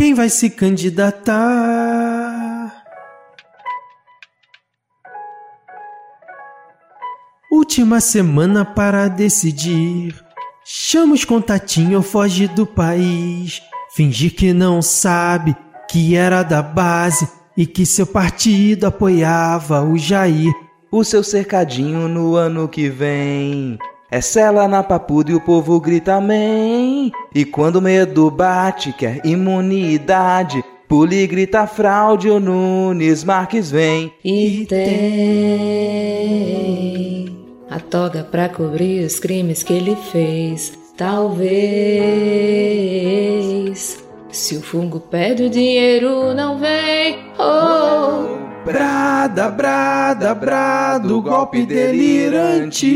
[0.00, 1.36] Quem vai se candidatar?
[7.52, 10.14] Última semana para decidir.
[10.64, 13.60] Chama os contatinhos ou foge do país.
[13.94, 15.54] Fingir que não sabe
[15.90, 20.50] que era da base e que seu partido apoiava o Jair.
[20.90, 23.78] O seu cercadinho no ano que vem.
[24.10, 27.12] É cela na papuda e o povo grita amém.
[27.32, 30.64] E quando o medo bate, quer imunidade.
[30.88, 34.12] Puli grita fraude, o Nunes Marques vem.
[34.24, 35.90] E tem
[37.70, 40.76] a toga pra cobrir os crimes que ele fez.
[40.96, 41.62] Talvez,
[44.32, 47.20] se o fungo pede o dinheiro não vem.
[47.38, 52.90] Oh, Brada, brada, brado, golpe delirante.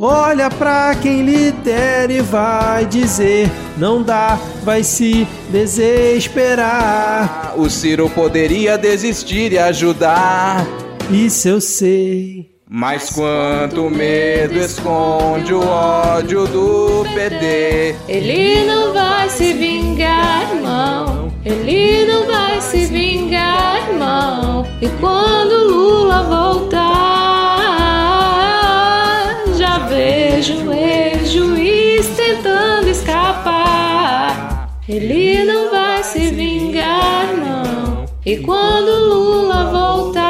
[0.00, 7.54] Olha pra quem lidera e vai dizer: não dá, vai se desesperar.
[7.56, 10.64] O Ciro poderia desistir e ajudar.
[11.10, 12.48] Isso eu sei.
[12.70, 17.96] Mas quanto medo esconde o ódio do PD.
[18.06, 21.32] ele não vai se vingar, irmão.
[21.44, 24.64] Ele não vai se vingar, irmão.
[24.80, 27.17] E quando Lula voltar,
[29.98, 34.70] vejo ex-juiz tentando escapar.
[34.88, 38.04] Ele não vai se vingar, não.
[38.24, 40.22] E quando Lula voltar,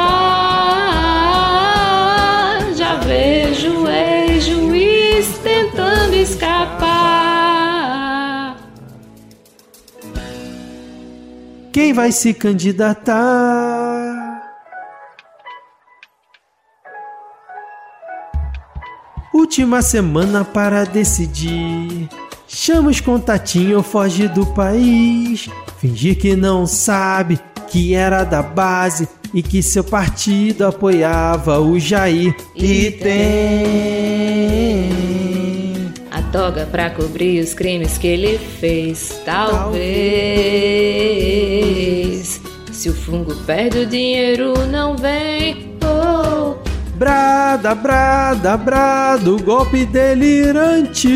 [2.75, 6.89] já vejo ex-juiz tentando escapar.
[11.71, 14.08] Quem vai se candidatar?
[19.49, 22.07] Última semana para decidir.
[22.47, 25.49] Chama os contatinhos foge do país.
[25.79, 32.35] Fingir que não sabe que era da base e que seu partido apoiava o Jair.
[32.55, 33.31] E tem
[36.11, 39.19] A toga pra cobrir os crimes que ele fez.
[39.25, 39.79] Talvez.
[42.71, 45.68] Se o fungo perde o dinheiro, não vem.
[46.99, 51.09] Brada, brada, brado, golpe delirante.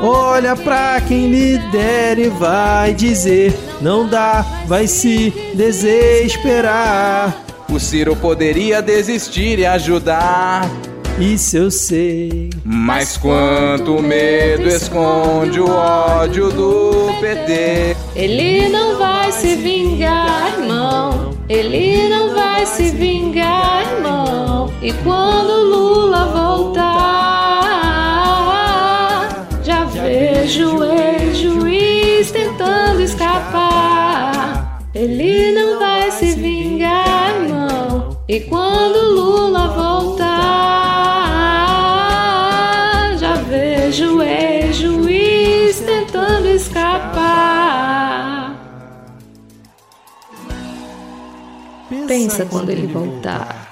[0.00, 7.36] Olha pra quem lidera e vai dizer: não dá, vai se desesperar.
[7.68, 10.70] o Ciro poderia desistir e ajudar.
[11.18, 12.50] Isso eu sei.
[12.64, 17.96] Mas quanto medo esconde o ódio do PT.
[18.16, 21.34] ele não vai se vingar, irmão.
[21.48, 24.72] Ele não vai se vingar, irmão.
[24.82, 26.82] E quando Lula voltar,
[29.62, 34.80] já vejo ex-juiz tentando escapar.
[34.92, 38.16] Ele não vai se vingar, irmão.
[38.28, 40.33] E quando Lula voltar,
[52.06, 53.63] Pensa quando ele voltar.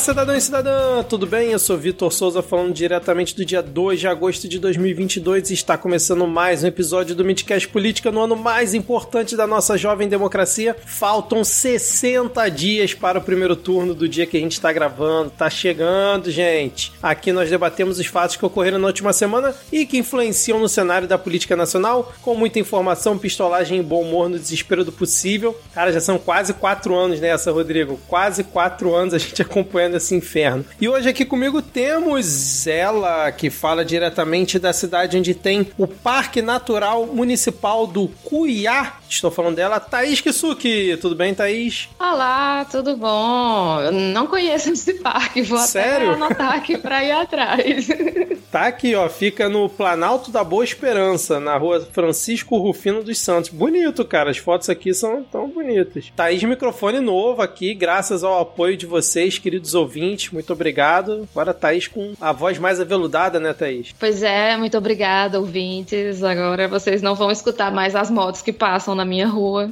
[0.00, 1.52] Cidadão e cidadã, tudo bem?
[1.52, 5.76] Eu sou Vitor Souza falando diretamente do dia 2 de agosto de 2022 e está
[5.76, 10.74] começando mais um episódio do Midcast Política no ano mais importante da nossa jovem democracia.
[10.86, 15.28] Faltam 60 dias para o primeiro turno do dia que a gente está gravando.
[15.28, 16.92] Tá chegando, gente.
[17.02, 21.06] Aqui nós debatemos os fatos que ocorreram na última semana e que influenciam no cenário
[21.06, 25.54] da política nacional, com muita informação, pistolagem e bom humor no desespero do possível.
[25.74, 28.00] Cara, já são quase quatro anos nessa, Rodrigo.
[28.08, 30.64] Quase quatro anos a gente acompanhando esse inferno.
[30.80, 36.42] E hoje aqui comigo temos ela, que fala diretamente da cidade onde tem o Parque
[36.42, 38.99] Natural Municipal do Cuiá.
[39.10, 40.96] Estou falando dela, Thaís Kisuki.
[41.00, 41.88] Tudo bem, Thaís?
[41.98, 43.80] Olá, tudo bom?
[43.80, 46.12] Eu não conheço esse parque, vou Sério?
[46.12, 47.88] até anotar aqui pra ir atrás.
[48.50, 49.08] Tá aqui, ó.
[49.08, 53.48] Fica no Planalto da Boa Esperança, na rua Francisco Rufino dos Santos.
[53.48, 54.30] Bonito, cara.
[54.32, 56.10] As fotos aqui são tão bonitas.
[56.16, 60.32] Thaís, microfone novo aqui, graças ao apoio de vocês, queridos ouvintes.
[60.32, 61.28] Muito obrigado.
[61.30, 63.94] Agora, Thaís com a voz mais aveludada, né, Thaís?
[63.96, 66.20] Pois é, muito obrigada, ouvintes.
[66.24, 69.70] Agora vocês não vão escutar mais as motos que passam na minha rua.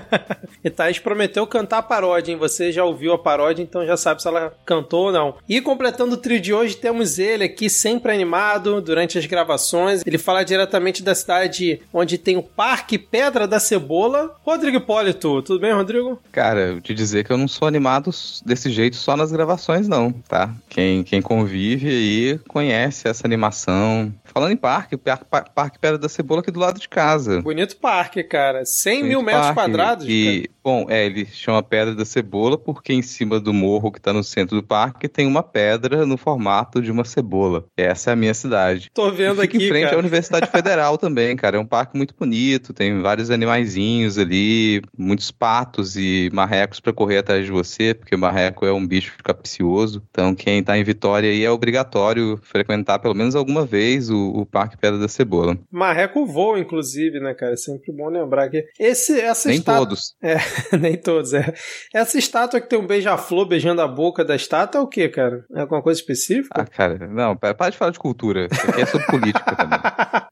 [0.62, 2.38] e Thaís prometeu cantar a paródia, hein?
[2.38, 5.34] Você já ouviu a paródia, então já sabe se ela cantou ou não.
[5.48, 10.02] E completando o trio de hoje, temos ele aqui sempre animado durante as gravações.
[10.06, 14.36] Ele fala diretamente da cidade onde tem o Parque Pedra da Cebola.
[14.42, 16.20] Rodrigo Hipólito, tudo bem, Rodrigo?
[16.30, 18.10] Cara, eu te dizer que eu não sou animado
[18.44, 20.54] desse jeito só nas gravações, não, tá?
[20.68, 24.12] Quem, quem convive aí conhece essa animação.
[24.24, 27.40] Falando em parque, parque, parque Pedra da Cebola aqui do lado de casa.
[27.40, 28.57] Bonito parque, cara.
[28.64, 29.54] 100 Bonito mil metros parque.
[29.60, 30.06] quadrados.
[30.08, 30.57] E, cara.
[30.68, 34.22] Bom, é, ele chama Pedra da Cebola porque em cima do morro que tá no
[34.22, 37.64] centro do parque tem uma pedra no formato de uma cebola.
[37.74, 38.90] Essa é a minha cidade.
[38.92, 39.96] Tô vendo aqui, em frente cara.
[39.96, 41.56] à Universidade Federal também, cara.
[41.56, 47.16] É um parque muito bonito, tem vários animaizinhos ali, muitos patos e marrecos para correr
[47.16, 50.02] atrás de você, porque o marreco é um bicho capcioso.
[50.10, 54.44] Então, quem tá em Vitória aí é obrigatório frequentar pelo menos alguma vez o, o
[54.44, 55.56] Parque Pedra da Cebola.
[55.70, 57.54] Marreco voa, inclusive, né, cara?
[57.54, 59.86] É sempre bom lembrar que esse, essa Nem estátua...
[59.86, 60.14] todos.
[60.22, 60.36] É,
[60.78, 61.52] nem todos, é.
[61.92, 65.44] Essa estátua que tem um beija-flor beijando a boca da estátua é o quê, cara?
[65.54, 66.62] É alguma coisa específica?
[66.62, 68.48] Ah, cara, não, para de falar de cultura.
[68.50, 69.78] Isso aqui é sobre política também.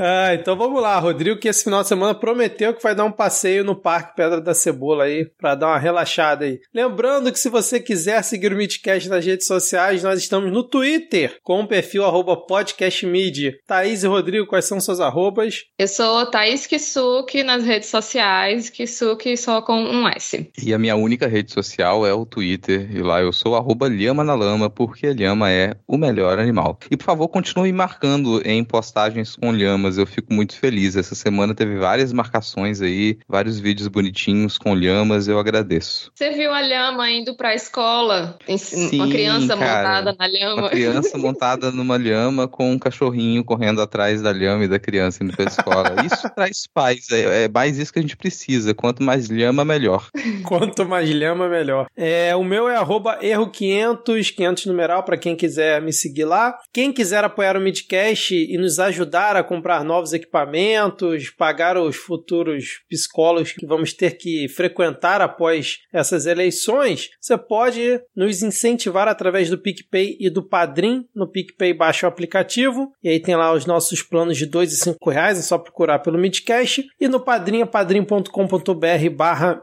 [0.00, 3.12] Ah, então vamos lá, Rodrigo, que esse final de semana prometeu que vai dar um
[3.12, 6.60] passeio no Parque Pedra da Cebola aí, para dar uma relaxada aí.
[6.72, 11.38] Lembrando que se você quiser seguir o Midcast nas redes sociais, nós estamos no Twitter,
[11.42, 13.58] com o perfil arroba podcastmid.
[13.66, 15.64] Thaís e Rodrigo, quais são suas arrobas?
[15.78, 20.50] Eu sou Thaís Kisuki nas redes sociais, Kisuki só com um S.
[20.62, 24.24] E a minha única rede social é o Twitter, e lá eu sou arroba Lhama
[24.24, 26.78] na Lama, porque Lhama é o melhor animal.
[26.90, 30.96] E por favor, continue marcando em postagens com lhamas, eu fico muito feliz.
[30.96, 36.10] Essa semana teve várias marcações aí, vários vídeos bonitinhos com lhamas, eu agradeço.
[36.14, 38.38] Você viu a lhama indo pra escola?
[38.56, 40.62] Sim, uma criança cara, montada na lhama.
[40.62, 45.22] Uma criança montada numa lhama com um cachorrinho correndo atrás da lhama e da criança
[45.22, 45.94] indo pra escola.
[46.04, 48.74] Isso traz paz, é, é mais isso que a gente precisa.
[48.74, 50.08] Quanto mais lhama, melhor.
[50.44, 51.86] Quanto mais lhama, melhor.
[51.96, 56.56] É, o meu é arroba erro500, 500 numeral, para quem quiser me seguir lá.
[56.72, 62.80] Quem quiser apoiar o Midcast e nos ajudar a comprar novos equipamentos, pagar os futuros
[62.88, 69.58] psicólogos que vamos ter que frequentar após essas eleições, você pode nos incentivar através do
[69.58, 71.06] PicPay e do Padrim.
[71.14, 75.38] No PicPay baixa o aplicativo e aí tem lá os nossos planos de cinco reais,
[75.38, 76.84] é só procurar pelo Midcast.
[77.00, 79.10] E no Padrim é padrim.com.br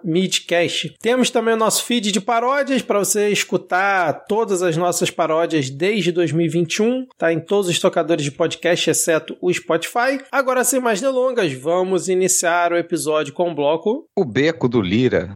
[0.03, 0.95] Midcast.
[0.99, 6.11] Temos também o nosso feed de paródias para você escutar todas as nossas paródias desde
[6.11, 7.07] 2021.
[7.17, 10.19] Tá em todos os tocadores de podcast, exceto o Spotify.
[10.31, 14.07] Agora, sem mais delongas, vamos iniciar o episódio com o bloco.
[14.15, 15.33] O Beco do Lira.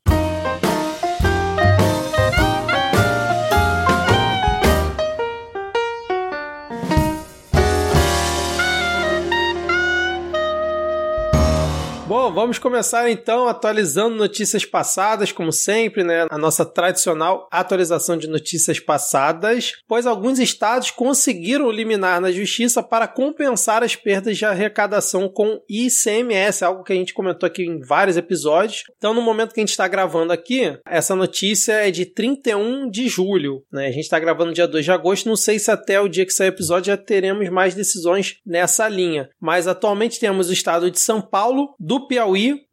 [12.34, 16.28] Vamos começar então atualizando notícias passadas, como sempre, né?
[16.30, 23.08] A nossa tradicional atualização de notícias passadas, pois alguns estados conseguiram liminar na justiça para
[23.08, 28.16] compensar as perdas de arrecadação com ICMS, algo que a gente comentou aqui em vários
[28.16, 28.84] episódios.
[28.98, 33.08] Então, no momento que a gente está gravando aqui, essa notícia é de 31 de
[33.10, 33.88] julho, né?
[33.88, 36.34] A gente está gravando dia 2 de agosto, não sei se até o dia que
[36.34, 41.00] sair o episódio já teremos mais decisões nessa linha, mas atualmente temos o estado de
[41.00, 42.19] São Paulo, do Piauí,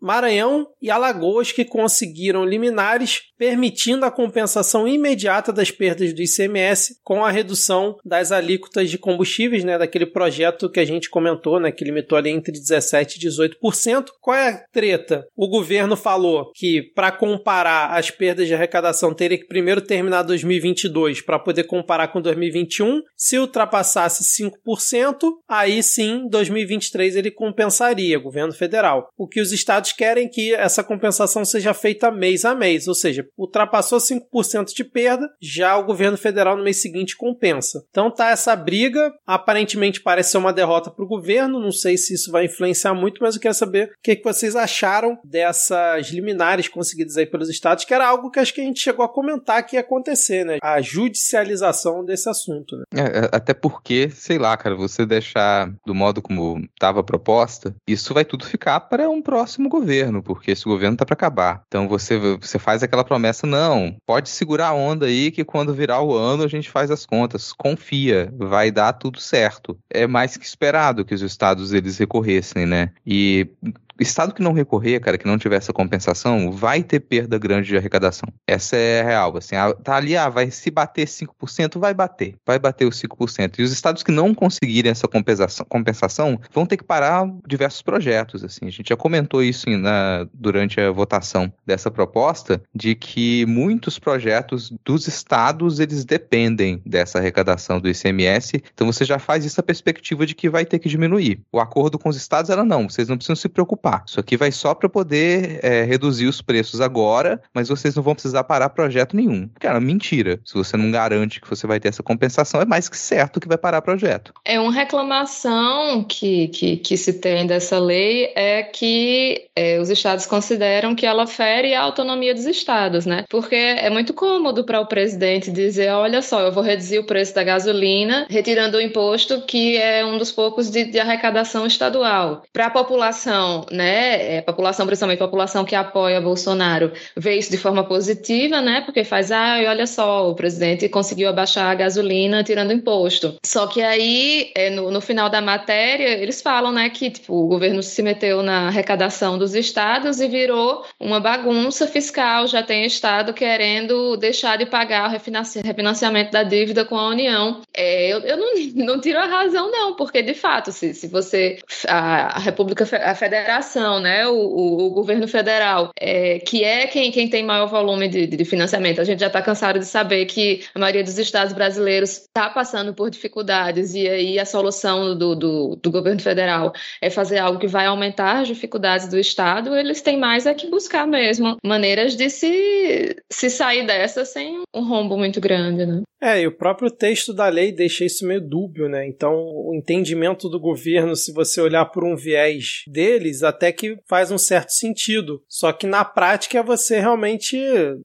[0.00, 7.24] Maranhão e Alagoas que conseguiram liminares permitindo a compensação imediata das perdas do ICMS com
[7.24, 11.84] a redução das alíquotas de combustíveis, né, daquele projeto que a gente comentou, né, que
[11.84, 14.06] limitou ali entre 17 e 18%.
[14.20, 15.26] Qual é a treta?
[15.36, 21.20] O governo falou que para comparar as perdas de arrecadação teria que primeiro terminar 2022
[21.20, 23.02] para poder comparar com 2021.
[23.16, 29.08] Se ultrapassasse 5%, aí sim, 2023 ele compensaria, governo federal.
[29.16, 32.94] O que os estados querem é que essa compensação seja feita mês a mês, ou
[32.94, 37.84] seja, ultrapassou 5% de perda, já o governo federal no mês seguinte compensa.
[37.90, 42.14] Então tá essa briga, aparentemente parece ser uma derrota para o governo, não sei se
[42.14, 46.68] isso vai influenciar muito, mas eu quero saber o que, que vocês acharam dessas liminares
[46.68, 49.64] conseguidas aí pelos estados, que era algo que acho que a gente chegou a comentar
[49.64, 50.58] que ia acontecer, né?
[50.62, 52.84] A judicialização desse assunto, né?
[52.94, 58.14] É, até porque, sei lá, cara, você deixar do modo como estava a proposta, isso
[58.14, 61.62] vai tudo ficar para um próximo governo, porque esse governo tá para acabar.
[61.66, 66.00] Então você, você faz aquela promessa, não, pode segurar a onda aí que quando virar
[66.00, 67.52] o ano a gente faz as contas.
[67.52, 69.76] Confia, vai dar tudo certo.
[69.90, 72.92] É mais que esperado que os estados eles recorressem, né?
[73.04, 73.48] E
[73.98, 77.76] estado que não recorrer, cara, que não tiver essa compensação, vai ter perda grande de
[77.76, 78.28] arrecadação.
[78.46, 82.58] Essa é real, assim, ah, tá ali, ah, vai se bater 5%, vai bater, vai
[82.58, 83.58] bater os 5%.
[83.58, 88.44] E os estados que não conseguirem essa compensação, compensação vão ter que parar diversos projetos,
[88.44, 88.66] assim.
[88.66, 94.72] A gente já comentou isso na, durante a votação dessa proposta, de que muitos projetos
[94.84, 100.34] dos estados, eles dependem dessa arrecadação do ICMS, então você já faz essa perspectiva de
[100.34, 101.40] que vai ter que diminuir.
[101.52, 103.85] O acordo com os estados era não, vocês não precisam se preocupar.
[104.06, 108.14] Isso aqui vai só para poder é, reduzir os preços agora, mas vocês não vão
[108.14, 109.48] precisar parar projeto nenhum.
[109.58, 110.40] Cara, mentira.
[110.44, 113.48] Se você não garante que você vai ter essa compensação, é mais que certo que
[113.48, 114.32] vai parar projeto.
[114.44, 120.26] É uma reclamação que, que, que se tem dessa lei é que é, os estados
[120.26, 123.24] consideram que ela fere a autonomia dos estados, né?
[123.28, 127.34] Porque é muito cômodo para o presidente dizer: olha só, eu vou reduzir o preço
[127.34, 132.42] da gasolina, retirando o imposto, que é um dos poucos de, de arrecadação estadual.
[132.52, 134.36] Para a população, né?
[134.36, 138.80] É, população, principalmente a população que apoia Bolsonaro, vê isso de forma positiva, né?
[138.80, 143.36] Porque faz, ah, olha só, o presidente conseguiu abaixar a gasolina tirando imposto.
[143.44, 147.46] Só que aí, é, no, no final da matéria, eles falam, né, que tipo, o
[147.46, 152.46] governo se meteu na arrecadação dos estados e virou uma bagunça fiscal.
[152.46, 157.60] Já tem estado querendo deixar de pagar o refinanciamento da dívida com a União.
[157.74, 158.52] É, eu, eu não,
[158.86, 161.58] não tiro a razão, não, porque de fato, se, se você.
[161.88, 163.65] A, a República, a Federação,
[164.00, 168.26] né, o, o, o governo federal, é, que é quem, quem tem maior volume de,
[168.26, 172.10] de financiamento, a gente já está cansado de saber que a maioria dos estados brasileiros
[172.18, 173.94] está passando por dificuldades.
[173.94, 178.40] E aí a solução do, do, do governo federal é fazer algo que vai aumentar
[178.40, 183.50] as dificuldades do estado, eles têm mais é que buscar mesmo maneiras de se, se
[183.50, 186.02] sair dessa sem um rombo muito grande, né?
[186.26, 189.06] É, e o próprio texto da lei deixa isso meio dúbio, né?
[189.06, 194.32] Então, o entendimento do governo, se você olhar por um viés deles, até que faz
[194.32, 195.40] um certo sentido.
[195.48, 197.56] Só que na prática é você realmente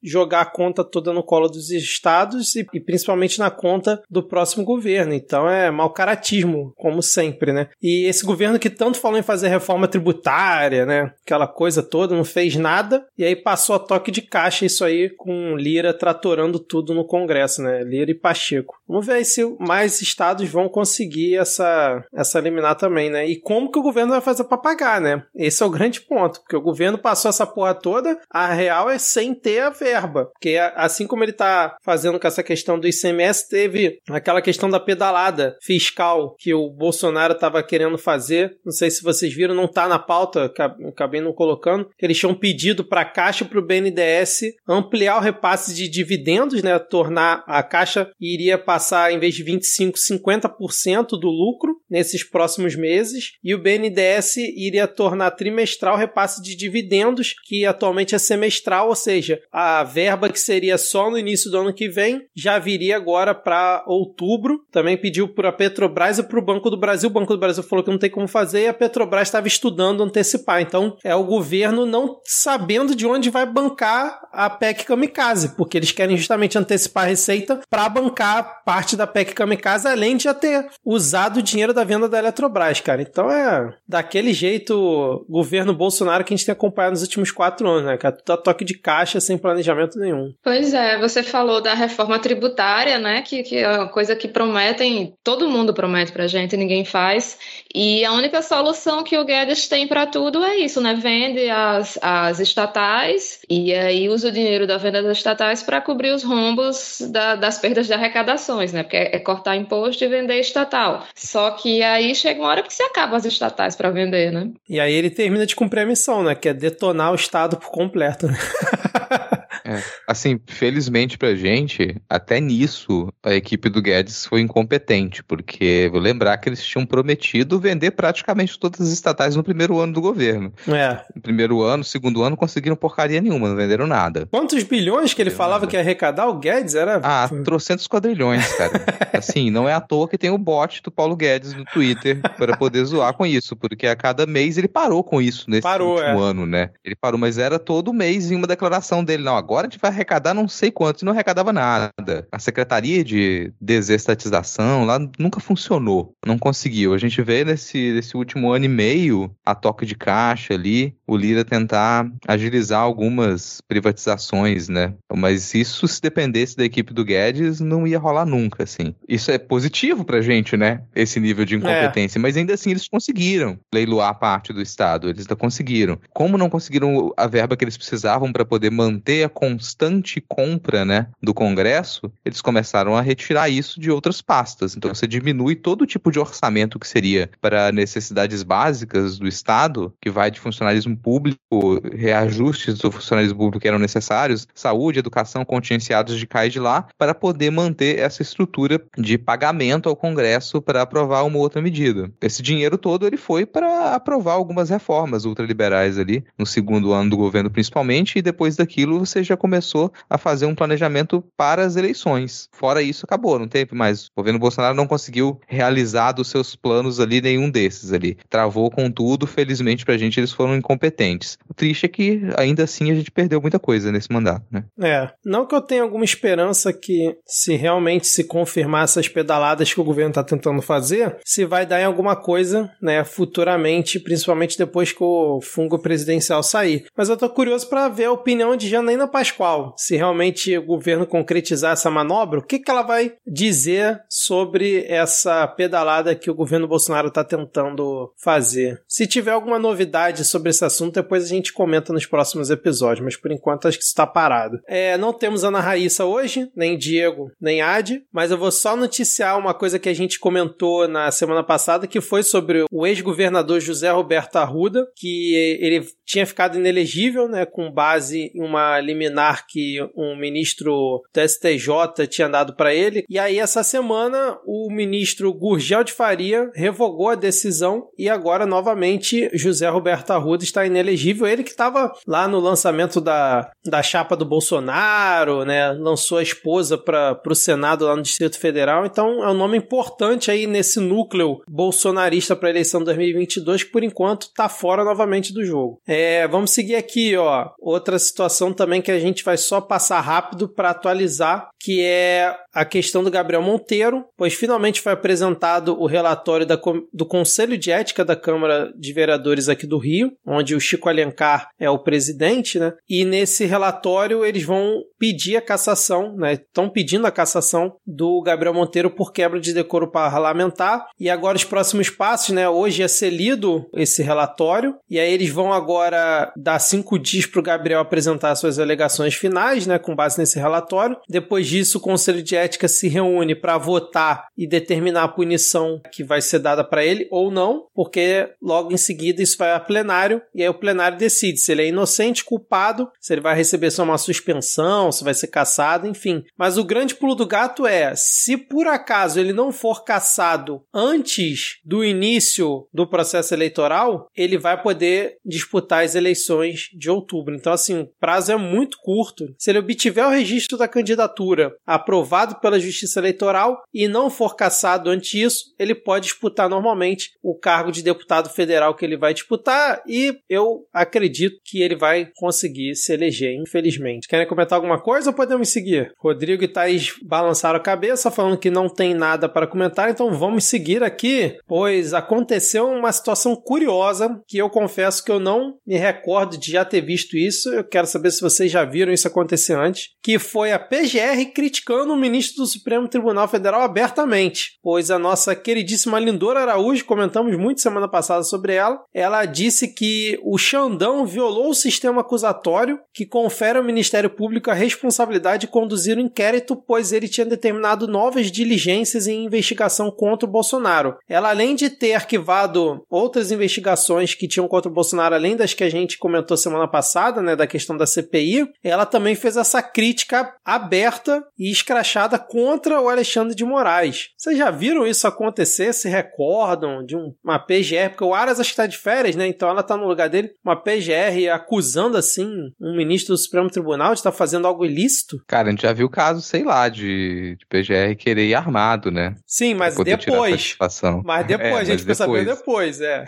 [0.03, 4.63] jogar a conta toda no colo dos estados e, e principalmente na conta do próximo
[4.63, 5.15] governo.
[5.15, 7.69] Então é mau caratismo, como sempre, né?
[7.81, 11.11] E esse governo que tanto falou em fazer reforma tributária, né?
[11.25, 15.09] Aquela coisa toda, não fez nada, e aí passou a toque de caixa isso aí
[15.09, 17.83] com Lira tratorando tudo no Congresso, né?
[17.83, 18.75] Lira e Pacheco.
[18.87, 23.25] Vamos ver se mais estados vão conseguir essa, essa liminar também, né?
[23.25, 25.23] E como que o governo vai fazer para pagar, né?
[25.35, 28.97] Esse é o grande ponto, porque o governo passou essa porra toda, a real é
[28.97, 30.29] sem ter a verba.
[30.33, 34.79] Porque assim como ele tá fazendo com essa questão do ICMS, teve aquela questão da
[34.79, 38.57] pedalada fiscal que o Bolsonaro estava querendo fazer.
[38.65, 40.51] Não sei se vocês viram, não tá na pauta,
[40.87, 41.89] acabei não colocando.
[42.01, 46.77] Eles tinham pedido para a Caixa para o BNDES ampliar o repasse de dividendos, né?
[46.79, 53.33] Tornar a Caixa iria passar, em vez de 25%, 50% do lucro nesses próximos meses,
[53.43, 58.95] e o BNDES iria tornar trimestral o repasse de dividendos, que atualmente é semestral, ou
[58.95, 63.33] seja, a verba que seria só no início do ano que vem já viria agora
[63.33, 64.65] para outubro.
[64.71, 67.09] Também pediu para a Petrobras e para o Banco do Brasil.
[67.09, 70.03] O Banco do Brasil falou que não tem como fazer e a Petrobras estava estudando
[70.03, 70.61] antecipar.
[70.61, 75.91] Então, é o governo não sabendo de onde vai bancar a PEC Kamikaze, porque eles
[75.91, 80.67] querem justamente antecipar a receita para bancar parte da PEC Kamikaze, além de já ter
[80.85, 83.01] usado o dinheiro da venda da Eletrobras, cara.
[83.01, 87.85] Então é daquele jeito governo Bolsonaro que a gente tem acompanhado nos últimos quatro anos,
[87.85, 88.15] né, cara?
[88.15, 90.33] Tudo a toque de caixa sem planejamento nenhum.
[90.43, 93.21] Pois é, você falou da reforma tributária, né?
[93.21, 97.37] Que, que é uma coisa que prometem, todo mundo promete pra gente, ninguém faz.
[97.73, 100.93] E a única solução que o Guedes tem para tudo é isso, né?
[100.93, 106.11] Vende as, as estatais e aí usa o dinheiro da venda das estatais para cobrir
[106.11, 108.83] os rombos da, das perdas de arrecadações, né?
[108.83, 111.05] Porque é, é, cortar imposto e vender estatal.
[111.15, 114.49] Só que aí chega uma hora que se acaba as estatais para vender, né?
[114.67, 116.35] E aí ele termina de cumprir a missão, né?
[116.35, 118.27] Que é detonar o Estado por completo.
[118.27, 118.37] Né?
[119.77, 125.99] É, assim, felizmente pra gente, até nisso a equipe do Guedes foi incompetente, porque vou
[125.99, 130.53] lembrar que eles tinham prometido vender praticamente todas as estatais no primeiro ano do governo.
[130.67, 131.01] É.
[131.15, 134.27] No primeiro ano, segundo ano, conseguiram porcaria nenhuma, não venderam nada.
[134.31, 135.67] Quantos bilhões que ele falava nada.
[135.67, 136.75] que ia arrecadar o Guedes?
[136.75, 136.99] Era.
[137.03, 138.71] Ah, trocentos quadrilhões, cara.
[139.13, 142.57] assim, não é à toa que tem o bot do Paulo Guedes no Twitter para
[142.57, 146.19] poder zoar com isso, porque a cada mês ele parou com isso nesse parou, último
[146.19, 146.29] é.
[146.29, 146.71] ano, né?
[146.83, 149.23] Ele parou, mas era todo mês em uma declaração dele.
[149.23, 152.27] Não, agora agora a gente vai arrecadar não sei quantos, e não arrecadava nada.
[152.31, 156.93] A Secretaria de Desestatização lá nunca funcionou, não conseguiu.
[156.93, 161.15] A gente vê nesse, nesse último ano e meio a toque de caixa ali, o
[161.15, 164.93] Lira tentar agilizar algumas privatizações, né?
[165.13, 168.95] Mas isso, se dependesse da equipe do Guedes, não ia rolar nunca, assim.
[169.07, 170.81] Isso é positivo pra gente, né?
[170.95, 172.17] Esse nível de incompetência.
[172.17, 172.21] É.
[172.21, 175.09] Mas ainda assim, eles conseguiram leiloar parte do Estado.
[175.09, 175.99] Eles não conseguiram.
[176.13, 181.07] Como não conseguiram a verba que eles precisavam para poder manter a constante compra, né,
[181.21, 184.75] do Congresso, eles começaram a retirar isso de outras pastas.
[184.75, 190.09] Então, você diminui todo tipo de orçamento que seria para necessidades básicas do Estado, que
[190.09, 196.25] vai de funcionalismo público, reajustes do funcionalismo público que eram necessários, saúde, educação, contingenciados de
[196.25, 201.23] cá e de lá, para poder manter essa estrutura de pagamento ao Congresso para aprovar
[201.23, 202.09] uma outra medida.
[202.21, 207.17] Esse dinheiro todo ele foi para aprovar algumas reformas ultraliberais ali, no segundo ano do
[207.17, 212.47] governo principalmente, e depois daquilo você já começou a fazer um planejamento para as eleições.
[212.51, 214.05] Fora isso, acabou, não tem mais.
[214.05, 218.15] O governo Bolsonaro não conseguiu realizar dos seus planos ali nenhum desses ali.
[218.29, 221.39] Travou com tudo, felizmente pra gente eles foram incompetentes.
[221.49, 224.63] O triste é que ainda assim a gente perdeu muita coisa nesse mandato, né?
[224.79, 229.81] É, não que eu tenha alguma esperança que se realmente se confirmar essas pedaladas que
[229.81, 234.91] o governo está tentando fazer, se vai dar em alguma coisa, né, futuramente, principalmente depois
[234.91, 236.85] que o fungo presidencial sair.
[236.95, 239.30] Mas eu tô curioso para ver a opinião de Janaína Pascoal,
[239.77, 245.47] se realmente o governo concretizar essa manobra, o que, que ela vai dizer sobre essa
[245.47, 248.81] pedalada que o governo Bolsonaro está tentando fazer.
[248.87, 253.15] Se tiver alguma novidade sobre esse assunto, depois a gente comenta nos próximos episódios, mas
[253.15, 254.59] por enquanto acho que está parado.
[254.67, 259.37] É, não temos Ana Raíssa hoje, nem Diego, nem Adi, mas eu vou só noticiar
[259.37, 263.89] uma coisa que a gente comentou na semana passada, que foi sobre o ex-governador José
[263.91, 270.15] Roberto Arruda, que ele tinha ficado inelegível, né, com base em uma liminar que um
[270.17, 273.03] ministro do STJ tinha dado para ele.
[273.09, 279.29] E aí essa semana o ministro Gurgel de Faria revogou a decisão e agora novamente
[279.33, 281.27] José Roberto Arruda está inelegível.
[281.27, 286.77] Ele que estava lá no lançamento da, da chapa do Bolsonaro, né, lançou a esposa
[286.77, 288.85] para o Senado lá no Distrito Federal.
[288.85, 293.71] Então é um nome importante aí nesse núcleo bolsonarista para a eleição de 2022 que
[293.71, 295.79] por enquanto está fora novamente do jogo.
[295.87, 297.49] É, vamos seguir aqui, ó.
[297.59, 302.65] Outra situação também que a gente vai só passar rápido para atualizar, que é a
[302.65, 306.59] questão do Gabriel Monteiro, pois finalmente foi apresentado o relatório da,
[306.93, 311.49] do Conselho de Ética da Câmara de Vereadores aqui do Rio, onde o Chico Alencar
[311.59, 312.73] é o presidente, né?
[312.89, 316.33] E nesse relatório eles vão pedir a cassação, né?
[316.33, 320.87] Estão pedindo a cassação do Gabriel Monteiro por quebra de decoro parlamentar.
[320.99, 322.47] E agora os próximos passos, né?
[322.49, 327.39] Hoje é ser lido esse relatório, e aí eles vão agora dá cinco dias para
[327.39, 330.97] o Gabriel apresentar suas alegações finais, né, com base nesse relatório.
[331.09, 336.03] Depois disso, o Conselho de Ética se reúne para votar e determinar a punição que
[336.03, 340.21] vai ser dada para ele ou não, porque logo em seguida isso vai a plenário
[340.33, 343.83] e aí o plenário decide se ele é inocente, culpado, se ele vai receber só
[343.83, 346.23] uma suspensão, se vai ser caçado, enfim.
[346.37, 351.59] Mas o grande pulo do gato é, se por acaso ele não for caçado antes
[351.63, 357.35] do início do processo eleitoral, ele vai poder disputar as eleições de outubro.
[357.35, 359.33] Então, assim, o prazo é muito curto.
[359.37, 364.89] Se ele obtiver o registro da candidatura aprovado pela Justiça Eleitoral e não for cassado
[364.89, 369.81] antes disso, ele pode disputar normalmente o cargo de deputado federal que ele vai disputar
[369.87, 374.07] e eu acredito que ele vai conseguir se eleger, infelizmente.
[374.07, 375.91] Querem comentar alguma coisa ou podemos seguir?
[375.97, 380.45] Rodrigo e Thaís balançaram a cabeça falando que não tem nada para comentar, então vamos
[380.45, 386.37] seguir aqui, pois aconteceu uma situação curiosa que eu confesso que eu não me recordo
[386.37, 387.49] de já ter visto isso.
[387.49, 389.89] Eu quero saber se vocês já viram isso acontecer antes.
[390.01, 394.59] Que foi a PGR criticando o ministro do Supremo Tribunal Federal abertamente.
[394.61, 400.19] Pois a nossa queridíssima Lindora Araújo, comentamos muito semana passada sobre ela, ela disse que
[400.23, 405.97] o Xandão violou o sistema acusatório que confere ao Ministério Público a responsabilidade de conduzir
[405.97, 410.97] o um inquérito, pois ele tinha determinado novas diligências em investigação contra o Bolsonaro.
[411.07, 415.63] Ela, além de ter arquivado outras investigações que tinham contra o Bolsonaro, além das que
[415.63, 420.33] a gente comentou semana passada, né, da questão da CPI, ela também fez essa crítica
[420.45, 424.09] aberta e escrachada armada contra o Alexandre de Moraes.
[424.17, 425.73] Vocês já viram isso acontecer?
[425.73, 427.89] Se recordam de um, uma PGR?
[427.89, 429.27] Porque o Aras acho que está de férias, né?
[429.27, 430.31] Então ela está no lugar dele.
[430.43, 432.27] Uma PGR acusando, assim,
[432.59, 435.21] um ministro do Supremo Tribunal de estar tá fazendo algo ilícito?
[435.27, 439.15] Cara, a gente já viu caso, sei lá, de, de PGR querer ir armado, né?
[439.25, 440.55] Sim, mas depois.
[441.03, 443.05] Mas depois, é, a gente precisa saber depois, é.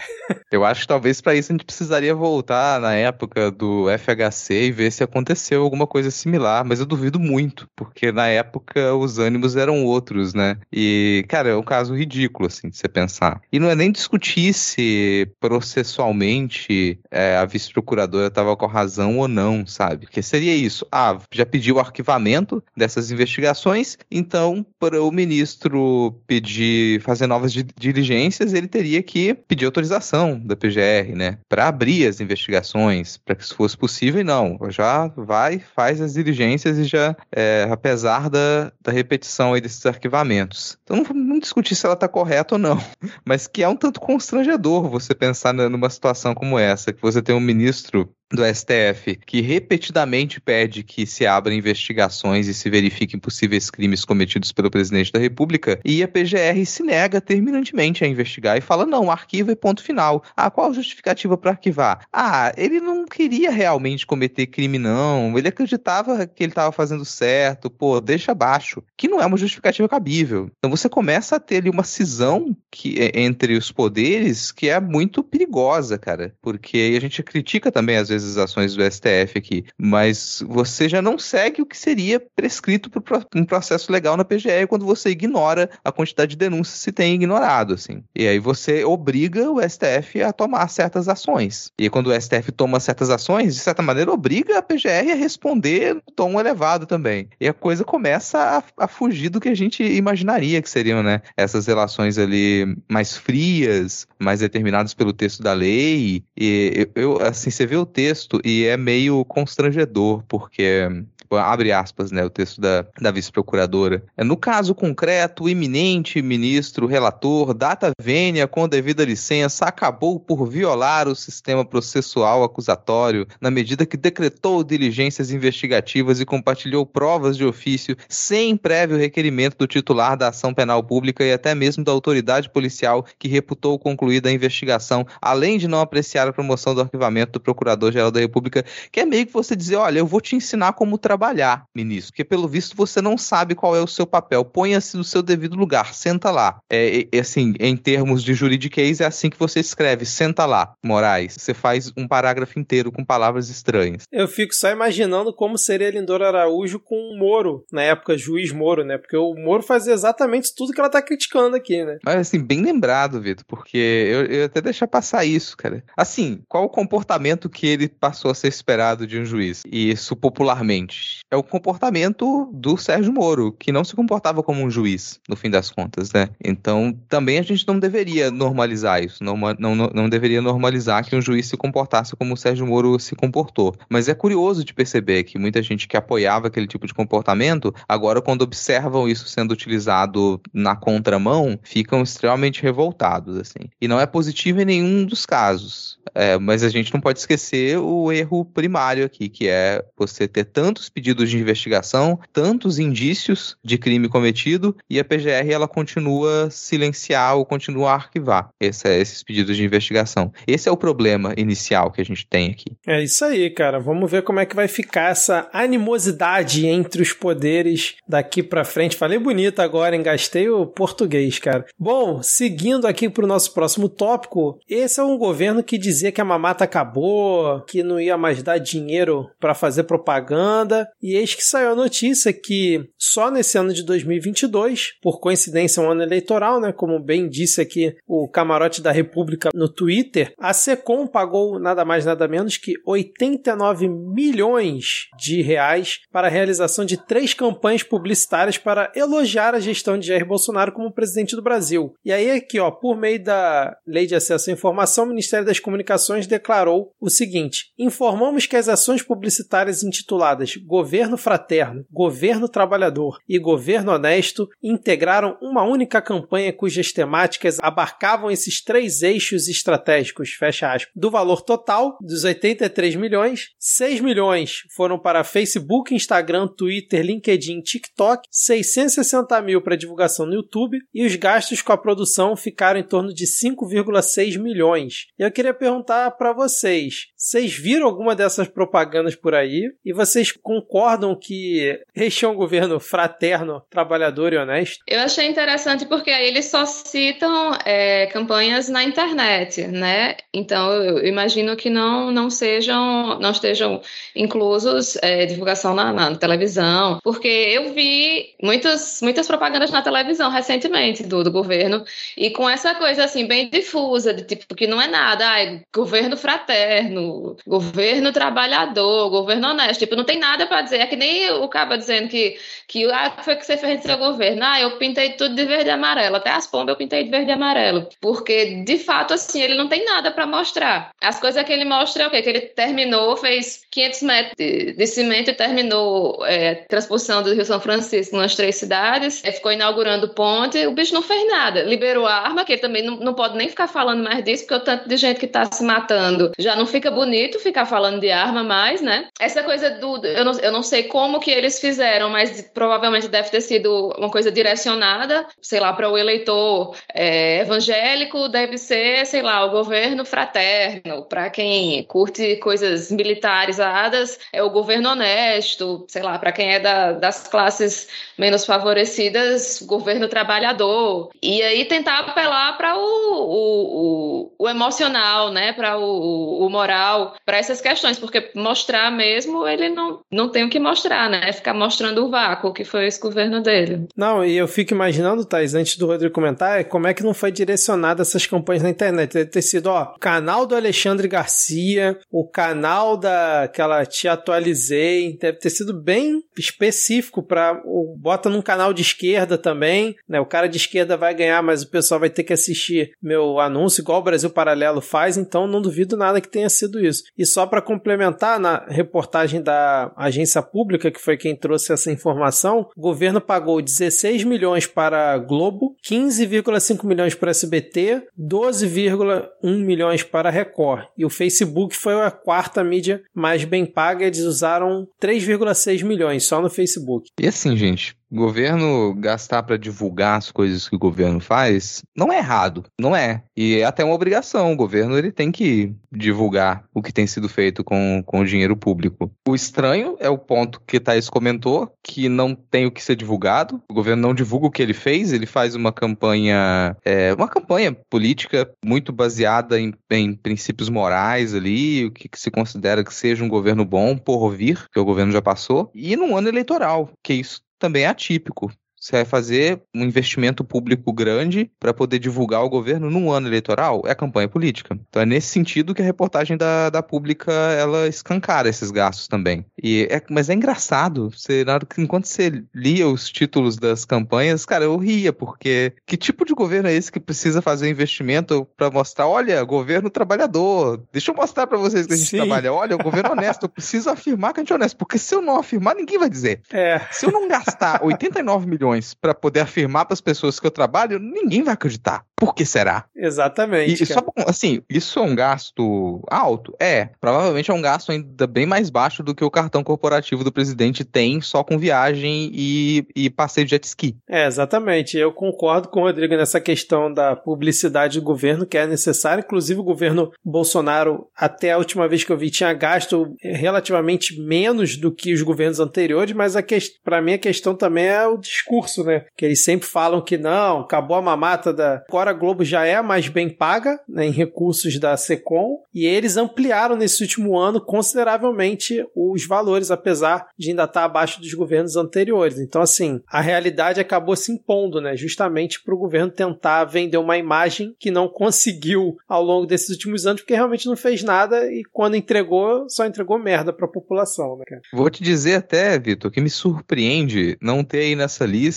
[0.51, 4.71] Eu acho que talvez para isso a gente precisaria voltar na época do FHC e
[4.71, 9.55] ver se aconteceu alguma coisa similar, mas eu duvido muito, porque na época os ânimos
[9.55, 10.57] eram outros, né?
[10.71, 13.41] E, cara, é um caso ridículo, assim, de você pensar.
[13.51, 19.65] E não é nem discutir se processualmente é, a vice-procuradora estava com razão ou não,
[19.65, 20.05] sabe?
[20.05, 20.85] Porque seria isso.
[20.91, 28.53] Ah, já pediu o arquivamento dessas investigações, então, para o ministro pedir, fazer novas diligências,
[28.53, 31.37] ele teria que pedir autorização da PGR, né?
[31.47, 34.57] Para abrir as investigações, para que isso fosse possível, e não.
[34.69, 40.77] Já vai, faz as diligências e já, é, apesar da, da repetição aí desses arquivamentos.
[40.83, 42.77] Então, não vamos discutir se ela está correta ou não,
[43.25, 47.33] mas que é um tanto constrangedor você pensar numa situação como essa, que você tem
[47.33, 53.69] um ministro do STF, que repetidamente pede que se abram investigações e se verifiquem possíveis
[53.69, 58.61] crimes cometidos pelo presidente da República, e a PGR se nega terminantemente a investigar e
[58.61, 60.23] fala: não, arquiva e ponto final.
[60.35, 62.05] Ah, qual a justificativa para arquivar?
[62.11, 65.37] Ah, ele não queria realmente cometer crime, não.
[65.37, 68.83] Ele acreditava que ele estava fazendo certo, pô, deixa abaixo.
[68.97, 70.49] Que não é uma justificativa cabível.
[70.57, 75.23] Então você começa a ter ali uma cisão que, entre os poderes que é muito
[75.23, 76.33] perigosa, cara.
[76.41, 81.01] Porque a gente critica também, às vezes, as ações do STF aqui, mas você já
[81.01, 85.69] não segue o que seria prescrito para um processo legal na PGR quando você ignora
[85.83, 88.03] a quantidade de denúncias que se tem ignorado, assim.
[88.15, 91.71] E aí você obriga o STF a tomar certas ações.
[91.79, 95.95] E quando o STF toma certas ações, de certa maneira obriga a PGR a responder
[95.95, 97.29] no tom elevado também.
[97.39, 98.39] E a coisa começa
[98.77, 101.21] a, a fugir do que a gente imaginaria que seriam, né?
[101.35, 106.23] Essas relações ali mais frias, mais determinadas pelo texto da lei.
[106.37, 110.89] E eu, assim, você vê o texto texto e é meio constrangedor, porque
[111.37, 114.03] abre aspas, né, o texto da, da vice-procuradora.
[114.17, 120.45] É, no caso concreto, o iminente ministro relator, data vênia com devida licença, acabou por
[120.47, 127.45] violar o sistema processual acusatório na medida que decretou diligências investigativas e compartilhou provas de
[127.45, 132.49] ofício sem prévio requerimento do titular da ação penal pública e até mesmo da autoridade
[132.49, 137.39] policial que reputou concluída a investigação, além de não apreciar a promoção do arquivamento do
[137.39, 140.97] Procurador-Geral da República, que é meio que você dizer, olha, eu vou te ensinar como
[140.97, 144.43] trabalhar trabalhar, ministro, porque pelo visto você não sabe qual é o seu papel.
[144.43, 146.59] Ponha-se no seu devido lugar, senta lá.
[146.69, 151.35] É, é, assim, em termos de juridiquês, é assim que você escreve, senta lá, Moraes.
[151.39, 154.03] Você faz um parágrafo inteiro com palavras estranhas.
[154.11, 158.83] Eu fico só imaginando como seria Lindor Araújo com o Moro, na época, juiz Moro,
[158.83, 158.97] né?
[158.97, 161.99] Porque o Moro fazia exatamente tudo que ela tá criticando aqui, né?
[162.03, 165.83] Mas assim, bem lembrado, Vitor, porque eu, eu até deixar passar isso, cara.
[165.95, 169.63] Assim, qual o comportamento que ele passou a ser esperado de um juiz?
[169.65, 174.69] E isso popularmente é o comportamento do Sérgio Moro, que não se comportava como um
[174.69, 176.29] juiz, no fim das contas, né?
[176.43, 181.21] Então, também a gente não deveria normalizar isso, não, não, não deveria normalizar que um
[181.21, 183.75] juiz se comportasse como o Sérgio Moro se comportou.
[183.89, 188.21] Mas é curioso de perceber que muita gente que apoiava aquele tipo de comportamento, agora,
[188.21, 193.69] quando observam isso sendo utilizado na contramão, ficam extremamente revoltados, assim.
[193.81, 195.99] E não é positivo em nenhum dos casos.
[196.13, 200.45] É, mas a gente não pode esquecer o erro primário aqui, que é você ter
[200.45, 207.35] tantos pedidos de investigação, tantos indícios de crime cometido e a PGR ela continua silenciar
[207.35, 210.31] ou continua a arquivar esse, esses pedidos de investigação.
[210.47, 212.77] Esse é o problema inicial que a gente tem aqui.
[212.85, 213.79] É isso aí, cara.
[213.79, 218.95] Vamos ver como é que vai ficar essa animosidade entre os poderes daqui para frente.
[218.95, 221.65] Falei bonito agora, engastei o português, cara.
[221.77, 226.21] Bom, seguindo aqui para o nosso próximo tópico, esse é um governo que dizia que
[226.21, 231.43] a mamata acabou, que não ia mais dar dinheiro para fazer propaganda e eis que
[231.43, 236.71] saiu a notícia que só nesse ano de 2022, por coincidência um ano eleitoral, né,
[236.71, 242.05] como bem disse aqui o camarote da República no Twitter, a Secom pagou nada mais
[242.05, 248.91] nada menos que 89 milhões de reais para a realização de três campanhas publicitárias para
[248.95, 251.93] elogiar a gestão de Jair Bolsonaro como presidente do Brasil.
[252.03, 255.59] E aí aqui, ó, por meio da Lei de Acesso à Informação, o Ministério das
[255.59, 263.37] Comunicações declarou o seguinte: informamos que as ações publicitárias intituladas governo fraterno, governo trabalhador e
[263.37, 270.91] governo honesto integraram uma única campanha cujas temáticas abarcavam esses três eixos estratégicos, fecha aspas.
[270.95, 278.27] Do valor total dos 83 milhões, 6 milhões foram para Facebook, Instagram, Twitter, LinkedIn, TikTok,
[278.31, 283.13] 660 mil para divulgação no YouTube e os gastos com a produção ficaram em torno
[283.13, 285.05] de 5,6 milhões.
[285.19, 289.71] Eu queria perguntar para vocês, vocês viram alguma dessas propagandas por aí?
[289.85, 290.31] E vocês
[290.63, 294.83] concordam que este é um governo fraterno, trabalhador e honesto?
[294.87, 300.15] Eu achei interessante porque aí eles só citam é, campanhas na internet, né?
[300.33, 303.81] Então eu imagino que não, não sejam, não estejam
[304.15, 311.03] inclusos é, divulgação na, na, televisão, porque eu vi muitas, muitas propagandas na televisão recentemente
[311.03, 311.83] do, do governo
[312.17, 315.25] e com essa coisa assim bem difusa de tipo que não é nada,
[315.73, 321.31] governo fraterno, governo trabalhador, governo honesto, tipo não tem nada para dizer, é que nem
[321.31, 322.37] o caba dizendo que
[322.67, 325.69] que ah, foi que você fez no seu governo, ah, eu pintei tudo de verde
[325.69, 329.41] e amarelo, até as pombas eu pintei de verde e amarelo, porque de fato assim
[329.41, 330.91] ele não tem nada para mostrar.
[331.01, 332.21] As coisas que ele mostra é o quê?
[332.21, 337.45] Que ele terminou, fez 500 metros de, de cimento e terminou é, transposição do Rio
[337.45, 341.63] São Francisco nas três cidades, é, ficou inaugurando ponte, o bicho não fez nada.
[341.63, 344.55] Liberou a arma, que ele também não, não pode nem ficar falando mais disso, porque
[344.55, 348.11] o tanto de gente que está se matando já não fica bonito ficar falando de
[348.11, 349.07] arma mais, né?
[349.19, 350.05] Essa coisa do.
[350.05, 354.09] Eu não, eu não sei como que eles fizeram, mas provavelmente deve ter sido uma
[354.09, 360.03] coisa direcionada, sei lá, para o eleitor é, evangélico, deve ser, sei lá, o governo
[360.05, 366.59] fraterno, para quem curte coisas militarizadas, é o governo honesto, sei lá, para quem é
[366.59, 371.09] da, das classes menos favorecidas, governo trabalhador.
[371.21, 375.53] E aí tentar apelar para o, o, o, o, emocional, né?
[375.53, 380.49] Para o, o moral, para essas questões, porque mostrar mesmo ele não, não tem o
[380.49, 381.31] que mostrar, né?
[381.31, 383.87] Ficar mostrando o vácuo que foi esse governo dele.
[383.95, 387.31] Não, e eu fico imaginando, Thais, antes do Rodrigo comentar, como é que não foi
[387.31, 389.13] direcionada essas campanhas na internet.
[389.13, 395.17] Deve ter sido, ó, canal do Alexandre Garcia, o canal da que ela te atualizei,
[395.17, 400.19] deve ter sido bem específico para o bota num canal de esquerda também, né?
[400.19, 403.81] O cara de esquerda vai ganhar, mas o pessoal vai ter que assistir meu anúncio,
[403.81, 407.03] igual o Brasil Paralelo faz, então não duvido nada que tenha sido isso.
[407.17, 412.69] E só para complementar, na reportagem da agência pública, que foi quem trouxe essa informação,
[412.75, 420.85] o governo pagou 16 milhões para Globo, 15,5 milhões para SBT, 12,1 milhões para Record.
[420.97, 426.41] E o Facebook foi a quarta mídia mais bem paga, eles usaram 3,6 milhões só
[426.41, 427.09] no Facebook.
[427.19, 432.17] E assim, gente, governo gastar para divulgar as coisas que o governo faz não é
[432.17, 433.23] errado, não é.
[433.35, 434.53] E é até uma obrigação.
[434.53, 438.55] O governo ele tem que divulgar o que tem sido feito com, com o dinheiro
[438.55, 439.11] público.
[439.27, 443.61] O estranho é o ponto que Thaís comentou, que não tem o que ser divulgado.
[443.69, 447.75] O governo não divulga o que ele fez, ele faz uma campanha, é, uma campanha
[447.89, 453.23] política muito baseada em, em princípios morais ali, o que, que se considera que seja
[453.23, 457.13] um governo bom por vir, que o governo já passou, e num ano eleitoral, que
[457.13, 458.51] isso também é atípico.
[458.83, 463.81] Você vai fazer um investimento público grande para poder divulgar o governo num ano eleitoral?
[463.85, 464.77] É campanha política.
[464.89, 469.45] Então é nesse sentido que a reportagem da, da pública ela escancara esses gastos também.
[469.63, 471.45] E é, mas é engraçado, você,
[471.77, 476.67] enquanto você lia os títulos das campanhas, cara, eu ria, porque que tipo de governo
[476.67, 481.57] é esse que precisa fazer investimento para mostrar, olha, governo trabalhador, deixa eu mostrar para
[481.57, 482.17] vocês que a gente Sim.
[482.17, 485.15] trabalha, olha, o governo honesto, eu preciso afirmar que a gente é honesto, porque se
[485.15, 486.41] eu não afirmar, ninguém vai dizer.
[486.51, 486.81] É.
[486.91, 490.51] Se eu não gastar 89 milhões milhões para poder afirmar para as pessoas que eu
[490.51, 492.03] trabalho, ninguém vai acreditar.
[492.15, 492.85] Por que será?
[492.95, 493.83] Exatamente.
[493.83, 496.55] E, só, assim, isso é um gasto alto?
[496.59, 496.89] É.
[496.99, 500.85] Provavelmente é um gasto ainda bem mais baixo do que o cartão corporativo do presidente
[500.85, 503.97] tem só com viagem e, e passeio de jet ski.
[504.07, 504.97] É, exatamente.
[504.97, 509.21] Eu concordo com o Rodrigo nessa questão da publicidade do governo, que é necessária.
[509.21, 514.77] Inclusive, o governo Bolsonaro, até a última vez que eu vi, tinha gasto relativamente menos
[514.77, 516.35] do que os governos anteriores, mas
[516.83, 519.05] para mim a questão também é o discurso discurso, né?
[519.15, 521.83] Que eles sempre falam que não, acabou a mamata da.
[521.87, 526.17] Agora a Globo já é mais bem paga né, em recursos da Secom e eles
[526.17, 532.39] ampliaram nesse último ano consideravelmente os valores, apesar de ainda estar abaixo dos governos anteriores.
[532.39, 534.95] Então, assim, a realidade acabou se impondo, né?
[534.95, 540.05] Justamente para o governo tentar vender uma imagem que não conseguiu ao longo desses últimos
[540.05, 544.37] anos, porque realmente não fez nada e quando entregou, só entregou merda para a população,
[544.37, 544.61] né, cara?
[544.71, 548.52] Vou te dizer até, Vitor, que me surpreende não ter aí nessa lista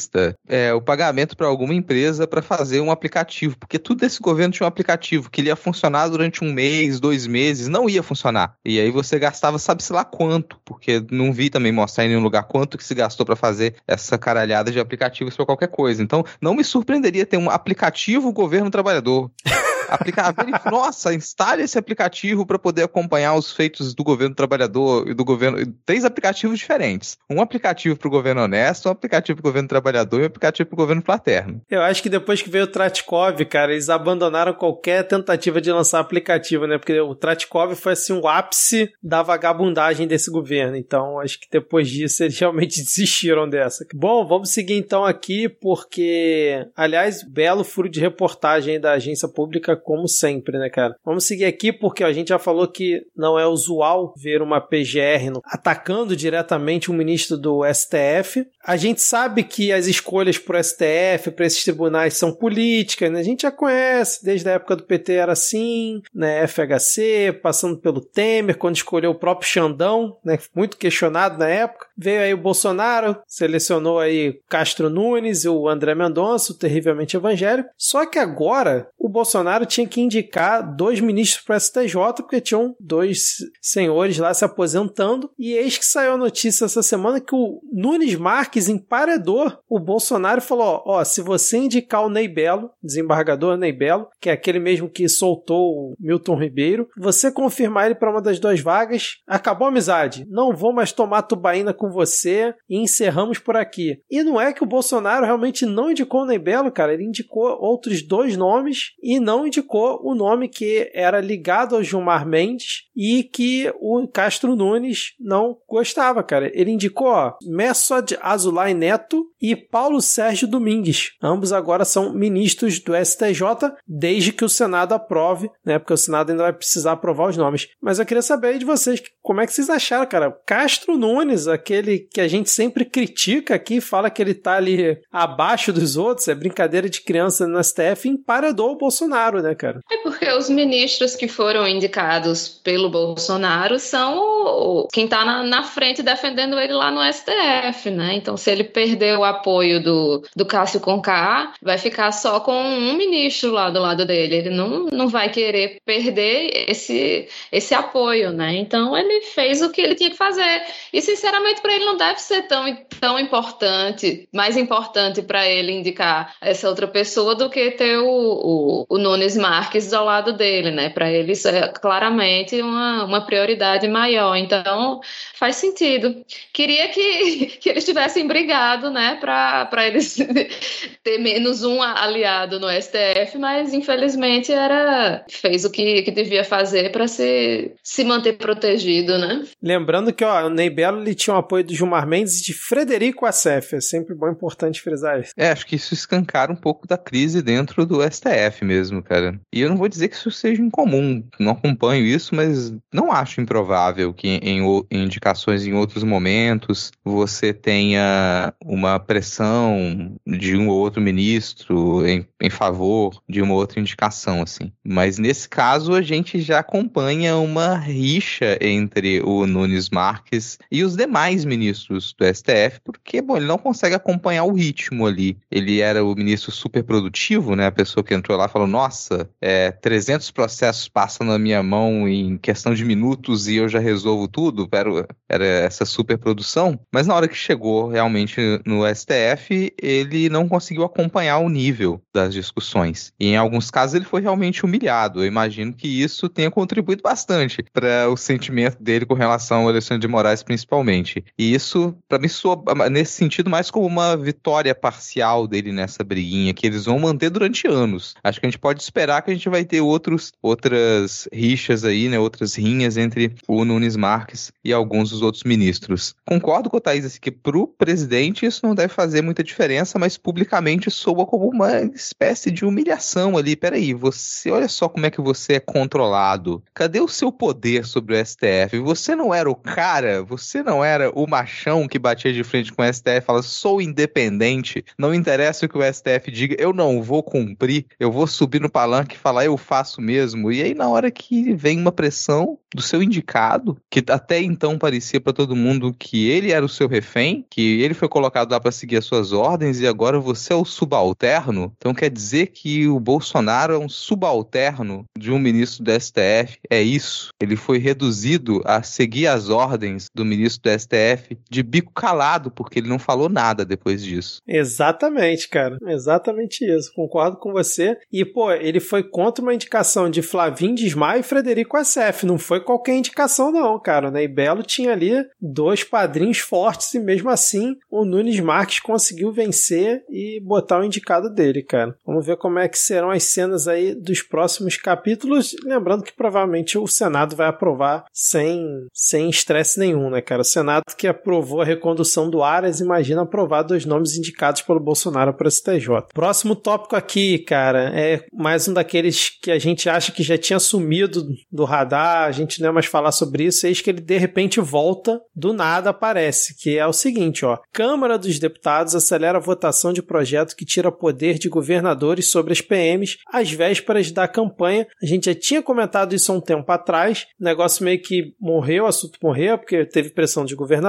[0.49, 4.65] é, o pagamento para alguma empresa para fazer um aplicativo porque tudo desse governo tinha
[4.65, 8.55] um aplicativo que ele ia funcionar durante um mês, dois meses, não ia funcionar.
[8.65, 12.45] E aí você gastava sabe-se lá quanto, porque não vi também mostrar em nenhum lugar
[12.45, 16.03] quanto que se gastou para fazer essa caralhada de aplicativos para qualquer coisa.
[16.03, 19.31] Então, não me surpreenderia ter um aplicativo governo trabalhador.
[19.89, 20.35] Aplicar,
[20.71, 25.59] nossa, instale esse aplicativo para poder acompanhar os feitos do governo trabalhador e do governo.
[25.85, 27.17] Três aplicativos diferentes.
[27.31, 30.69] Um aplicativo para o governo honesto, um aplicativo para o governo trabalhador e um aplicativo
[30.69, 31.61] para o governo fraterno.
[31.71, 36.01] Eu acho que depois que veio o Tratkov, cara, eles abandonaram qualquer tentativa de lançar
[36.01, 36.79] aplicativo, né?
[36.79, 40.77] Porque o Tratkov foi assim o ápice da vagabundagem desse governo.
[40.77, 43.85] Então, acho que depois disso eles realmente desistiram dessa.
[43.95, 50.09] Bom, vamos seguir então aqui, porque, aliás, belo furo de reportagem da agência pública como
[50.09, 50.97] sempre, né, cara?
[51.05, 55.41] Vamos seguir aqui porque a gente já falou que não é usual ver uma PGR
[55.45, 58.47] atacando diretamente um ministro do STF.
[58.65, 63.21] A gente sabe que as escolhas para o STF, para esses tribunais, são políticas, né?
[63.21, 66.47] A gente já conhece, desde a época do PT era assim, né?
[66.47, 70.39] FHC, passando pelo Temer, quando escolheu o próprio Xandão, né?
[70.55, 71.86] Muito questionado na época.
[71.97, 77.71] Veio aí o Bolsonaro, selecionou aí Castro Nunes e o André Mendonça, o terrivelmente evangélico.
[77.77, 82.75] Só que agora o Bolsonaro tinha que indicar dois ministros para o STJ, porque tinham
[82.79, 85.31] dois senhores lá se aposentando.
[85.39, 89.37] E eis que saiu a notícia essa semana que o Nunes Marques emparedou
[89.69, 94.33] o Bolsonaro falou: Ó, se você indicar o Ney Belo, desembargador Ney Belo, que é
[94.33, 99.19] aquele mesmo que soltou o Milton Ribeiro, você confirmar ele para uma das duas vagas,
[99.27, 100.27] acabou a amizade.
[100.31, 104.01] Não vou mais tomar tubaína com você e encerramos por aqui.
[104.11, 107.57] E não é que o Bolsonaro realmente não indicou o Ney Belo, cara, ele indicou
[107.61, 112.85] outros dois nomes e não indicou indicou o nome que era ligado ao Gilmar Mendes
[112.95, 116.51] e que o Castro Nunes não gostava, cara.
[116.55, 121.13] Ele indicou, ó, Messod Azulay Neto e Paulo Sérgio Domingues.
[121.23, 125.79] Ambos agora são ministros do STJ, desde que o Senado aprove, né?
[125.79, 127.69] Porque o Senado ainda vai precisar aprovar os nomes.
[127.81, 130.31] Mas eu queria saber de vocês, como é que vocês acharam, cara?
[130.47, 135.73] Castro Nunes, aquele que a gente sempre critica aqui, fala que ele tá ali abaixo
[135.73, 139.81] dos outros, é brincadeira de criança no STF, emparedou o Bolsonaro, né, cara?
[139.91, 146.03] É porque os ministros que foram indicados pelo Bolsonaro são quem está na, na, frente
[146.03, 148.15] defendendo ele lá no STF, né?
[148.15, 152.95] Então, se ele perder o apoio do, do Cássio Conká, vai ficar só com um
[152.95, 154.37] ministro lá do lado dele.
[154.37, 158.55] Ele não, não vai querer perder esse, esse apoio, né?
[158.57, 160.63] Então, ele fez o que ele tinha que fazer.
[160.93, 162.65] E, sinceramente, para ele não deve ser tão,
[163.01, 168.87] tão importante, mais importante para ele indicar essa outra pessoa do que ter o, o,
[168.89, 170.91] o Nunes Marques ao lado dele, né?
[170.91, 174.37] Para ele isso é claramente uma, uma prioridade maior.
[174.37, 175.01] Então,
[175.35, 176.25] faz sentido.
[176.53, 179.19] Queria que, que eles tivessem brigado, né?
[179.21, 180.17] Para eles
[181.03, 186.93] ter menos um aliado no STF, mas infelizmente era fez o que, que devia fazer
[186.93, 189.43] para se, se manter protegido, né?
[189.61, 192.53] Lembrando que ó, o Ney Belo ele tinha o apoio do Gilmar Mendes e de
[192.53, 193.75] Frederico Assef.
[193.75, 195.33] É sempre bom importante frisar isso.
[195.37, 199.41] É, acho que isso escancara um pouco da crise dentro do STF mesmo, cara.
[199.53, 203.41] E eu não vou dizer que isso seja incomum, não acompanho isso, mas não acho
[203.41, 210.79] improvável que em, em indicações em outros momentos você tenha uma pressão de um ou
[210.79, 214.73] outro ministro em, em favor de uma outra indicação, assim.
[214.85, 220.97] Mas nesse caso a gente já acompanha uma rixa entre o Nunes Marques e os
[220.97, 225.39] demais ministros do STF, porque, bom, ele não consegue acompanhar o ritmo ali.
[225.51, 227.67] Ele era o ministro super produtivo, né?
[227.67, 232.37] A pessoa que entrou lá falou, nossa, é, 300 processos passam na minha mão em
[232.37, 236.79] questão de minutos e eu já resolvo tudo, era, era essa superprodução.
[236.93, 242.33] Mas na hora que chegou realmente no STF, ele não conseguiu acompanhar o nível das
[242.33, 243.13] discussões.
[243.19, 245.21] E em alguns casos ele foi realmente humilhado.
[245.21, 250.01] Eu imagino que isso tenha contribuído bastante para o sentimento dele com relação ao Alexandre
[250.01, 251.25] de Moraes, principalmente.
[251.39, 256.55] E isso, para mim, soa nesse sentido mais como uma vitória parcial dele nessa briguinha
[256.55, 258.15] que eles vão manter durante anos.
[258.25, 262.09] Acho que a gente pode esperar que a gente vai ter outros, outras rixas aí,
[262.09, 262.19] né?
[262.19, 266.15] Outras rinhas entre o Nunes Marques e alguns dos outros ministros.
[266.25, 270.17] Concordo com o Thaís assim, que pro presidente isso não deve fazer muita diferença, mas
[270.17, 273.57] publicamente soa como uma espécie de humilhação ali.
[273.57, 276.63] Peraí, você olha só como é que você é controlado.
[276.73, 278.79] Cadê o seu poder sobre o STF?
[278.81, 282.83] Você não era o cara, você não era o machão que batia de frente com
[282.83, 287.23] o STF fala: sou independente, não interessa o que o STF diga, eu não vou
[287.23, 290.53] cumprir, eu vou subir no palanque e falar, eu faço mesmo.
[290.53, 295.19] E aí, na hora que vem uma pressão do seu indicado, que até então parecia
[295.19, 298.71] para todo mundo que ele era o seu refém, que ele foi colocado lá para
[298.71, 301.73] seguir as suas ordens e agora você é o subalterno.
[301.79, 306.59] Então quer dizer que o Bolsonaro é um subalterno de um ministro do STF.
[306.69, 307.31] É isso.
[307.41, 311.06] Ele foi reduzido a seguir as ordens do ministro do STF
[311.49, 314.41] de bico calado, porque ele não falou nada depois disso.
[314.47, 315.77] Exatamente, cara.
[315.87, 316.93] Exatamente isso.
[316.95, 317.97] Concordo com você.
[318.13, 322.27] E, pô, ele foi contra uma indicação de Flavinho Desmaio e Frederico SF.
[322.27, 324.11] Não foi qualquer indicação, não, cara.
[324.11, 324.25] Né?
[324.25, 330.03] E Belo tinha ali dois padrinhos fortes e mesmo assim o Nunes Marques conseguiu vencer
[330.09, 331.97] e botar o indicado dele, cara.
[332.05, 335.55] Vamos ver como é que serão as cenas aí dos próximos capítulos.
[335.65, 340.43] Lembrando que provavelmente o Senado vai aprovar sem sem estresse nenhum, né, cara?
[340.43, 345.35] O Senado que aprovou a recondução do Aras, imagina aprovar dois nomes indicados pelo Bolsonaro
[345.35, 346.09] para o STJ.
[346.13, 350.59] Próximo tópico aqui, cara, é mais um daqueles que a gente acha que já tinha
[350.59, 354.19] sumido do radar, a gente não é mais falar sobre isso, eis que ele de
[354.19, 357.59] repente volta, do nada aparece, que é o seguinte, ó.
[357.73, 362.61] Câmara dos Deputados acelera a votação de projeto que tira poder de governadores sobre as
[362.61, 364.87] PMs às vésperas da campanha.
[365.03, 368.87] A gente já tinha comentado isso há um tempo atrás, o negócio meio que morreu,
[368.87, 370.86] assunto morreu, porque teve pressão de governadores,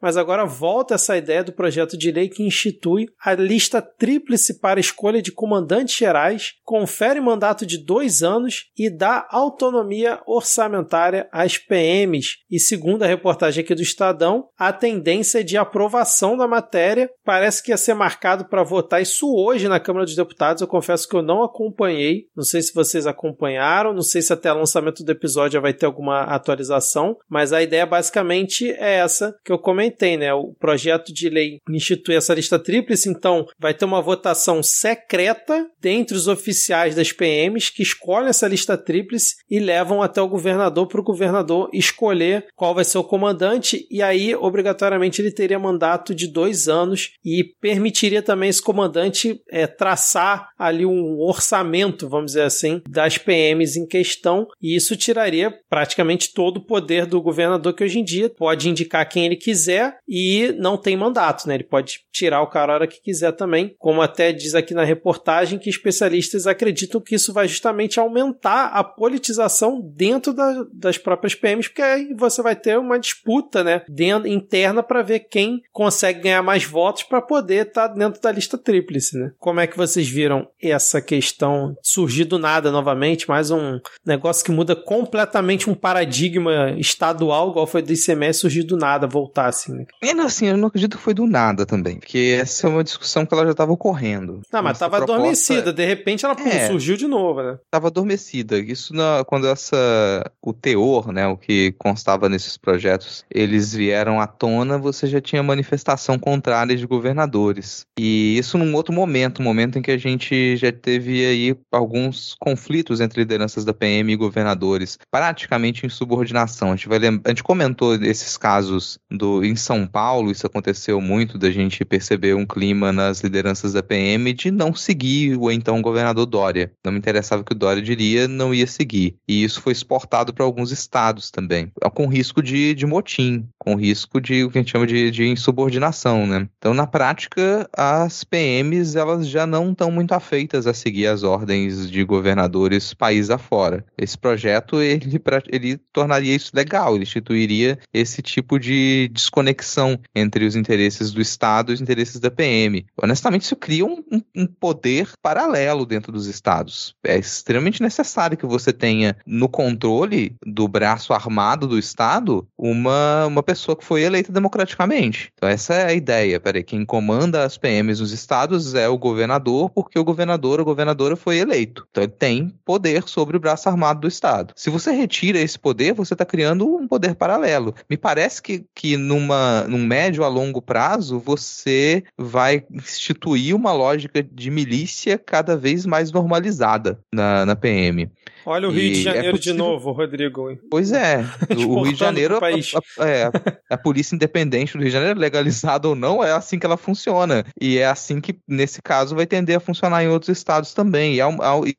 [0.00, 4.80] mas agora volta essa ideia do projeto de lei que institui a lista tríplice para
[4.80, 12.38] escolha de comandantes gerais, confere mandato de dois anos e dá autonomia orçamentária às PMs.
[12.50, 17.62] E segundo a reportagem aqui do Estadão, a tendência é de aprovação da matéria parece
[17.62, 20.60] que ia ser marcado para votar isso hoje na Câmara dos Deputados.
[20.60, 24.52] Eu confesso que eu não acompanhei, não sei se vocês acompanharam, não sei se até
[24.52, 29.31] o lançamento do episódio já vai ter alguma atualização, mas a ideia basicamente é essa
[29.44, 30.32] que eu comentei, né?
[30.32, 36.16] O projeto de lei institui essa lista tríplice, então vai ter uma votação secreta dentre
[36.16, 41.00] os oficiais das PMs que escolhem essa lista tríplice e levam até o governador para
[41.00, 46.26] o governador escolher qual vai ser o comandante, e aí, obrigatoriamente, ele teria mandato de
[46.26, 52.80] dois anos e permitiria também esse comandante é, traçar ali um orçamento, vamos dizer assim,
[52.88, 57.98] das PMs em questão, e isso tiraria praticamente todo o poder do governador, que hoje
[57.98, 61.54] em dia pode indicar quem ele quiser e não tem mandato, né?
[61.54, 64.84] Ele pode tirar o cara a hora que quiser também, como até diz aqui na
[64.84, 71.34] reportagem, que especialistas acreditam que isso vai justamente aumentar a politização dentro da, das próprias
[71.34, 76.20] PMs, porque aí você vai ter uma disputa, né, dentro, interna para ver quem consegue
[76.20, 79.32] ganhar mais votos para poder estar tá dentro da lista tríplice, né?
[79.38, 84.50] Como é que vocês viram essa questão surgir do nada novamente, mais um negócio que
[84.50, 89.86] muda completamente um paradigma estadual, igual foi do ICMS, surgir do nada, voltar assim, né?
[90.02, 93.26] E assim, eu não acredito que foi do nada também, porque essa é uma discussão
[93.26, 94.40] que ela já estava ocorrendo.
[94.52, 95.14] Não, mas estava proposta...
[95.14, 97.58] adormecida, de repente ela é, surgiu de novo, né?
[97.64, 98.58] Estava adormecida.
[98.58, 104.26] Isso na, quando essa o teor, né, o que constava nesses projetos, eles vieram à
[104.26, 107.86] tona, você já tinha manifestação contrária de governadores.
[107.98, 112.34] E isso num outro momento, um momento em que a gente já teve aí alguns
[112.38, 116.72] conflitos entre lideranças da PM e governadores, praticamente em subordinação.
[116.72, 121.00] A gente vai lembrar, a gente comentou esses casos do em São Paulo, isso aconteceu
[121.00, 125.82] muito da gente perceber um clima nas lideranças da PM de não seguir o então
[125.82, 126.72] governador Dória.
[126.84, 129.16] Não me interessava que o Dória diria, não ia seguir.
[129.28, 134.20] E isso foi exportado para alguns estados também, com risco de, de motim, com risco
[134.20, 136.48] de o que a gente chama de, de insubordinação, né?
[136.58, 141.90] Então, na prática, as PMs elas já não estão muito afeitas a seguir as ordens
[141.90, 143.84] de governadores país afora.
[143.96, 148.81] Esse projeto ele, ele tornaria isso legal, ele instituiria esse tipo de
[149.12, 152.84] desconexão entre os interesses do Estado e os interesses da PM.
[153.00, 154.02] Honestamente, isso cria um,
[154.34, 156.94] um, poder paralelo dentro dos estados.
[157.04, 163.42] É extremamente necessário que você tenha no controle do braço armado do Estado uma, uma
[163.42, 165.32] pessoa que foi eleita democraticamente.
[165.34, 166.40] Então, essa é a ideia.
[166.40, 171.16] Peraí, quem comanda as PMs nos estados é o governador, porque o governador ou governadora
[171.16, 171.86] foi eleito.
[171.90, 174.54] Então, ele tem poder sobre o braço armado do Estado.
[174.56, 177.74] Se você retira esse poder, você está criando um poder paralelo.
[177.88, 184.22] Me parece que, que numa, num médio a longo prazo, você vai instituir uma lógica
[184.22, 188.10] de milícia cada vez mais normalizada na, na PM.
[188.44, 189.52] Olha o Rio e de é Janeiro é possível...
[189.52, 190.58] de novo, Rodrigo.
[190.70, 191.24] Pois é,
[191.66, 193.30] o Rio de Janeiro, a, a, é,
[193.70, 197.44] a, polícia independente do Rio de Janeiro, legalizada ou não, é assim que ela funciona.
[197.60, 201.14] E é assim que, nesse caso, vai tender a funcionar em outros estados também.
[201.14, 201.24] E é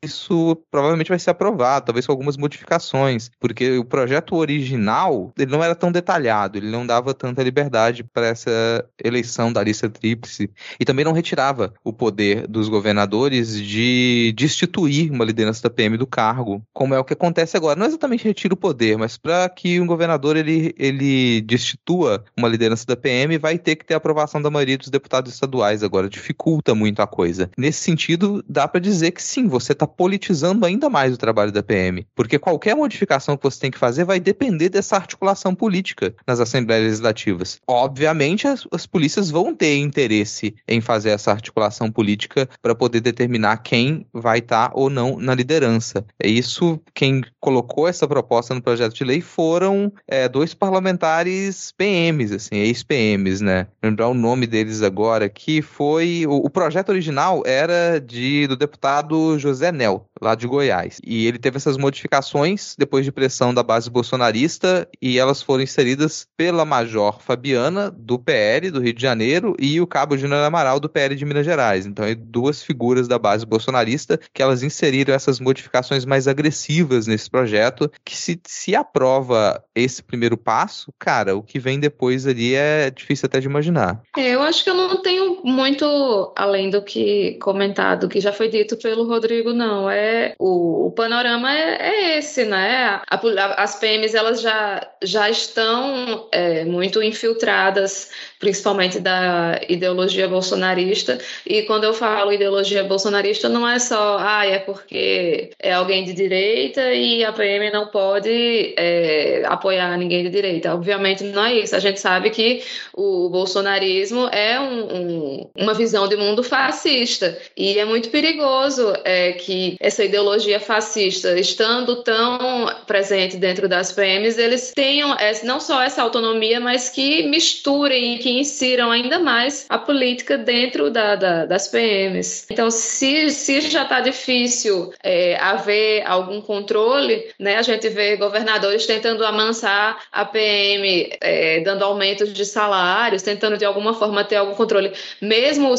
[0.02, 5.64] isso provavelmente vai ser aprovado, talvez com algumas modificações, porque o projeto original, ele não
[5.64, 10.50] era tão detalhado, ele não não dava tanta liberdade para essa eleição da lista tríplice
[10.80, 16.06] e também não retirava o poder dos governadores de destituir uma liderança da PM do
[16.06, 17.80] cargo, como é o que acontece agora.
[17.80, 22.86] Não exatamente retira o poder, mas para que um governador ele, ele destitua uma liderança
[22.86, 26.10] da PM, vai ter que ter a aprovação da maioria dos deputados estaduais agora.
[26.10, 27.50] Dificulta muito a coisa.
[27.58, 31.64] Nesse sentido, dá para dizer que sim, você está politizando ainda mais o trabalho da
[31.64, 36.40] PM, porque qualquer modificação que você tem que fazer vai depender dessa articulação política nas
[36.40, 37.60] assembleias legislativas.
[37.68, 43.58] Obviamente, as, as polícias vão ter interesse em fazer essa articulação política para poder determinar
[43.58, 46.06] quem vai estar tá ou não na liderança.
[46.20, 52.34] É isso quem colocou essa proposta no projeto de lei foram é, dois parlamentares PMs,
[52.34, 53.68] assim, ex-PMs, né?
[53.84, 59.38] Lembrar o nome deles agora, que foi o, o projeto original era de do deputado
[59.38, 61.00] José Nel, lá de Goiás.
[61.04, 66.28] E ele teve essas modificações depois de pressão da base bolsonarista e elas foram inseridas
[66.38, 70.90] pela Major Fabiana, do PL do Rio de Janeiro, e o Cabo Júnior Amaral, do
[70.90, 71.86] PL de Minas Gerais.
[71.86, 77.30] Então, é duas figuras da base bolsonarista que elas inseriram essas modificações mais agressivas nesse
[77.30, 82.90] projeto, que se, se aprova esse primeiro passo, cara, o que vem depois ali é
[82.90, 84.02] difícil até de imaginar.
[84.18, 88.50] É, eu acho que eu não tenho muito além do que comentado, que já foi
[88.50, 89.90] dito pelo Rodrigo, não.
[89.90, 93.02] É o, o panorama é, é, esse, né?
[93.10, 101.18] A, a, as PMs elas já, já estão é, muito infiltradas, principalmente da ideologia bolsonarista.
[101.46, 106.14] E quando eu falo ideologia bolsonarista, não é só, ah, é porque é alguém de
[106.14, 110.74] direita e a PM não pode é, apoiar ninguém de direita.
[110.74, 111.76] Obviamente não é isso.
[111.76, 117.78] A gente sabe que o bolsonarismo é um, um, uma visão de mundo fascista e
[117.78, 124.72] é muito perigoso é, que essa ideologia fascista estando tão presente dentro das PMs, eles
[124.76, 130.38] tenham não só essa autonomia, mas que misturem e que insiram ainda mais a política
[130.38, 132.46] dentro da, da, das PMs.
[132.50, 138.86] Então, se, se já está difícil é, haver algum controle, né, a gente vê governadores
[138.86, 144.56] tentando amansar a PM, é, dando aumentos de salários, tentando de alguma forma ter algum
[144.56, 144.92] controle,
[145.22, 145.74] mesmo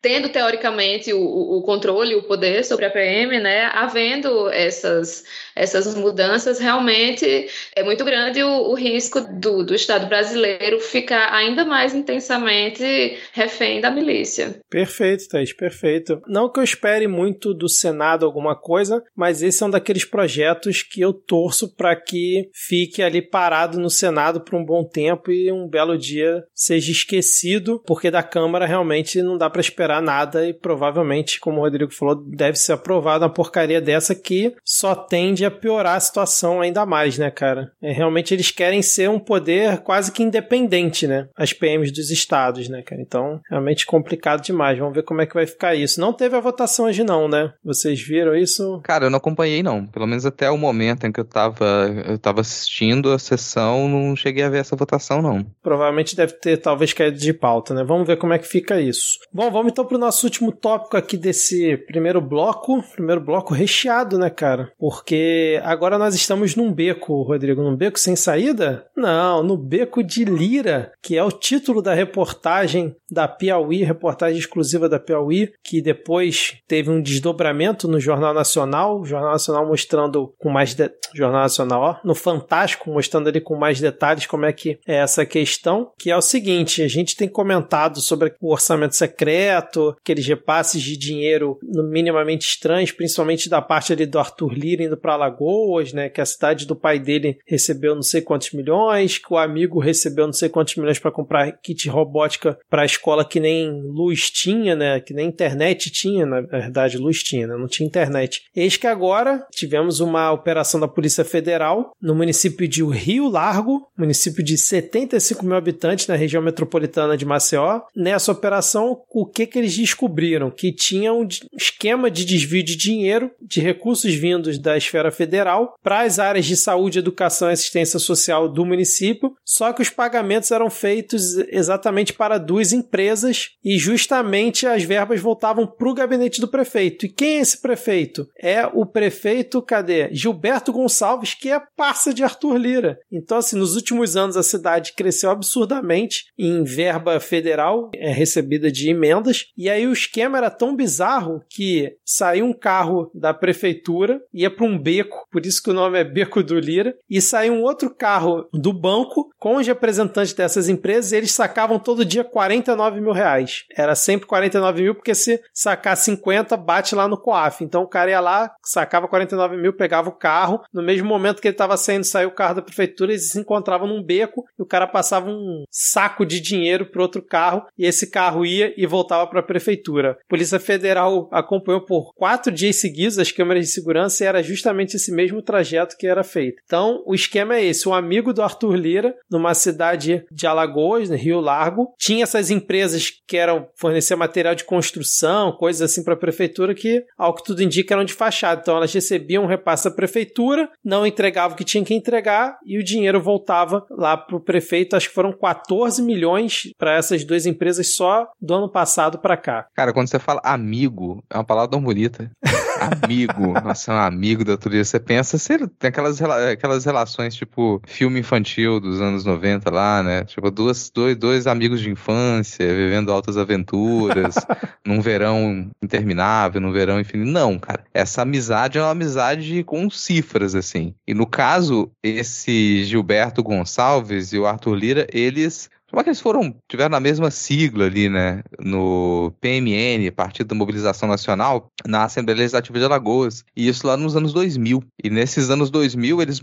[0.00, 6.58] tendo teoricamente o, o controle, o poder sobre a PM, né, havendo essas, essas mudanças,
[6.58, 13.18] realmente é muito grande o, o risco do, do Estado brasileiro ficar ainda mais intensamente
[13.32, 14.60] refém da milícia.
[14.70, 16.20] Perfeito, Thaís, perfeito.
[16.26, 20.82] Não que eu espere muito do Senado alguma coisa, mas esse é um daqueles projetos
[20.82, 25.50] que eu torço para que fique ali parado no Senado por um bom tempo e
[25.50, 30.52] um belo dia seja esquecido, porque da Câmara realmente não dá para esperar nada e
[30.52, 35.50] provavelmente, como o Rodrigo falou, deve ser aprovado uma porcaria dessa que só tende a
[35.50, 37.72] piorar a situação ainda mais, né, cara?
[37.82, 41.28] É, realmente eles querem ser um poder quase que independente, né?
[41.36, 43.00] As PMs dos estados, né, cara?
[43.00, 44.78] Então, realmente complicado demais.
[44.78, 46.00] Vamos ver como é que vai ficar isso.
[46.00, 47.52] Não teve a votação hoje, não, né?
[47.64, 48.80] Vocês viram isso?
[48.82, 49.86] Cara, eu não acompanhei, não.
[49.86, 51.64] Pelo menos até o momento em que eu tava,
[52.06, 55.44] eu tava assistindo a sessão, não cheguei a ver essa votação, não.
[55.62, 57.84] Provavelmente deve ter, talvez, caído de pauta, né?
[57.84, 59.18] Vamos ver como é que fica isso.
[59.32, 62.82] Bom, vamos então pro nosso último tópico aqui desse primeiro bloco.
[62.94, 64.72] Primeiro bloco recheado, né, cara?
[64.78, 68.86] Porque agora nós estamos num beco, Rodrigo, num beco sem saída?
[68.96, 69.73] Não, no beco
[70.06, 75.80] de Lira, que é o título da reportagem da Piauí, reportagem exclusiva da Piauí, que
[75.80, 80.90] depois teve um desdobramento no Jornal Nacional, Jornal Nacional mostrando com mais de...
[81.14, 85.24] Jornal Nacional, ó, no Fantástico, mostrando ali com mais detalhes como é que é essa
[85.24, 90.82] questão, que é o seguinte, a gente tem comentado sobre o orçamento secreto, aqueles repasses
[90.82, 96.08] de dinheiro minimamente estranhos, principalmente da parte ali do Arthur Lira indo para Alagoas, né?
[96.08, 100.26] Que a cidade do pai dele recebeu não sei quantos milhões, que o amigo recebeu
[100.26, 104.74] não sei quantos milhões para comprar kit robótica para a escola que nem luz tinha,
[104.74, 105.00] né?
[105.00, 107.56] Que nem internet tinha, na verdade, luz tinha, né?
[107.56, 108.42] Não tinha internet.
[108.54, 114.42] Eis que agora tivemos uma operação da Polícia Federal no município de Rio Largo, município
[114.42, 117.80] de 75 mil habitantes na região metropolitana de Maceió.
[117.94, 120.50] Nessa operação, o que que eles descobriram?
[120.50, 126.02] Que tinha um esquema de desvio de dinheiro de recursos vindos da esfera federal para
[126.02, 130.68] as áreas de saúde, educação e assistência social do município, só que os pagamentos eram
[130.68, 137.06] feitos exatamente para duas empresas e justamente as verbas voltavam para o gabinete do prefeito.
[137.06, 138.28] E quem é esse prefeito?
[138.36, 140.12] É o prefeito, cadê?
[140.12, 142.98] Gilberto Gonçalves, que é parça de Arthur Lira.
[143.12, 148.90] Então, assim, nos últimos anos a cidade cresceu absurdamente em verba federal é, recebida de
[148.90, 154.50] emendas, e aí o esquema era tão bizarro que saiu um carro da prefeitura, ia
[154.50, 157.62] para um beco, por isso que o nome é Beco do Lira, e saiu um
[157.62, 163.12] outro carro do banco com os representantes dessas empresas eles sacavam todo dia 49 mil
[163.12, 163.66] reais.
[163.76, 167.62] Era sempre 49 mil, porque se sacar 50, bate lá no COAF.
[167.62, 170.62] Então o cara ia lá, sacava 49 mil, pegava o carro.
[170.72, 173.86] No mesmo momento que ele estava saindo, saiu o carro da prefeitura, eles se encontravam
[173.86, 178.10] num beco e o cara passava um saco de dinheiro para outro carro e esse
[178.10, 180.12] carro ia e voltava para a prefeitura.
[180.12, 184.96] A Polícia Federal acompanhou por quatro dias seguidos as câmeras de segurança e era justamente
[184.96, 186.62] esse mesmo trajeto que era feito.
[186.64, 191.16] Então o esquema é esse: um amigo do Arthur Lira, numa cidade de Alagoas, no
[191.16, 196.16] Rio Largo, tinha essas empresas que eram fornecer material de construção, coisas assim para a
[196.16, 198.60] prefeitura que, ao que tudo indica, eram de fachada.
[198.60, 202.78] Então elas recebiam um repasse da prefeitura, não entregavam o que tinha que entregar e
[202.78, 204.96] o dinheiro voltava lá para o prefeito.
[204.96, 209.66] Acho que foram 14 milhões para essas duas empresas só do ano passado para cá.
[209.74, 212.30] Cara, quando você fala amigo, é uma palavra tão bonita.
[212.84, 214.98] amigo, nossa, é um amigo da turista.
[214.98, 220.24] Você pensa, você tem aquelas, aquelas relações, tipo, filme infantil dos anos 90 lá, né?
[220.24, 224.34] Tipo, duas, dois, dois amigos de infância vivendo altas aventuras,
[224.84, 227.30] num verão interminável, num verão infinito.
[227.30, 227.84] Não, cara.
[227.92, 230.94] Essa amizade é uma amizade com cifras, assim.
[231.06, 236.20] E no caso, esse Gilberto Gonçalves e o Arthur Lira, eles como é que eles
[236.20, 242.38] foram, tiveram na mesma sigla ali, né, no PMN, Partido da Mobilização Nacional, na Assembleia
[242.38, 244.82] Legislativa de Alagoas, e isso lá nos anos 2000.
[245.02, 246.40] E nesses anos 2000, eles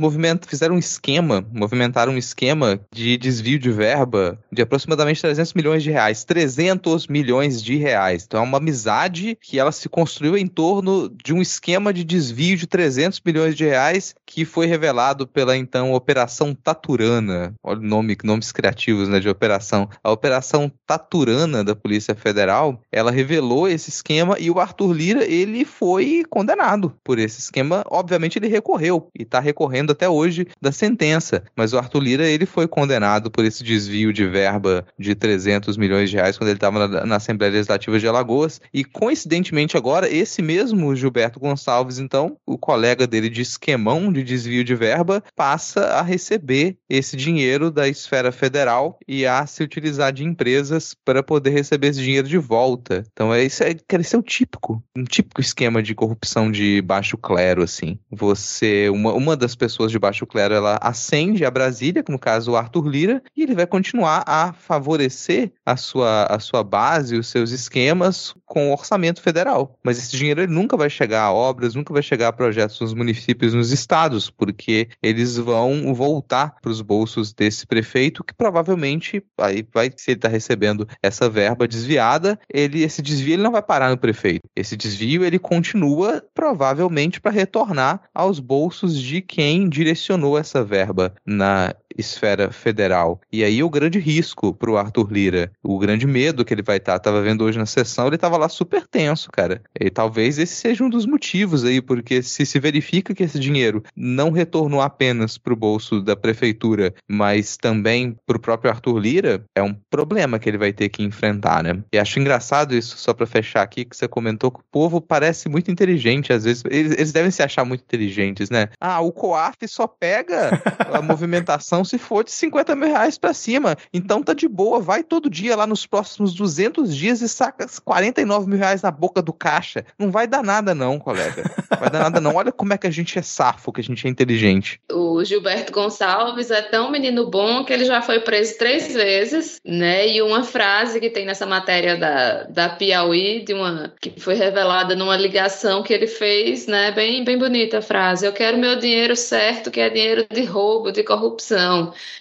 [0.47, 5.91] fizeram um esquema, movimentaram um esquema de desvio de verba de aproximadamente 300 milhões de
[5.91, 6.23] reais.
[6.23, 8.23] 300 milhões de reais.
[8.25, 12.55] Então é uma amizade que ela se construiu em torno de um esquema de desvio
[12.55, 17.53] de 300 milhões de reais que foi revelado pela então Operação Taturana.
[17.61, 19.89] Olha o nome, nomes criativos, né, de operação.
[20.03, 25.65] A Operação Taturana da Polícia Federal, ela revelou esse esquema e o Arthur Lira, ele
[25.65, 27.83] foi condenado por esse esquema.
[27.89, 32.45] Obviamente ele recorreu e está recorrendo até hoje da sentença, mas o Arthur Lira, ele
[32.45, 36.87] foi condenado por esse desvio de verba de 300 milhões de reais quando ele estava
[36.87, 42.57] na, na Assembleia Legislativa de Alagoas e coincidentemente agora esse mesmo Gilberto Gonçalves, então, o
[42.57, 48.31] colega dele de esquemão de desvio de verba, passa a receber esse dinheiro da esfera
[48.31, 53.03] federal e a se utilizar de empresas para poder receber esse dinheiro de volta.
[53.11, 57.17] Então é isso, é, esse é o típico, um típico esquema de corrupção de baixo
[57.17, 57.97] clero, assim.
[58.09, 62.51] Você, uma, uma das pessoas de baixo clero, ela acende a Brasília, como no caso
[62.51, 67.27] o Arthur Lira, e ele vai continuar a favorecer a sua, a sua base, os
[67.27, 69.77] seus esquemas com o orçamento federal.
[69.83, 72.93] Mas esse dinheiro ele nunca vai chegar a obras, nunca vai chegar a projetos nos
[72.93, 79.65] municípios, nos estados, porque eles vão voltar para os bolsos desse prefeito que provavelmente aí
[79.73, 83.89] vai, se ele está recebendo essa verba desviada, ele, esse desvio ele não vai parar
[83.89, 84.47] no prefeito.
[84.55, 91.73] Esse desvio ele continua provavelmente para retornar aos bolsos de quem direcionou essa verba na
[91.97, 93.19] esfera federal.
[93.31, 96.77] E aí o grande risco para o Arthur Lira, o grande medo que ele vai
[96.77, 99.61] estar, tá, tava vendo hoje na sessão, ele estava lá super tenso, cara.
[99.79, 103.83] E talvez esse seja um dos motivos aí, porque se se verifica que esse dinheiro
[103.95, 109.43] não retornou apenas para o bolso da prefeitura, mas também para o próprio Arthur Lira,
[109.55, 111.81] é um problema que ele vai ter que enfrentar, né?
[111.91, 115.49] E acho engraçado isso, só para fechar aqui, que você comentou que o povo parece
[115.49, 118.69] muito inteligente, às vezes, eles, eles devem se achar muito inteligentes, né?
[118.79, 120.61] Ah, o COAF só pega
[120.91, 123.77] a movimentação se for de 50 mil reais pra cima.
[123.93, 128.49] Então tá de boa, vai todo dia lá nos próximos 200 dias e saca 49
[128.49, 129.85] mil reais na boca do caixa.
[129.97, 131.43] Não vai dar nada não, colega.
[131.79, 132.35] Vai dar nada não.
[132.35, 134.79] Olha como é que a gente é safo, que a gente é inteligente.
[134.91, 140.07] O Gilberto Gonçalves é tão menino bom que ele já foi preso três vezes, né?
[140.07, 144.95] E uma frase que tem nessa matéria da, da Piauí, de uma, que foi revelada
[144.95, 146.91] numa ligação que ele fez, né?
[146.91, 148.25] Bem, bem bonita a frase.
[148.25, 151.70] Eu quero meu dinheiro certo, que é dinheiro de roubo, de corrupção.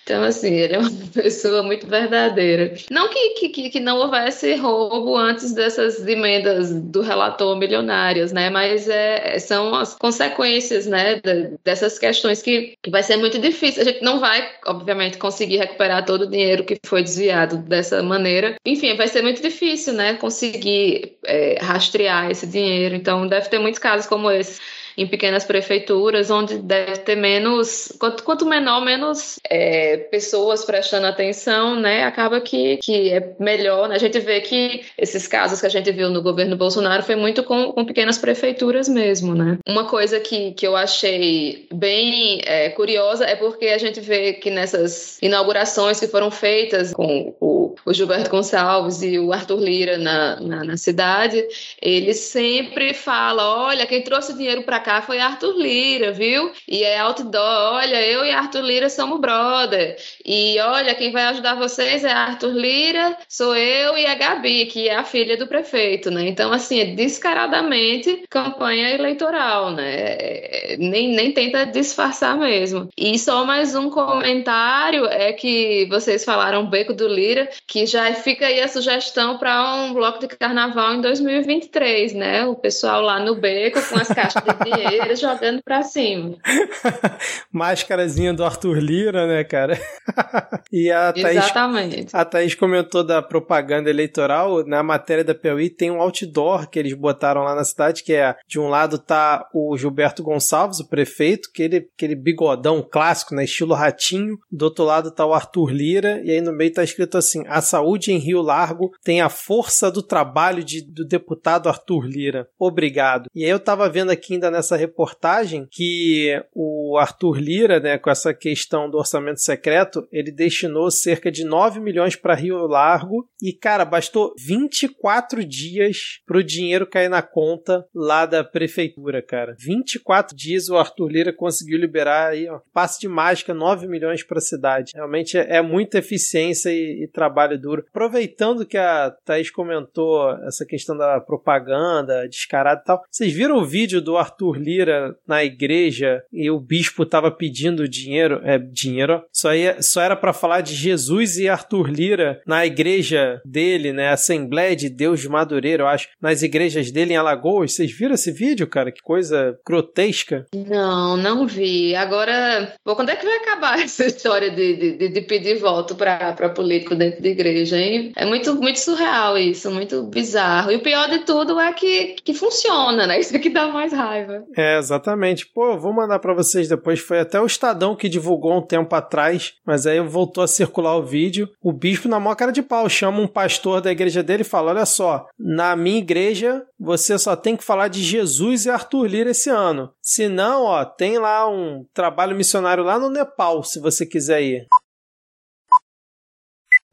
[0.03, 2.75] Então, assim, ele é uma pessoa muito verdadeira.
[2.91, 8.51] Não que, que, que não houvesse roubo antes dessas emendas do relator milionárias, né?
[8.51, 11.21] Mas é, são as consequências, né,
[11.65, 13.83] dessas questões que, que vai ser muito difícil.
[13.83, 18.57] A gente não vai, obviamente, conseguir recuperar todo o dinheiro que foi desviado dessa maneira.
[18.65, 22.95] Enfim, vai ser muito difícil, né, conseguir é, rastrear esse dinheiro.
[22.95, 24.61] Então, deve ter muitos casos como esse
[24.97, 31.79] em pequenas prefeituras, onde deve ter menos, quanto, quanto menor, menos é, pessoas prestando atenção,
[31.79, 32.05] né?
[32.05, 33.89] Acaba que, que é melhor.
[33.89, 33.95] Né?
[33.95, 37.43] A gente vê que esses casos que a gente viu no governo Bolsonaro foi muito
[37.43, 39.59] com, com pequenas prefeituras mesmo, né?
[39.67, 44.51] Uma coisa que, que eu achei bem é, curiosa é porque a gente vê que
[44.51, 50.41] nessas inaugurações que foram feitas com o o, Gilberto Gonçalves e o Arthur Lira na,
[50.41, 51.45] na, na cidade,
[51.81, 56.51] ele sempre fala: olha, quem trouxe dinheiro para cá foi Arthur Lira, viu?
[56.67, 59.97] E é outdoor, olha, eu e Arthur Lira somos brother.
[60.25, 64.89] E olha, quem vai ajudar vocês é Arthur Lira, sou eu e a Gabi, que
[64.89, 66.27] é a filha do prefeito, né?
[66.27, 69.91] Então, assim, é descaradamente campanha eleitoral, né?
[69.93, 72.89] É, nem, nem tenta disfarçar mesmo.
[72.97, 78.47] E só mais um comentário é que vocês falaram Beco do Lira, que já fica
[78.47, 82.45] aí a sugestão para um bloco de carnaval em 2023, né?
[82.47, 86.37] O pessoal lá no beco com as caixas de dinheiro jogando para cima.
[87.53, 89.79] Máscarazinha do Arthur Lira, né, cara?
[90.73, 92.17] e a Thaís, Exatamente.
[92.17, 94.65] a Thaís comentou da propaganda eleitoral.
[94.67, 98.37] Na matéria da Piauí tem um outdoor que eles botaram lá na cidade, que é
[98.47, 103.75] de um lado tá o Gilberto Gonçalves, o prefeito, aquele, aquele bigodão clássico, né, estilo
[103.75, 104.39] ratinho.
[104.51, 107.61] Do outro lado tá o Arthur Lira, e aí no meio tá escrito assim: a
[107.61, 112.49] saúde em Rio Largo tem a força do trabalho de, do deputado Arthur Lira.
[112.59, 113.29] Obrigado.
[113.35, 118.11] E aí eu tava vendo aqui ainda nessa reportagem que o Arthur Lira, né, com
[118.11, 123.53] essa questão do orçamento secreto, ele destinou cerca de 9 milhões para Rio Largo e,
[123.53, 129.55] cara, bastou 24 dias pro dinheiro cair na conta lá da prefeitura, cara.
[129.59, 134.39] 24 dias o Arthur Lira conseguiu liberar aí, ó, passe de mágica, 9 milhões para
[134.39, 134.93] a cidade.
[134.95, 137.85] Realmente é, é muita eficiência e, e, trabalho duro.
[137.89, 143.65] Aproveitando que a Thaís comentou essa questão da propaganda descarada e tal, vocês viram o
[143.65, 148.41] vídeo do Arthur Lira na igreja e o bispo tava pedindo dinheiro?
[148.45, 153.41] É, dinheiro, só, ia, só era para falar de Jesus e Arthur Lira na igreja
[153.45, 154.09] dele, né?
[154.09, 157.75] Assembleia de Deus de Madureira, eu acho, nas igrejas dele em Alagoas.
[157.75, 158.93] Vocês viram esse vídeo, cara?
[158.93, 160.47] Que coisa grotesca.
[160.55, 161.95] Não, não vi.
[161.95, 166.49] Agora, pô, quando é que vai acabar essa história de, de, de pedir voto para
[166.51, 168.13] político dentro da igreja, hein?
[168.17, 170.71] É muito, muito surreal isso, muito bizarro.
[170.71, 173.21] E o pior de tudo é que, que funciona, né?
[173.21, 174.40] Isso é que dá mais raiva.
[174.57, 175.47] É, exatamente.
[175.47, 177.01] Pô, vou mandar para vocês depois.
[177.01, 181.03] Foi até o Estadão que divulgou um tempo atrás, mas aí voltou a circular o
[181.03, 181.49] vídeo.
[181.63, 184.71] O bispo na maior cara de pau chama um pastor da igreja dele e fala:
[184.71, 189.31] Olha só, na minha igreja você só tem que falar de Jesus e Arthur Lira
[189.31, 189.91] esse ano.
[190.01, 194.67] Se não, ó, tem lá um trabalho missionário lá no Nepal, se você quiser ir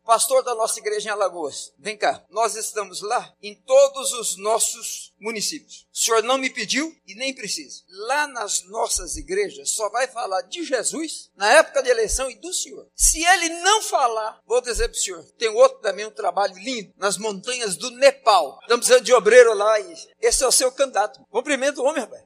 [0.08, 5.14] pastor da nossa igreja em Alagoas, vem cá, nós estamos lá em todos os nossos
[5.20, 5.86] municípios.
[5.94, 7.84] O senhor não me pediu e nem precisa.
[7.90, 12.54] Lá nas nossas igrejas só vai falar de Jesus na época de eleição e do
[12.54, 12.88] senhor.
[12.96, 16.94] Se ele não falar, vou dizer para o senhor, tem outro também, um trabalho lindo,
[16.96, 18.60] nas montanhas do Nepal.
[18.62, 21.20] Estamos precisando de obreiro lá e esse é o seu candidato.
[21.30, 22.24] Cumprimento o homem, rapaz.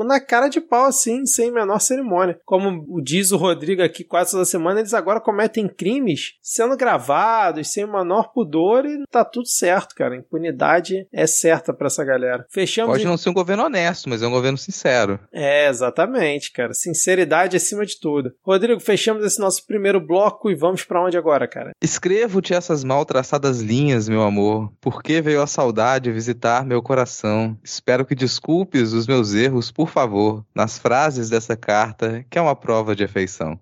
[0.00, 2.38] Tipo, na cara de pau, assim, sem menor cerimônia.
[2.44, 7.84] Como diz o Rodrigo aqui quase toda semana, eles agora cometem crimes sendo gravados, sem
[7.84, 10.16] o menor pudor e tá tudo certo, cara.
[10.16, 12.46] Impunidade é certa para essa galera.
[12.50, 12.92] Fechamos.
[12.92, 15.20] Pode não ser um governo honesto, mas é um governo sincero.
[15.32, 16.72] É, exatamente, cara.
[16.72, 18.32] Sinceridade acima de tudo.
[18.42, 21.72] Rodrigo, fechamos esse nosso primeiro bloco e vamos para onde agora, cara?
[21.82, 27.56] Escrevo-te essas mal traçadas linhas, meu amor, porque veio a saudade visitar meu coração.
[27.62, 32.56] Espero que desculpes os meus erros por favor, nas frases dessa carta, que é uma
[32.56, 33.58] prova de afeição.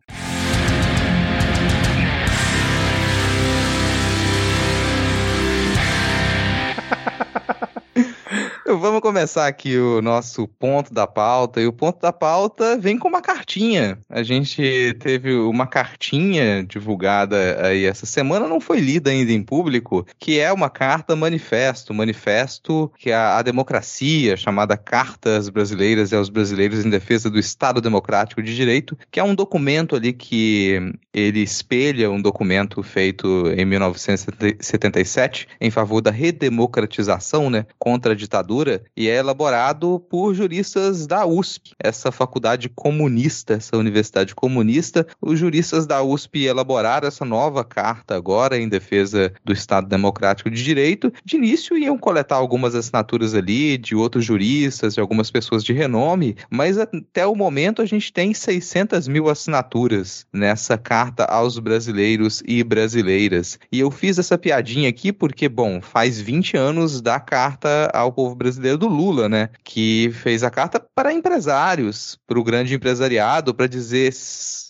[8.80, 11.60] Vamos começar aqui o nosso ponto da pauta.
[11.60, 13.98] E o ponto da pauta vem com uma cartinha.
[14.08, 20.06] A gente teve uma cartinha divulgada aí essa semana, não foi lida ainda em público,
[20.16, 21.92] que é uma carta manifesto.
[21.92, 27.80] Manifesto que a, a democracia, chamada Cartas Brasileiras e aos Brasileiros em Defesa do Estado
[27.80, 33.64] Democrático de Direito, que é um documento ali que ele espelha um documento feito em
[33.64, 41.24] 1977 em favor da redemocratização, né, contra a ditadura e é elaborado por juristas da
[41.24, 45.06] USP, essa faculdade comunista, essa universidade comunista.
[45.20, 50.62] Os juristas da USP elaboraram essa nova carta agora em defesa do Estado Democrático de
[50.62, 51.12] Direito.
[51.24, 56.36] De início iam coletar algumas assinaturas ali de outros juristas, de algumas pessoas de renome,
[56.50, 62.62] mas até o momento a gente tem 600 mil assinaturas nessa carta aos brasileiros e
[62.62, 63.58] brasileiras.
[63.72, 68.34] E eu fiz essa piadinha aqui porque, bom, faz 20 anos da carta ao povo
[68.34, 69.48] brasileiro brasileiro do Lula, né?
[69.64, 74.12] Que fez a carta para empresários, para o grande empresariado, para dizer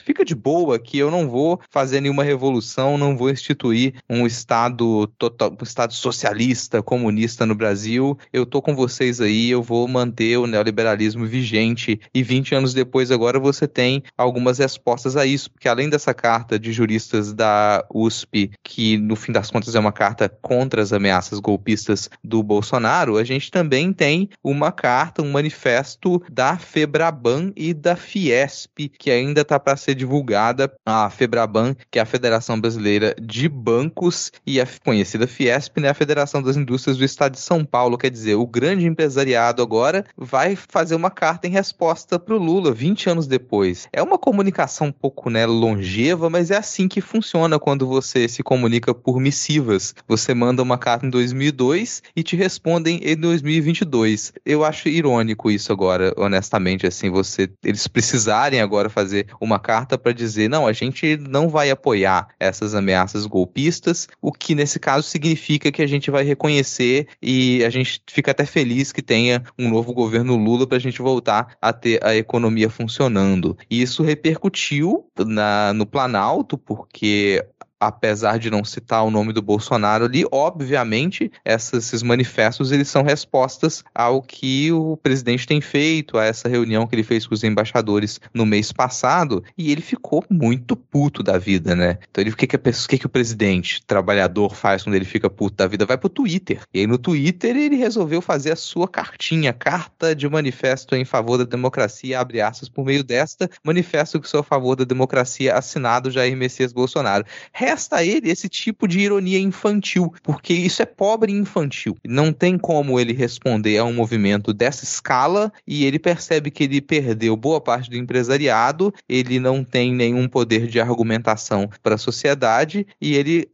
[0.09, 5.07] fica de boa que eu não vou fazer nenhuma revolução, não vou instituir um Estado
[5.19, 8.19] total, um Estado socialista, comunista no Brasil.
[8.33, 12.01] Eu tô com vocês aí, eu vou manter o neoliberalismo vigente.
[12.15, 16.59] E 20 anos depois, agora você tem algumas respostas a isso, porque além dessa carta
[16.59, 21.39] de juristas da USP, que no fim das contas é uma carta contra as ameaças
[21.39, 27.95] golpistas do Bolsonaro, a gente também tem uma carta, um manifesto da Febraban e da
[27.95, 30.73] Fiesp, que ainda está para ser divulgada.
[30.87, 35.95] A Febraban, que é a Federação Brasileira de Bancos, e a conhecida Fiesp, né, a
[35.95, 37.99] Federação das Indústrias do Estado de São Paulo.
[37.99, 42.73] Quer dizer, o grande empresariado agora vai fazer uma carta em resposta para o Lula
[42.73, 43.89] 20 anos depois.
[43.93, 48.43] É uma comunicação um pouco né, longeva, mas é assim que funciona quando você se
[48.43, 49.95] comunica por missivas.
[50.07, 54.33] Você manda uma carta em 2002 e te respondem em 2022.
[54.45, 60.13] Eu acho irônico isso agora, honestamente, assim, você eles precisarem agora fazer uma carta para
[60.13, 65.71] dizer, não, a gente não vai apoiar essas ameaças golpistas, o que nesse caso significa
[65.71, 69.93] que a gente vai reconhecer e a gente fica até feliz que tenha um novo
[69.93, 73.57] governo Lula para a gente voltar a ter a economia funcionando.
[73.71, 77.45] E isso repercutiu na, no Planalto, porque
[77.81, 83.03] apesar de não citar o nome do Bolsonaro ali, obviamente essas, esses manifestos eles são
[83.03, 87.45] respostas ao que o presidente tem feito, a essa reunião que ele fez com os
[87.45, 91.99] embaixadores no mês passado, e ele ficou muito puto da vida, né?
[92.11, 95.31] Então ele, o que, que, o que, que o presidente, trabalhador, faz quando ele fica
[95.31, 95.87] puto da vida?
[95.87, 96.63] Vai pro Twitter.
[96.73, 101.39] E aí no Twitter ele resolveu fazer a sua cartinha, carta de manifesto em favor
[101.39, 106.11] da democracia, abre aspas, por meio desta, manifesto que sou a favor da democracia, assinado
[106.11, 107.25] Jair Messias Bolsonaro
[107.69, 111.97] resta a ele esse tipo de ironia infantil, porque isso é pobre e infantil.
[112.07, 116.81] Não tem como ele responder a um movimento dessa escala e ele percebe que ele
[116.81, 122.87] perdeu boa parte do empresariado, ele não tem nenhum poder de argumentação para a sociedade
[123.01, 123.49] e ele,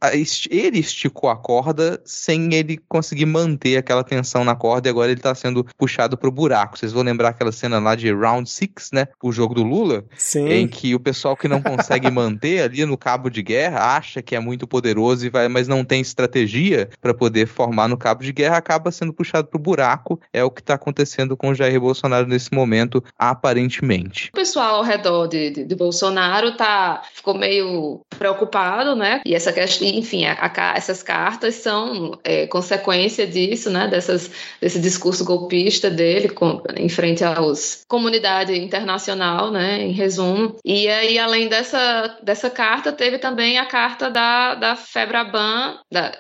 [0.49, 5.19] ele esticou a corda sem ele conseguir manter aquela tensão na corda e agora ele
[5.19, 6.79] está sendo puxado para o buraco.
[6.79, 9.09] Vocês vão lembrar aquela cena lá de Round Six, né?
[9.23, 10.49] O jogo do Lula, Sim.
[10.49, 14.35] em que o pessoal que não consegue manter ali no cabo de guerra acha que
[14.35, 18.33] é muito poderoso e vai, mas não tem estratégia para poder formar no cabo de
[18.33, 20.21] guerra, acaba sendo puxado para o buraco.
[20.33, 24.31] É o que está acontecendo com o Jair Bolsonaro nesse momento, aparentemente.
[24.33, 29.21] O pessoal ao redor de, de, de Bolsonaro tá, ficou meio preocupado, né?
[29.25, 33.89] E essa questão, enfim, a, a, essas cartas são é, consequência disso, né?
[33.89, 34.31] Dessas,
[34.61, 39.83] desse discurso golpista dele com, em frente aos comunidade internacional, né?
[39.83, 40.57] Em resumo.
[40.65, 46.13] E aí, além dessa, dessa carta, teve também a carta carta da, da FEBRABAN, da,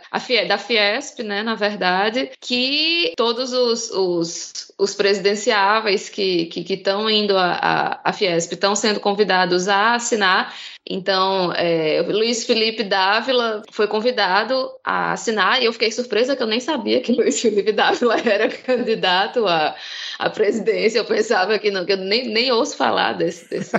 [0.49, 8.01] da Fiesp, né, na verdade, que todos os, os, os presidenciáveis que estão indo à,
[8.05, 10.55] à Fiesp estão sendo convidados a assinar
[10.87, 16.47] então, é, Luiz Felipe Dávila foi convidado a assinar e eu fiquei surpresa que eu
[16.47, 19.75] nem sabia que Luiz Felipe Dávila era candidato à,
[20.19, 20.99] à presidência.
[20.99, 23.73] Eu pensava que, não, que eu nem, nem ouço falar desse, desse,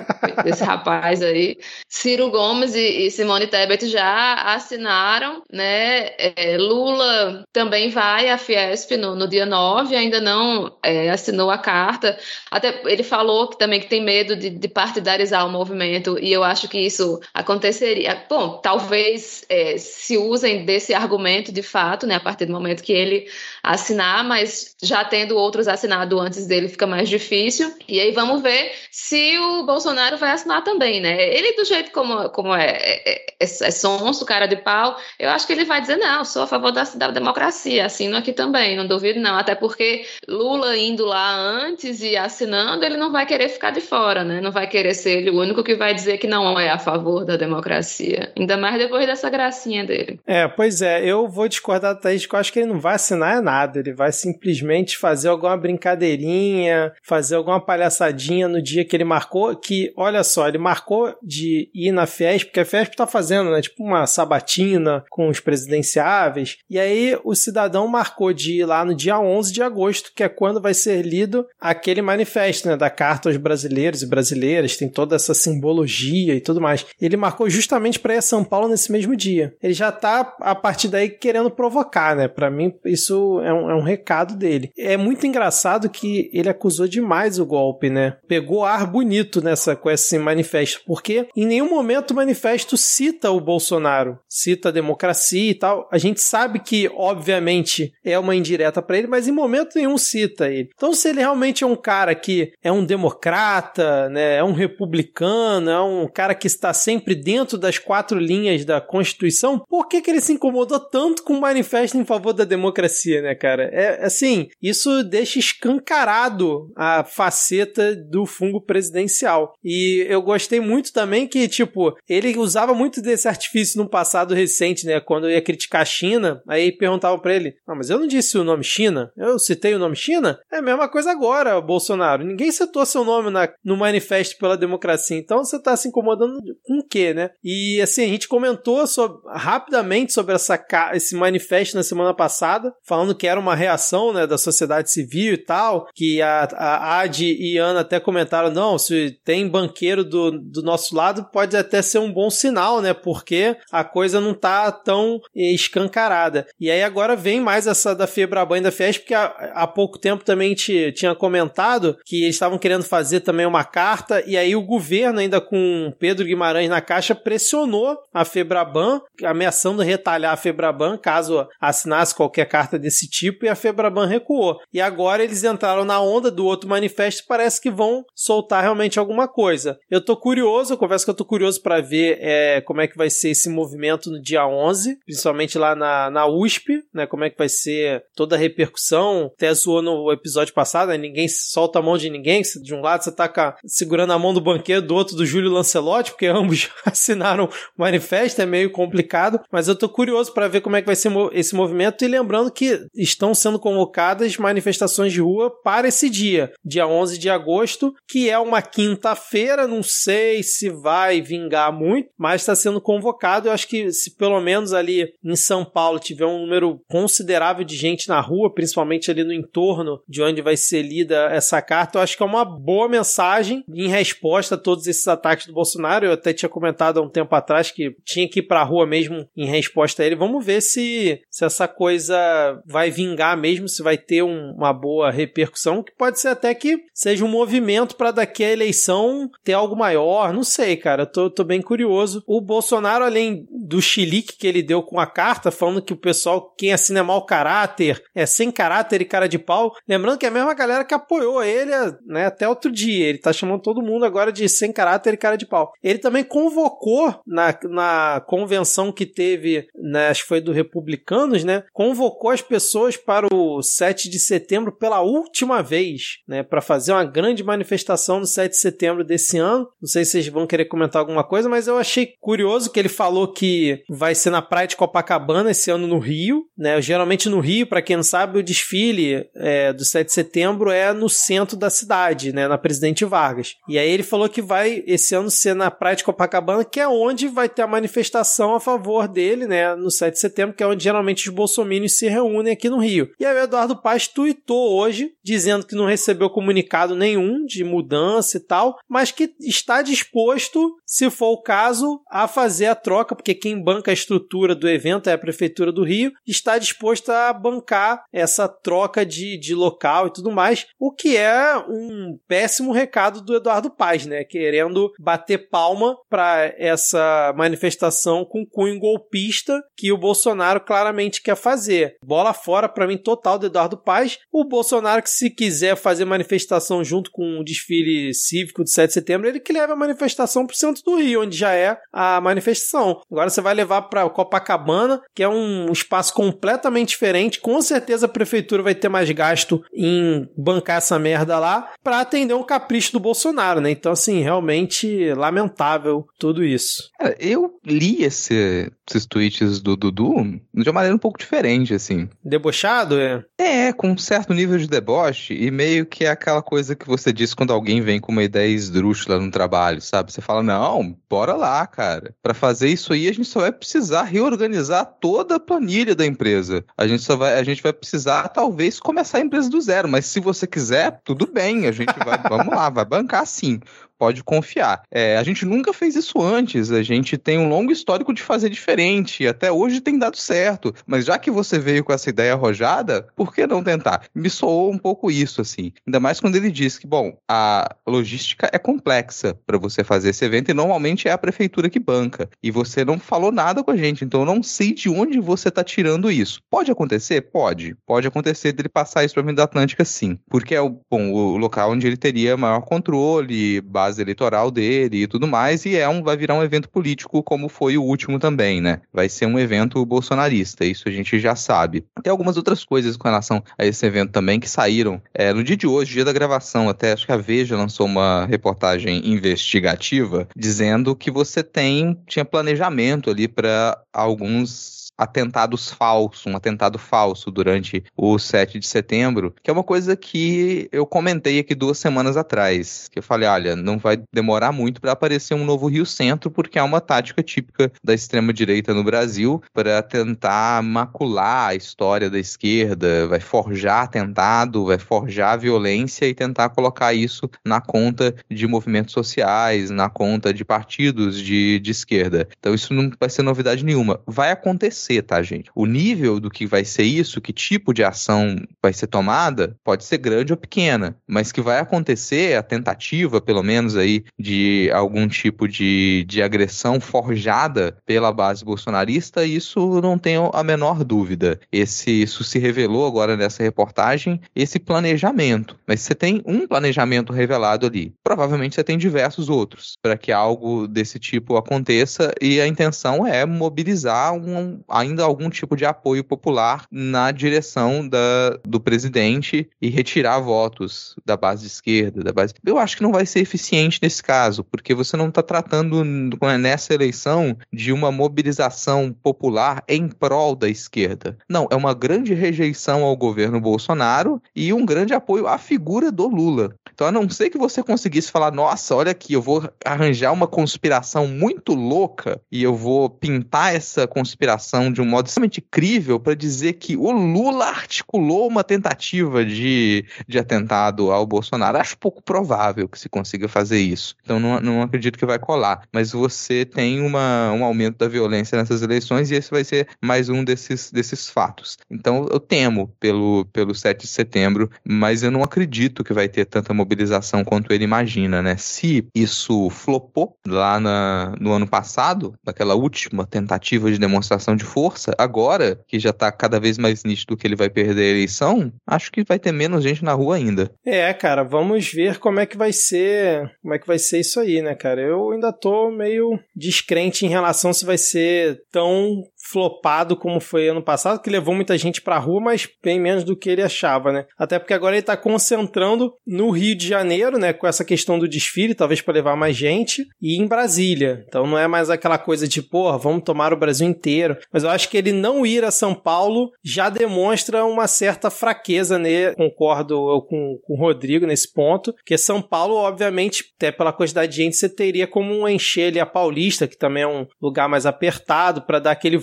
[0.43, 1.58] desse rapaz aí.
[1.88, 6.10] Ciro Gomes e, e, Simone Tebet já assinaram, né?
[6.18, 11.58] É, Lula também vai à Fiesp no, no dia 9, ainda não é, assinou a
[11.60, 12.18] carta.
[12.49, 16.43] Até ele falou que também que tem medo de, de partidarizar o movimento e eu
[16.43, 18.24] acho que isso isso aconteceria.
[18.30, 22.93] Bom, talvez é, se usem desse argumento de fato, né, a partir do momento que
[22.93, 23.28] ele
[23.62, 27.74] assinar, mas já tendo outros assinado antes dele fica mais difícil.
[27.88, 31.36] E aí vamos ver se o Bolsonaro vai assinar também, né?
[31.36, 35.46] Ele, do jeito como, como é, é, é, é sonso, cara de pau, eu acho
[35.46, 38.88] que ele vai dizer: não, sou a favor da, da democracia, assino aqui também, não
[38.88, 39.38] duvido não.
[39.38, 44.24] Até porque Lula indo lá antes e assinando, ele não vai querer ficar de fora,
[44.24, 44.39] né?
[44.39, 47.25] Não vai querer ser ele o único que vai dizer que não é a favor
[47.25, 48.31] da democracia.
[48.38, 50.19] Ainda mais depois dessa gracinha dele.
[50.25, 52.95] É, pois é, eu vou discordar da Thaís, que eu acho que ele não vai
[52.95, 53.79] assinar nada.
[53.79, 59.55] Ele vai simplesmente fazer alguma brincadeirinha, fazer alguma palhaçadinha no dia que ele marcou.
[59.55, 63.61] Que, olha só, ele marcou de ir na Fiesp, porque a Fiesp tá fazendo, né?
[63.61, 66.57] Tipo uma sabatina com os presidenciáveis.
[66.69, 70.29] E aí o cidadão marcou de ir lá no dia 11 de agosto, que é
[70.29, 72.77] quando vai ser lido aquele manifesto, né?
[72.77, 74.77] Da Carta aos Brasileiros e Brasileiras.
[74.77, 76.86] Tem toda essa simbologia e tudo mais mais.
[77.01, 79.55] Ele marcou justamente para ir a São Paulo nesse mesmo dia.
[79.61, 82.28] Ele já tá, a partir daí, querendo provocar, né?
[82.28, 84.71] Para mim, isso é um, é um recado dele.
[84.78, 88.17] É muito engraçado que ele acusou demais o golpe, né?
[88.28, 93.39] Pegou ar bonito nessa com esse manifesto, porque em nenhum momento o manifesto cita o
[93.39, 95.88] Bolsonaro, cita a democracia e tal.
[95.91, 100.49] A gente sabe que, obviamente, é uma indireta para ele, mas em momento nenhum cita
[100.49, 100.69] ele.
[100.76, 105.69] Então, se ele realmente é um cara que é um democrata, né, é um republicano,
[105.69, 110.09] é um cara que está sempre dentro das quatro linhas da Constituição, por que, que
[110.09, 113.63] ele se incomodou tanto com o manifesto em favor da democracia, né, cara?
[113.74, 119.53] É assim, isso deixa escancarado a faceta do fungo presidencial.
[119.63, 124.86] E eu gostei muito também que, tipo, ele usava muito desse artifício no passado recente,
[124.86, 124.99] né?
[124.99, 128.43] Quando ia criticar a China, aí perguntavam para ele: Ah, mas eu não disse o
[128.43, 129.11] nome China?
[129.18, 130.39] Eu citei o nome China?
[130.51, 132.24] É a mesma coisa agora, Bolsonaro.
[132.24, 135.18] Ninguém citou seu nome na, no manifesto pela democracia.
[135.18, 137.32] Então você tá se incomodando com o quê, né?
[137.43, 143.16] E assim, a gente comentou sobre, rapidamente sobre essa, esse manifesto na semana passada, falando
[143.16, 147.58] que era uma reação né, da sociedade civil e tal, que a, a Adi e
[147.58, 152.12] Ana até comentaram: não, se tem banqueiro do, do nosso lado, pode até ser um
[152.12, 152.93] bom sinal, né?
[152.93, 156.48] Porque a coisa não tá tão escancarada.
[156.60, 159.98] E aí agora vem mais essa da Febraban e da Fiesp, porque há, há pouco
[159.98, 164.56] tempo também te, tinha comentado que eles estavam querendo fazer também uma carta, e aí
[164.56, 170.97] o governo, ainda com Pedro Guimarães na caixa, pressionou a Febraban, ameaçando retalhar a Febraban
[170.97, 174.59] caso assinasse qualquer carta desse tipo, e a Febraban recuou.
[174.73, 178.99] E agora eles entraram na onda do outro manifesto e parece que vão soltar realmente
[178.99, 179.79] alguma coisa.
[179.89, 182.97] Eu tô curioso, eu confesso que eu tô curioso para ver é, como é que
[182.97, 187.07] vai ser esse movimento no dia 11, principalmente lá na, na USP, né?
[187.07, 189.31] Como é que vai ser toda a repercussão.
[189.36, 192.41] Até zoou no episódio passado, né, ninguém solta a mão de ninguém.
[192.61, 196.11] De um lado você tá segurando a mão do banqueiro, do outro do Júlio Lancelotti,
[196.11, 199.39] porque ambos assinaram o manifesto, é meio complicado.
[199.51, 202.51] Mas eu tô curioso para ver como é que vai ser esse movimento e lembrando
[202.51, 208.30] que estão sendo convocadas manifestações de rua para esse dia, dia 11 de agosto, que
[208.30, 213.47] é uma quinta-feira, não sei se vai vingar muito, mas está sendo convocado.
[213.47, 217.76] Eu acho que se pelo menos ali em São Paulo tiver um número considerável de
[217.76, 222.01] gente na rua, principalmente ali no entorno de onde vai ser lida essa carta, eu
[222.01, 226.05] acho que é uma boa mensagem em resposta a todos esses ataques do Bolsonaro.
[226.05, 228.86] Eu até tinha comentado há um tempo atrás que tinha que ir para a rua
[228.86, 230.16] mesmo em resposta a ele.
[230.16, 235.11] Vamos ver se, se essa coisa vai vingar mesmo, se vai ter um, uma boa
[235.11, 239.76] repercussão, que pode ser até que seja um movimento para daqui a eleição ter algo
[239.76, 240.34] maior.
[240.34, 241.03] Não sei, cara.
[241.03, 242.24] Eu tô, tô bem curioso.
[242.26, 246.53] O Bolsonaro, além do chilique que ele deu com a carta, falando que o pessoal,
[246.57, 249.74] quem assina é mau caráter, é sem caráter e cara de pau.
[249.88, 251.72] Lembrando que é a mesma galera que apoiou ele
[252.05, 253.07] né, até outro dia.
[253.07, 255.74] Ele tá chamando todo mundo agora de sem caráter e cara de pau.
[255.84, 261.64] Ele também convocou na, na convenção que teve, né, acho que foi do Republicanos, né?
[261.74, 266.43] Convocou as pessoas para o 7 de setembro pela última vez, né?
[266.43, 269.68] Para fazer uma grande manifestação no 7 de setembro desse ano.
[269.82, 272.88] Não sei se vocês vão querer comentar alguma coisa, mas eu achei curioso que ele
[272.88, 276.80] falou que vai ser na praia de Copacabana esse ano no Rio, né?
[276.84, 280.93] Geralmente no Rio, para quem não sabe, o desfile é, do 7 de setembro é
[280.93, 282.47] no centro da cidade, né?
[282.47, 283.56] Na Presidente Vargas.
[283.68, 286.88] E aí ele falou que vai esse ano ser na praia de Copacabana, que é
[286.88, 289.76] onde vai ter a manifestação a favor dele, né?
[289.76, 293.12] No 7 de setembro, que é onde geralmente os bolsominions se reúnem aqui no Rio.
[293.20, 298.38] E aí o Eduardo Paz tuitou hoje, dizendo que não recebeu comunicado nenhum de mudança
[298.38, 303.34] e tal, mas que está disposto, se for o caso, a fazer a troca, porque
[303.34, 308.04] quem banca a estrutura do evento é a Prefeitura do Rio, está disposto a bancar
[308.12, 313.36] essa troca de, de local e tudo mais, o que é um péssimo recado do
[313.36, 314.24] Eduardo Paz, né?
[314.24, 321.95] Querendo bater palma para essa manifestação com cunho golpista que o Bolsonaro claramente quer fazer.
[322.03, 324.17] Bola fora para mim total do Eduardo Paz.
[324.31, 328.93] O Bolsonaro que se quiser fazer manifestação junto com o desfile cívico de 7 de
[328.93, 333.01] setembro, ele que leva a manifestação pro centro do Rio, onde já é a manifestação.
[333.11, 337.39] Agora você vai levar para Copacabana, que é um espaço completamente diferente.
[337.39, 342.33] Com certeza a prefeitura vai ter mais gasto em bancar essa merda lá para atender
[342.33, 343.71] um capricho do Bolsonaro, né?
[343.71, 345.74] Então, assim, realmente lamentável
[346.19, 346.89] tudo isso.
[346.97, 352.09] Cara, eu li esse, esses tweets do Dudu de uma maneira um pouco diferente, assim.
[352.23, 353.23] Debochado, é?
[353.38, 357.11] É, com um certo nível de deboche e meio que é aquela coisa que você
[357.11, 360.11] diz quando alguém vem com uma ideia esdrúxula no trabalho, sabe?
[360.11, 362.13] Você fala, não, bora lá, cara.
[362.21, 366.63] Para fazer isso aí, a gente só vai precisar reorganizar toda a planilha da empresa.
[366.78, 370.05] A gente só vai, a gente vai precisar, talvez, começar a empresa do zero, mas
[370.05, 373.59] se você quiser, tudo bem, a gente vai, vamos lá, vai bancar sim.
[373.98, 374.84] Pode confiar.
[374.91, 378.50] É, a gente nunca fez isso antes, a gente tem um longo histórico de fazer
[378.50, 380.74] diferente, e até hoje tem dado certo.
[380.86, 384.04] Mas já que você veio com essa ideia arrojada, por que não tentar?
[384.14, 385.72] Me soou um pouco isso, assim.
[385.86, 390.26] Ainda mais quando ele diz que, bom, a logística é complexa para você fazer esse
[390.26, 392.30] evento e normalmente é a prefeitura que banca.
[392.41, 395.50] E você não falou nada com a gente, então eu não sei de onde você
[395.50, 396.39] está tirando isso.
[396.50, 397.22] Pode acontecer?
[397.22, 397.76] Pode.
[397.86, 400.18] Pode acontecer dele passar isso para a Avenida Atlântica, sim.
[400.30, 405.07] Porque é o, bom, o local onde ele teria maior controle, base eleitoral dele e
[405.07, 408.59] tudo mais, e é um, vai virar um evento político como foi o último também,
[408.59, 408.81] né?
[408.91, 411.86] Vai ser um evento bolsonarista, isso a gente já sabe.
[412.01, 415.55] Tem algumas outras coisas com relação a esse evento também que saíram é, no dia
[415.55, 420.95] de hoje, dia da gravação, até acho que a Veja lançou uma reportagem investigativa dizendo
[420.95, 428.18] que você tem tinha planejamento ali para alguns atentados falsos, um atentado falso durante o
[428.18, 433.00] 7 de setembro, que é uma coisa que eu comentei aqui duas semanas atrás, que
[433.00, 436.64] eu falei, olha, não vai demorar muito para aparecer um novo Rio Centro, porque é
[436.64, 443.08] uma tática típica da extrema direita no Brasil para tentar macular a história da esquerda,
[443.08, 449.70] vai forjar atentado, vai forjar violência e tentar colocar isso na conta de movimentos sociais,
[449.70, 452.28] na conta de partidos de, de esquerda.
[452.39, 454.00] Então isso não vai ser novidade nenhuma.
[454.06, 455.49] Vai acontecer ser, tá, gente?
[455.55, 459.83] O nível do que vai ser isso, que tipo de ação vai ser tomada, pode
[459.83, 465.07] ser grande ou pequena, mas que vai acontecer a tentativa, pelo menos aí, de algum
[465.07, 471.39] tipo de, de agressão forjada pela base bolsonarista, isso não tenho a menor dúvida.
[471.51, 475.57] Esse, isso se revelou agora nessa reportagem, esse planejamento.
[475.67, 477.93] Mas você tem um planejamento revelado ali.
[478.03, 483.25] Provavelmente você tem diversos outros para que algo desse tipo aconteça e a intenção é
[483.25, 490.19] mobilizar um, ainda algum tipo de apoio popular na direção da, do presidente e retirar
[490.19, 492.34] votos da base esquerda, da base.
[492.45, 496.73] Eu acho que não vai ser eficiente nesse caso, porque você não está tratando nessa
[496.73, 501.17] eleição de uma mobilização popular em prol da esquerda.
[501.30, 506.07] Não, é uma grande rejeição ao governo Bolsonaro e um grande apoio à figura do
[506.07, 506.53] Lula.
[506.73, 510.28] Então, a não ser que você conseguisse falar, nossa, olha aqui, eu vou arranjar uma
[510.28, 516.16] conspiração muito louca e eu vou pintar essa conspiração de um modo extremamente crível para
[516.16, 521.57] dizer que o Lula articulou uma tentativa de, de atentado ao Bolsonaro.
[521.57, 523.95] Acho pouco provável que se consiga fazer isso.
[524.03, 525.63] Então não, não acredito que vai colar.
[525.72, 530.09] Mas você tem uma, um aumento da violência nessas eleições e esse vai ser mais
[530.09, 531.57] um desses, desses fatos.
[531.70, 536.26] Então eu temo pelo, pelo 7 de setembro, mas eu não acredito que vai ter
[536.26, 538.36] tanta mobilização quanto ele imagina, né?
[538.38, 544.95] Se isso flopou lá na, no ano passado, naquela última tentativa de demonstração de força,
[544.97, 548.89] agora que já tá cada vez mais nítido que ele vai perder a eleição, acho
[548.89, 550.49] que vai ter menos gente na rua ainda.
[550.66, 554.18] É, cara, vamos ver como é que vai ser, como é que vai ser isso
[554.18, 554.80] aí, né, cara?
[554.80, 560.61] Eu ainda tô meio descrente em relação se vai ser tão flopado como foi ano
[560.61, 564.05] passado, que levou muita gente pra rua, mas bem menos do que ele achava, né?
[564.17, 568.07] Até porque agora ele tá concentrando no Rio de Janeiro, né, com essa questão do
[568.07, 571.03] desfile, talvez para levar mais gente, e em Brasília.
[571.07, 574.17] Então não é mais aquela coisa de, porra, vamos tomar o Brasil inteiro.
[574.32, 578.78] Mas eu acho que ele não ir a São Paulo já demonstra uma certa fraqueza,
[578.78, 579.13] né?
[579.15, 584.17] Concordo com, com o Rodrigo nesse ponto, que São Paulo, obviamente, até pela quantidade de
[584.17, 588.41] gente, você teria como encher ali a Paulista, que também é um lugar mais apertado,
[588.41, 588.97] para dar aquele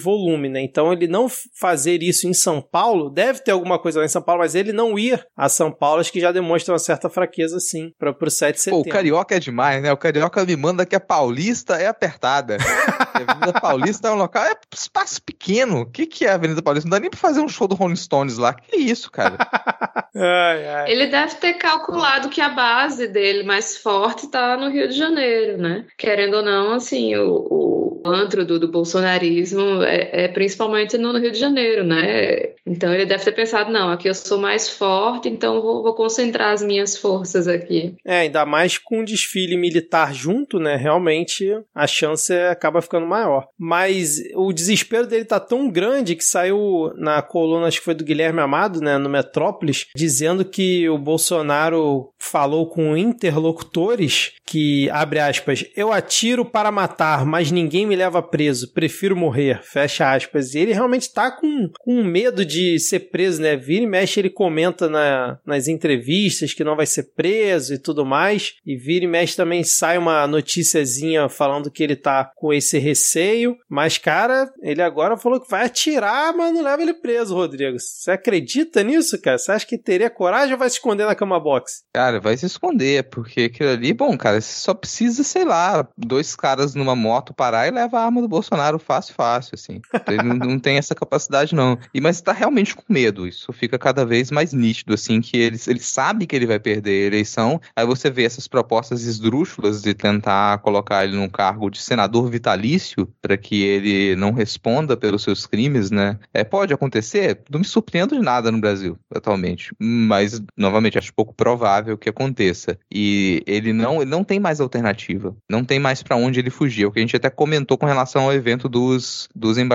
[0.49, 0.61] né?
[0.63, 4.23] Então ele não fazer isso em São Paulo, deve ter alguma coisa lá em São
[4.23, 7.59] Paulo, mas ele não ir a São Paulo, acho que já demonstra uma certa fraqueza,
[7.61, 8.85] sim, para o 7 de setembro.
[8.85, 9.93] Pô, o Carioca é demais, né?
[9.93, 12.57] O Carioca me manda que a Paulista é apertada.
[13.13, 15.81] a Avenida Paulista é um local, é espaço pequeno.
[15.81, 16.89] O que, que é a Avenida Paulista?
[16.89, 18.55] Não dá nem pra fazer um show do Rolling Stones lá.
[18.55, 19.37] Que isso, cara?
[20.15, 20.91] ai, ai.
[20.91, 25.59] Ele deve ter calculado que a base dele mais forte tá no Rio de Janeiro,
[25.59, 25.87] né?
[25.97, 31.31] Querendo ou não, assim, o, o antro do, do bolsonarismo é, é, principalmente no Rio
[31.31, 32.51] de Janeiro, né?
[32.67, 36.53] Então ele deve ter pensado, não, aqui eu sou mais forte, então vou, vou concentrar
[36.53, 37.95] as minhas forças aqui.
[38.05, 40.77] É, ainda mais com um desfile militar junto, né?
[40.77, 43.47] Realmente a chance acaba ficando maior.
[43.59, 48.05] Mas o desespero dele tá tão grande que saiu na coluna, acho que foi do
[48.05, 55.65] Guilherme Amado, né, no Metrópolis, dizendo que o Bolsonaro falou com interlocutores que, abre aspas,
[55.77, 60.55] eu atiro para matar, mas ninguém me me leva preso, prefiro morrer, fecha aspas.
[60.55, 63.57] E ele realmente tá com, com medo de ser preso, né?
[63.57, 68.05] Vira e mexe, ele comenta na, nas entrevistas que não vai ser preso e tudo
[68.05, 68.55] mais.
[68.65, 73.57] E vira e mexe também sai uma noticiazinha falando que ele tá com esse receio.
[73.69, 77.79] Mas, cara, ele agora falou que vai atirar, mas não leva ele preso, Rodrigo.
[77.79, 79.39] Você acredita nisso, cara?
[79.39, 81.83] Você acha que teria coragem ou vai se esconder na cama box?
[81.93, 86.37] Cara, vai se esconder, porque aquilo ali, bom, cara, você só precisa, sei lá, dois
[86.37, 89.81] caras numa moto parar e leva a arma do Bolsonaro fácil, fácil, assim.
[90.09, 91.79] Ele não, tem essa capacidade, não.
[91.93, 93.27] E, mas tá realmente com medo.
[93.27, 97.05] Isso fica cada vez mais nítido, assim, que ele, ele sabe que ele vai perder
[97.05, 97.61] a eleição.
[97.75, 103.09] Aí você vê essas propostas esdrúxulas de tentar colocar ele num cargo de senador vitalício
[103.21, 106.19] para que ele não responda pelos seus crimes, né?
[106.33, 111.35] É, pode acontecer, não me surpreendo de nada no Brasil atualmente, mas novamente acho pouco
[111.35, 112.79] provável que aconteça.
[112.93, 116.85] E ele não, ele não tem mais alternativa, não tem mais para onde ele fugir.
[116.85, 119.72] É o que a gente até comentou com relação ao evento dos, dos embaixadores.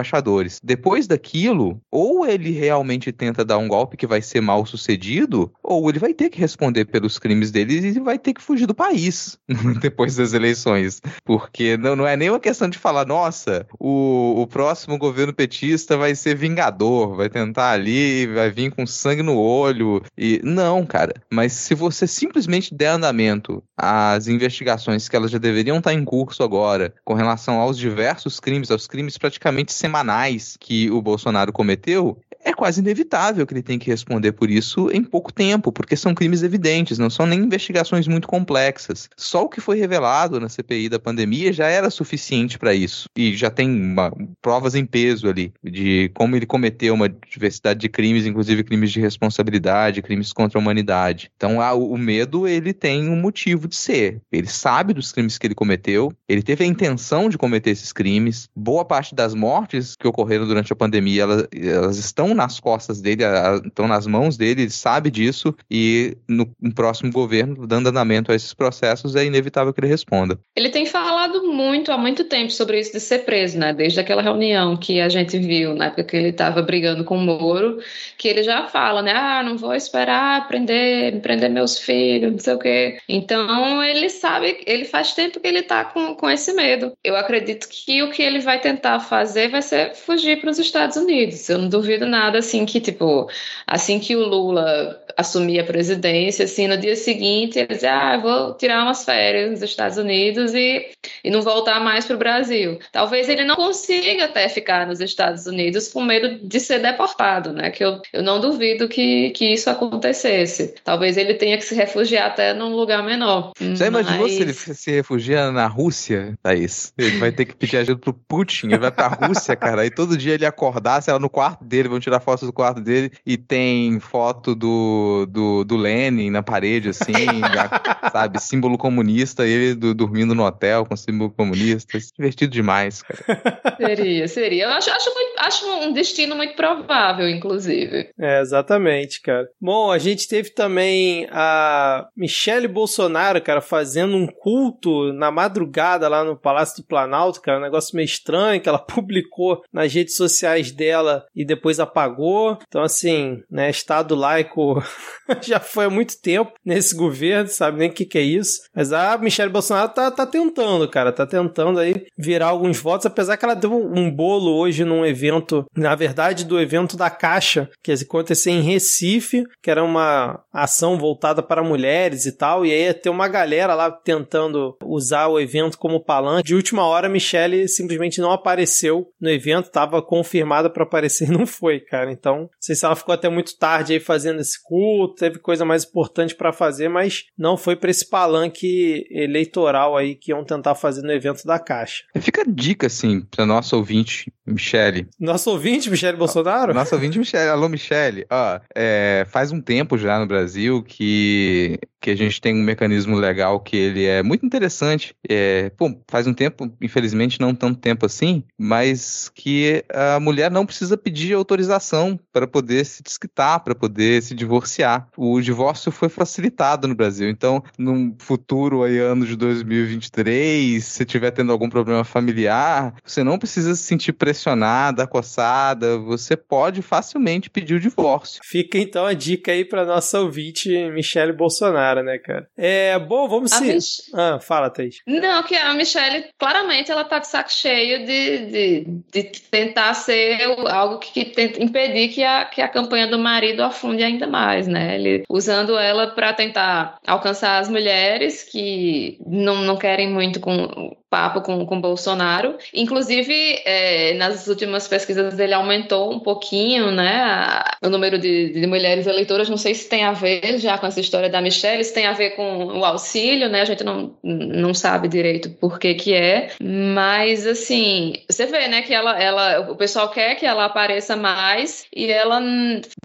[0.63, 5.89] Depois daquilo, ou ele realmente tenta dar um golpe que vai ser mal sucedido, ou
[5.89, 9.37] ele vai ter que responder pelos crimes dele e vai ter que fugir do país
[9.81, 11.01] depois das eleições.
[11.23, 15.97] Porque não, não é nem uma questão de falar, nossa, o, o próximo governo petista
[15.97, 20.01] vai ser vingador, vai tentar ali, vai vir com sangue no olho.
[20.17, 21.13] E não, cara.
[21.31, 26.43] Mas se você simplesmente der andamento às investigações que elas já deveriam estar em curso
[26.43, 32.53] agora, com relação aos diversos crimes, aos crimes praticamente semanais que o Bolsonaro cometeu, é
[32.53, 36.43] quase inevitável que ele tenha que responder por isso em pouco tempo, porque são crimes
[36.43, 39.09] evidentes, não são nem investigações muito complexas.
[39.17, 43.09] Só o que foi revelado na CPI da pandemia já era suficiente para isso.
[43.17, 47.89] E já tem uma, provas em peso ali de como ele cometeu uma diversidade de
[47.89, 51.29] crimes, inclusive crimes de responsabilidade, crimes contra a humanidade.
[51.35, 54.21] Então, a, o medo, ele tem um motivo de ser.
[54.31, 58.47] Ele sabe dos crimes que ele cometeu, ele teve a intenção de cometer esses crimes.
[58.55, 63.23] Boa parte das mortes que ocorreram durante a pandemia, elas, elas estão nas costas dele,
[63.65, 68.35] estão nas mãos dele, ele sabe disso e no, no próximo governo, dando andamento a
[68.35, 70.39] esses processos, é inevitável que ele responda.
[70.55, 73.73] Ele tem falado muito, há muito tempo, sobre isso de ser preso, né?
[73.73, 77.21] Desde aquela reunião que a gente viu, na época que ele estava brigando com o
[77.21, 77.79] Moro,
[78.17, 79.13] que ele já fala, né?
[79.13, 82.97] Ah, não vou esperar prender, prender meus filhos, não sei o quê.
[83.07, 86.93] Então, ele sabe, ele faz tempo que ele tá com, com esse medo.
[87.03, 90.97] Eu acredito que o que ele vai tentar fazer vai ser fugir para os Estados
[90.97, 91.49] Unidos.
[91.49, 93.29] Eu não duvido nada nada assim que, tipo,
[93.65, 98.53] assim que o Lula assumir a presidência, assim, no dia seguinte ele dizer, ah, vou
[98.53, 100.91] tirar umas férias nos Estados Unidos e,
[101.23, 102.79] e não voltar mais para o Brasil.
[102.91, 107.71] Talvez ele não consiga até ficar nos Estados Unidos com medo de ser deportado, né?
[107.71, 110.75] Que eu, eu não duvido que, que isso acontecesse.
[110.83, 113.53] Talvez ele tenha que se refugiar até num lugar menor.
[113.59, 114.05] Já Mas...
[114.05, 116.93] imaginou se ele se refugia na Rússia, Thaís?
[116.97, 120.17] Ele vai ter que pedir ajuda pro Putin, ele vai pra Rússia, cara, e todo
[120.17, 123.37] dia ele acordar, sei lá, no quarto dele, vão tirar fotos do quarto dele e
[123.37, 127.13] tem foto do, do, do Lenin na parede, assim,
[128.11, 128.41] sabe?
[128.41, 131.97] Símbolo comunista, ele do, dormindo no hotel com símbolo comunista.
[132.17, 133.77] Divertido demais, cara.
[133.77, 134.63] Seria, seria.
[134.65, 138.09] Eu acho, acho, muito, acho um destino muito provável, inclusive.
[138.19, 139.47] É, exatamente, cara.
[139.61, 146.23] Bom, a gente teve também a Michele Bolsonaro, cara, fazendo um culto na madrugada lá
[146.23, 147.59] no Palácio do Planalto, cara.
[147.59, 149.36] Um negócio meio estranho que ela publicou
[149.71, 152.57] nas redes sociais dela e depois apagou.
[152.67, 154.81] Então, assim, né, Estado laico
[155.43, 158.61] já foi há muito tempo nesse governo, sabe nem o que, que é isso.
[158.75, 163.37] Mas a Michelle Bolsonaro tá, tá tentando, cara, tá tentando aí virar alguns votos, apesar
[163.37, 167.91] que ela deu um bolo hoje num evento, na verdade, do evento da Caixa, que
[167.91, 172.93] ia acontecer em Recife, que era uma ação voltada para mulheres e tal, e aí
[172.93, 176.47] ter uma galera lá tentando usar o evento como palanque.
[176.47, 181.79] De última hora, Michelle simplesmente não apareceu no evento, tava confirmada para aparecer não foi,
[181.79, 182.11] cara.
[182.11, 185.65] Então, não sei se ela ficou até muito tarde aí fazendo esse culto, teve coisa
[185.65, 190.75] mais importante para fazer, mas não foi para esse palanque eleitoral aí que iam tentar
[190.75, 192.03] fazer no evento da Caixa.
[192.19, 195.07] Fica a dica, assim, para nosso ouvinte, Michele.
[195.19, 196.73] Nosso ouvinte, Michele Bolsonaro?
[196.73, 197.49] Nosso ouvinte, Michele.
[197.49, 198.25] Alô, Michele.
[198.29, 203.17] Ó, é, faz um tempo já no Brasil que, que a gente tem um mecanismo
[203.17, 205.13] legal que ele é muito interessante.
[205.27, 210.65] É, pô, faz um tempo, infelizmente não tanto tempo assim, mas que a mulher não
[210.65, 215.09] precisa pedir autorização para poder se desquitar, para poder se divorciar.
[215.17, 217.29] O divórcio foi facilitado no Brasil.
[217.29, 223.37] Então, no futuro aí, ano de 2023, se tiver tendo algum problema familiar, você não
[223.37, 228.39] precisa se sentir pressionado pressionada, acossada, você pode facilmente pedir o divórcio.
[228.43, 232.47] Fica então a dica aí pra nossa ouvinte Michele Bolsonaro, né, cara?
[232.55, 233.63] É, bom, vamos se...
[233.63, 234.97] Mich- Ah, fala, Thaís.
[235.07, 240.39] Não, que a Michelle, claramente, ela tá de saco cheio de, de, de tentar ser
[240.69, 244.67] algo que, que tenta impedir que a, que a campanha do marido afunde ainda mais,
[244.67, 244.95] né?
[244.95, 251.41] Ele, usando ela para tentar alcançar as mulheres que não, não querem muito com papo
[251.41, 252.57] com com Bolsonaro.
[252.73, 259.07] Inclusive, é, nas últimas pesquisas dele aumentou um pouquinho, né, o número de, de mulheres
[259.07, 259.49] eleitoras.
[259.49, 262.13] Não sei se tem a ver já com essa história da Michelle, se tem a
[262.13, 263.61] ver com o auxílio, né?
[263.61, 268.81] A gente não, não sabe direito por que que é, mas assim, você vê, né,
[268.81, 272.39] que ela, ela, o pessoal quer que ela apareça mais e ela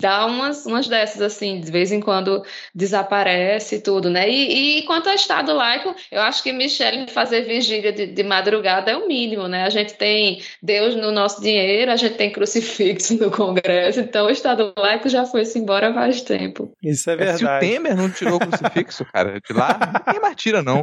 [0.01, 2.43] dá umas, umas dessas assim, de vez em quando
[2.75, 4.29] desaparece tudo, né?
[4.29, 8.91] E, e quanto ao Estado laico, eu acho que Michelle fazer vigília de, de madrugada
[8.91, 9.65] é o mínimo, né?
[9.65, 14.31] A gente tem Deus no nosso dinheiro, a gente tem crucifixo no Congresso, então o
[14.31, 16.73] Estado laico já foi-se embora há mais tempo.
[16.83, 17.67] Isso é É, se o verdade.
[17.69, 20.83] Temer não tirou o crucifixo, cara, de lá, ninguém mais tira, não.